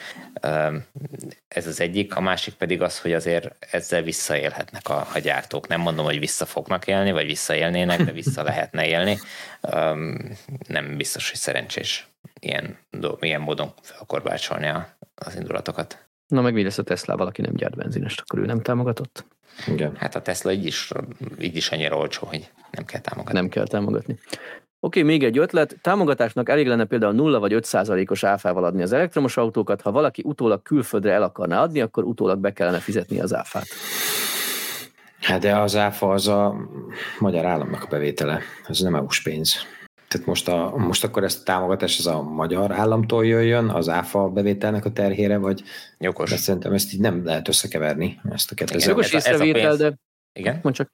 [1.49, 5.69] Ez az egyik, a másik pedig az, hogy azért ezzel visszaélhetnek a, a gyártók.
[5.69, 9.19] Nem mondom, hogy vissza fognak élni, vagy visszaélnének, de vissza lehetne élni.
[10.69, 12.09] Nem biztos, hogy szerencsés
[12.41, 12.79] ilyen,
[13.21, 14.73] ilyen módon felkorbácsolni
[15.15, 16.09] az indulatokat.
[16.27, 19.25] Na meg mi lesz a Tesla, valaki nem gyárt benzinest, akkor ő nem támogatott?
[19.66, 19.97] Igen.
[19.97, 20.93] Hát a Tesla így is,
[21.41, 23.39] így is annyira olcsó, hogy nem kell támogatni.
[23.39, 24.19] Nem kell támogatni.
[24.81, 25.77] Oké, még egy ötlet.
[25.82, 29.81] Támogatásnak elég lenne például 0 vagy 5 százalékos áfával adni az elektromos autókat.
[29.81, 33.66] Ha valaki utólag külföldre el akarná adni, akkor utólag be kellene fizetni az áfát.
[35.20, 36.55] Hát de az áfa az a
[37.19, 39.55] magyar államnak a bevétele, ez nem EU-s pénz.
[40.11, 44.28] Tehát most, a, most akkor ezt a támogatás az a magyar államtól jöjjön, az áfa
[44.28, 45.62] bevételnek a terhére, vagy
[45.99, 46.31] Jogos.
[46.31, 48.85] de szerintem ezt így nem lehet összekeverni, ezt a kettőt.
[48.85, 49.95] Jogos ez a- ez a észrevétel, pénz- de
[50.39, 50.59] Igen?
[50.62, 50.89] mondd csak.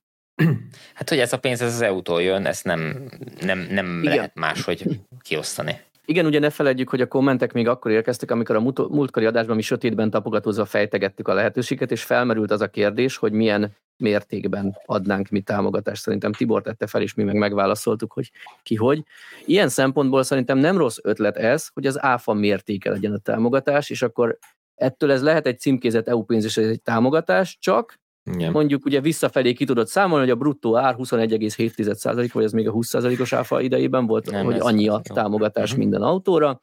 [0.94, 3.10] Hát, hogy ez a pénz ez az EU-tól jön, ezt nem,
[3.40, 4.14] nem, nem Igen.
[4.14, 5.80] lehet máshogy kiosztani.
[6.08, 9.56] Igen, ugye ne feledjük, hogy a kommentek még akkor érkeztek, amikor a mut- múltkori adásban
[9.56, 15.28] mi sötétben tapogatózva fejtegettük a lehetőséget, és felmerült az a kérdés, hogy milyen mértékben adnánk
[15.28, 16.02] mi támogatást.
[16.02, 18.30] Szerintem Tibor tette fel, és mi meg megválaszoltuk, hogy
[18.62, 19.04] ki hogy.
[19.44, 24.02] Ilyen szempontból szerintem nem rossz ötlet ez, hogy az áfa mértéke legyen a támogatás, és
[24.02, 24.38] akkor
[24.74, 27.98] ettől ez lehet egy címkézett EU pénz ez egy támogatás, csak
[28.34, 28.50] Igen.
[28.50, 32.72] mondjuk ugye visszafelé ki tudod számolni, hogy a bruttó ár 21,7% vagy ez még a
[32.72, 35.14] 20%-os áfa idejében volt, Nem, hogy annyi a jó.
[35.14, 35.78] támogatás Mhm.
[35.78, 36.60] minden autóra,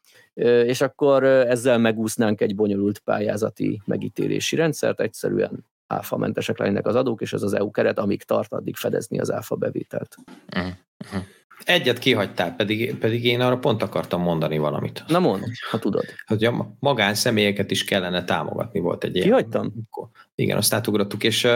[0.65, 7.34] és akkor ezzel megúsznánk egy bonyolult pályázati megítélési rendszert, egyszerűen áfamentesek lennének az adók, és
[7.34, 10.15] ez az EU keret, amíg tart, addig fedezni az áfa bevételt.
[10.56, 11.22] Uh-huh.
[11.65, 15.03] Egyet kihagytál, pedig, pedig én arra pont akartam mondani valamit.
[15.07, 16.06] Na mond, ha tudod.
[16.26, 19.27] Hogy a magánszemélyeket is kellene támogatni, volt egy ilyen.
[19.27, 19.73] Kihagytam?
[20.35, 21.48] Igen, azt átugrottuk, és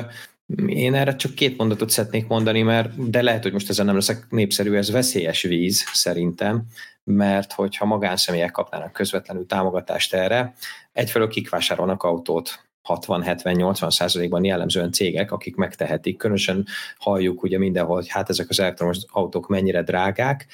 [0.65, 4.25] én erre csak két mondatot szeretnék mondani, mert de lehet, hogy most ezen nem leszek
[4.29, 6.63] népszerű, ez veszélyes víz szerintem,
[7.03, 10.53] mert hogyha magánszemélyek kapnának közvetlenül támogatást erre,
[10.93, 16.17] egyfelől kik vásárolnak autót, 60-70-80 százalékban jellemzően cégek, akik megtehetik.
[16.17, 16.65] Különösen
[16.97, 20.47] halljuk ugye mindenhol, hogy hát ezek az elektromos autók mennyire drágák,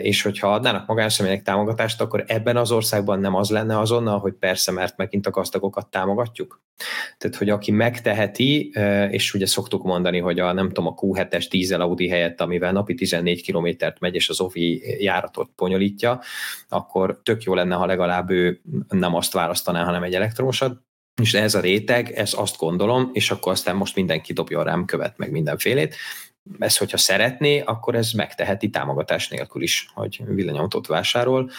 [0.00, 4.72] és hogyha adnának magánszemélyek támogatást, akkor ebben az országban nem az lenne azonnal, hogy persze,
[4.72, 6.64] mert megint a gazdagokat támogatjuk.
[7.18, 8.72] Tehát, hogy aki megteheti,
[9.10, 12.94] és ugye szoktuk mondani, hogy a nem tudom, a Q7-es dízel Audi helyett, amivel napi
[12.94, 16.20] 14 kilométert megy, és az OVI járatot bonyolítja,
[16.68, 20.84] akkor tök jó lenne, ha legalább ő nem azt választaná, hanem egy elektromosat,
[21.22, 25.18] és ez a réteg, ez azt gondolom, és akkor aztán most mindenki dobjon rám követ
[25.18, 25.94] meg mindenfélét,
[26.58, 31.50] ez, hogyha szeretné, akkor ez megteheti támogatás nélkül is, hogy villanyautót vásárol.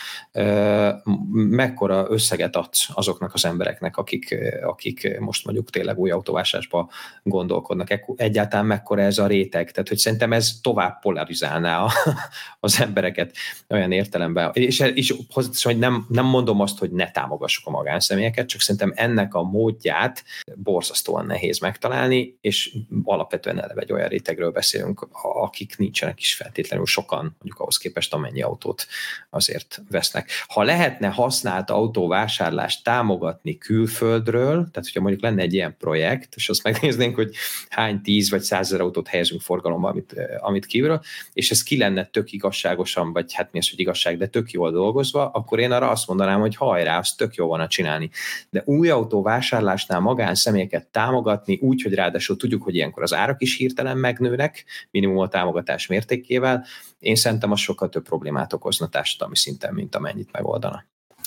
[1.31, 6.89] Mekkora összeget adsz azoknak az embereknek, akik, akik most mondjuk tényleg új autóvásárba
[7.23, 8.01] gondolkodnak?
[8.15, 9.71] Egyáltalán mekkora ez a réteg?
[9.71, 11.85] Tehát, hogy szerintem ez tovább polarizálná
[12.59, 13.35] az embereket
[13.69, 14.51] olyan értelemben.
[14.53, 15.15] És, és
[15.63, 20.23] hogy nem, nem mondom azt, hogy ne támogassuk a magánszemélyeket, csak szerintem ennek a módját
[20.55, 27.21] borzasztóan nehéz megtalálni, és alapvetően eleve egy olyan rétegről beszélünk, akik nincsenek is feltétlenül sokan,
[27.21, 28.87] mondjuk ahhoz képest amennyi autót
[29.29, 30.29] azért vesznek.
[30.47, 36.63] Ha lehetne használt autóvásárlást támogatni külföldről, tehát hogyha mondjuk lenne egy ilyen projekt, és azt
[36.63, 37.35] megnéznénk, hogy
[37.69, 41.01] hány tíz vagy százezer autót helyezünk forgalomba, amit, amit kívülről,
[41.33, 44.71] és ez ki lenne tök igazságosan, vagy hát mi az, hogy igazság, de tök jól
[44.71, 48.09] dolgozva, akkor én arra azt mondanám, hogy hajrá, azt tök jó van csinálni.
[48.49, 53.55] De új autó vásárlásnál magánszemélyeket támogatni úgy, hogy ráadásul tudjuk, hogy ilyenkor az árak is
[53.55, 56.65] hirtelen megnőnek, minimum a támogatás mértékével,
[56.99, 60.85] én szerintem az sokkal több problémát okozna társadalmi szinten, mint amennyit megoldana.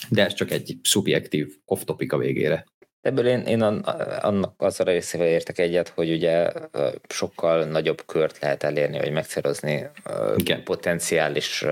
[0.09, 2.67] De ez csak egy szubjektív off-topic a végére.
[3.01, 6.53] Ebből én, én annak az a részével értek egyet, hogy ugye
[7.09, 9.91] sokkal nagyobb kört lehet elérni, vagy megszerezni
[10.37, 10.65] Igen.
[10.65, 11.65] potenciális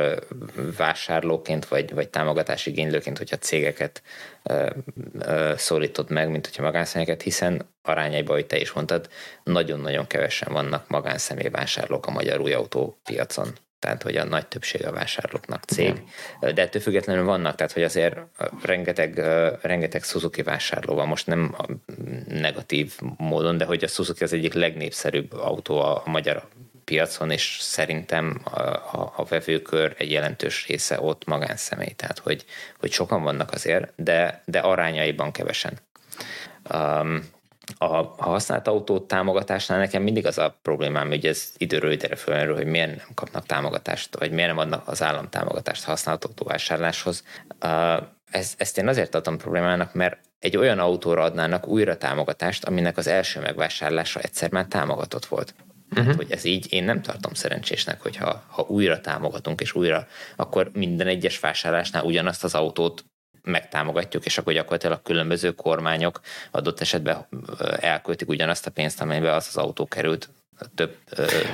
[0.77, 4.03] vásárlóként, vagy, vagy támogatási igénylőként, hogyha cégeket
[5.57, 9.09] szólítod meg, mint hogyha magánszemélyeket, hiszen arányaiban, hogy te is mondtad,
[9.45, 13.49] nagyon-nagyon kevesen vannak magánszemély vásárlók a magyar új autópiacon
[13.79, 16.03] tehát hogy a nagy többség a vásárlóknak cég,
[16.41, 18.17] de ettől függetlenül vannak, tehát hogy azért
[18.63, 19.19] rengeteg,
[19.63, 21.57] rengeteg Suzuki vásárló van, most nem
[22.27, 26.49] negatív módon, de hogy a Suzuki az egyik legnépszerűbb autó a, a magyar
[26.85, 32.45] piacon, és szerintem a, a, a vevőkör egy jelentős része ott magánszemély, tehát hogy,
[32.79, 35.79] hogy sokan vannak azért, de, de arányaiban kevesen.
[36.75, 37.23] Um,
[37.77, 42.55] a, a használt autó támogatásnál nekem mindig az a problémám, hogy ez időről időre fölmerül,
[42.55, 47.25] hogy miért nem kapnak támogatást, vagy miért nem adnak az állam támogatást használt autóvásárláshoz.
[48.31, 53.07] Ez, ezt én azért adtam problémának, mert egy olyan autóra adnának újra támogatást, aminek az
[53.07, 55.55] első megvásárlása egyszer már támogatott volt.
[55.91, 56.07] Uh-huh.
[56.07, 60.71] Hát, hogy ez így én nem tartom szerencsésnek, hogyha ha újra támogatunk, és újra, akkor
[60.73, 63.05] minden egyes vásárlásnál ugyanazt az autót
[63.43, 66.21] megtámogatjuk, és akkor gyakorlatilag a különböző kormányok
[66.51, 67.27] adott esetben
[67.81, 70.29] elköltik ugyanazt a pénzt, amelybe az az autó került
[70.75, 70.97] több...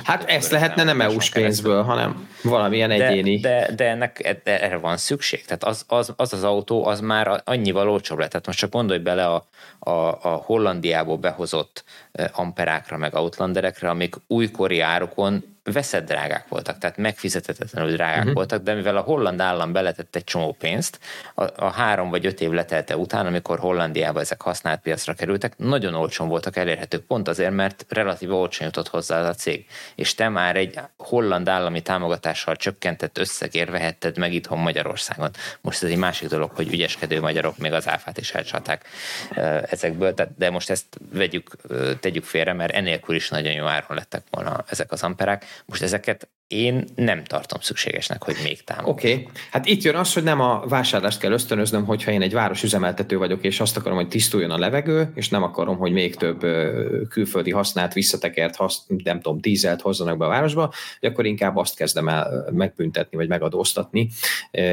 [0.03, 3.39] Hát több ezt lehetne nem EU-s pénzből, hanem valamilyen de, egyéni.
[3.39, 5.45] De, de ennek de erre van szükség.
[5.45, 8.29] Tehát az az, az az autó, az már annyival olcsóbb lett.
[8.29, 9.45] Tehát most csak gondolj bele a,
[9.79, 11.83] a, a Hollandiából behozott
[12.31, 18.33] amperákra, meg outlanderekre, amik újkori árukon veszett drágák voltak, tehát megfizethetetlenül drágák uh-huh.
[18.33, 20.99] voltak, de mivel a holland állam beletett egy csomó pénzt,
[21.35, 25.93] a, a három vagy öt év letelte után, amikor Hollandiába ezek használt piacra kerültek, nagyon
[25.93, 29.65] olcsón voltak elérhetők, pont azért, mert relatív olcsón jutott hozzá az a cég.
[29.95, 35.29] És te már egy holland állami támogatással csökkentett összegért vehetted meg itthon Magyarországon.
[35.61, 38.85] Most ez egy másik dolog, hogy ügyeskedő magyarok még az áfát is elcsaták
[39.69, 41.55] ezekből, de most ezt vegyük,
[41.99, 45.45] tegyük félre, mert enélkül is nagyon jó áron lettek volna ezek az amperák.
[45.65, 48.93] Most ezeket én nem tartom szükségesnek, hogy még támogatom.
[48.93, 49.27] Oké, okay.
[49.51, 53.17] hát itt jön az, hogy nem a vásárlást kell ösztönöznöm, hogyha én egy város üzemeltető
[53.17, 56.39] vagyok, és azt akarom, hogy tisztuljon a levegő, és nem akarom, hogy még több
[57.09, 61.75] külföldi használt, visszatekert, hasz, nem tudom, dízelt hozzanak be a városba, hogy akkor inkább azt
[61.75, 64.09] kezdem el megbüntetni, vagy megadóztatni,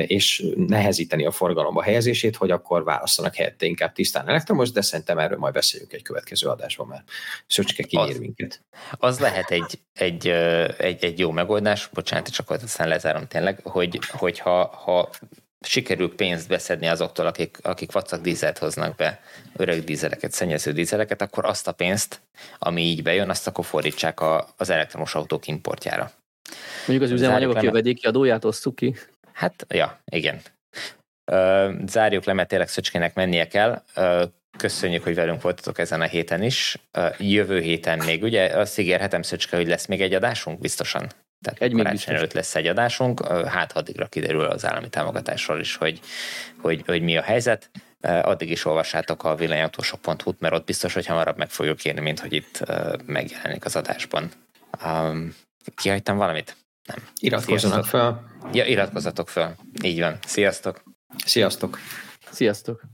[0.06, 5.38] és nehezíteni a forgalomba helyezését, hogy akkor választanak helyette inkább tisztán elektromos, de szerintem erről
[5.38, 7.04] majd beszéljünk egy következő adásban, mert
[7.46, 8.62] Szöcske kinyír minket.
[8.90, 10.28] Az lehet egy, egy,
[10.78, 15.10] egy, egy jó megoldás, megoldás, bocsánat, csak aztán lezárom tényleg, hogy, hogyha ha
[15.60, 19.20] sikerül pénzt beszedni azoktól, akik, akik vacak dízelt hoznak be,
[19.56, 22.20] öreg dízeleket, szennyező dízeleket, akkor azt a pénzt,
[22.58, 26.10] ami így bejön, azt akkor fordítsák a, az elektromos autók importjára.
[26.86, 28.94] Mondjuk az üzemanyagok jövedéki adóját osszuk ki?
[29.32, 30.40] Hát, ja, igen.
[31.86, 33.82] Zárjuk le, mert tényleg Szöcskének mennie kell.
[34.58, 36.78] Köszönjük, hogy velünk voltatok ezen a héten is.
[37.18, 41.10] Jövő héten még, ugye azt ígérhetem Szöcske, hogy lesz még egy adásunk, biztosan?
[41.42, 46.00] Tehát egy karácsony előtt lesz egy adásunk, hát addigra kiderül az állami támogatásról is, hogy,
[46.60, 47.70] hogy, hogy mi a helyzet.
[48.00, 52.32] Addig is olvassátok a villanyautósok.hu-t, mert ott biztos, hogy hamarabb meg fogjuk írni, mint hogy
[52.32, 52.64] itt
[53.06, 54.30] megjelenik az adásban.
[54.84, 55.34] Um,
[55.74, 56.56] kihagytam valamit?
[56.86, 56.98] Nem.
[57.20, 58.24] Iratkozzanak fel.
[58.52, 59.56] Ja, iratkozzatok fel.
[59.82, 60.18] Így van.
[60.26, 60.82] Sziasztok!
[61.24, 61.78] Sziasztok!
[62.30, 62.91] Sziasztok!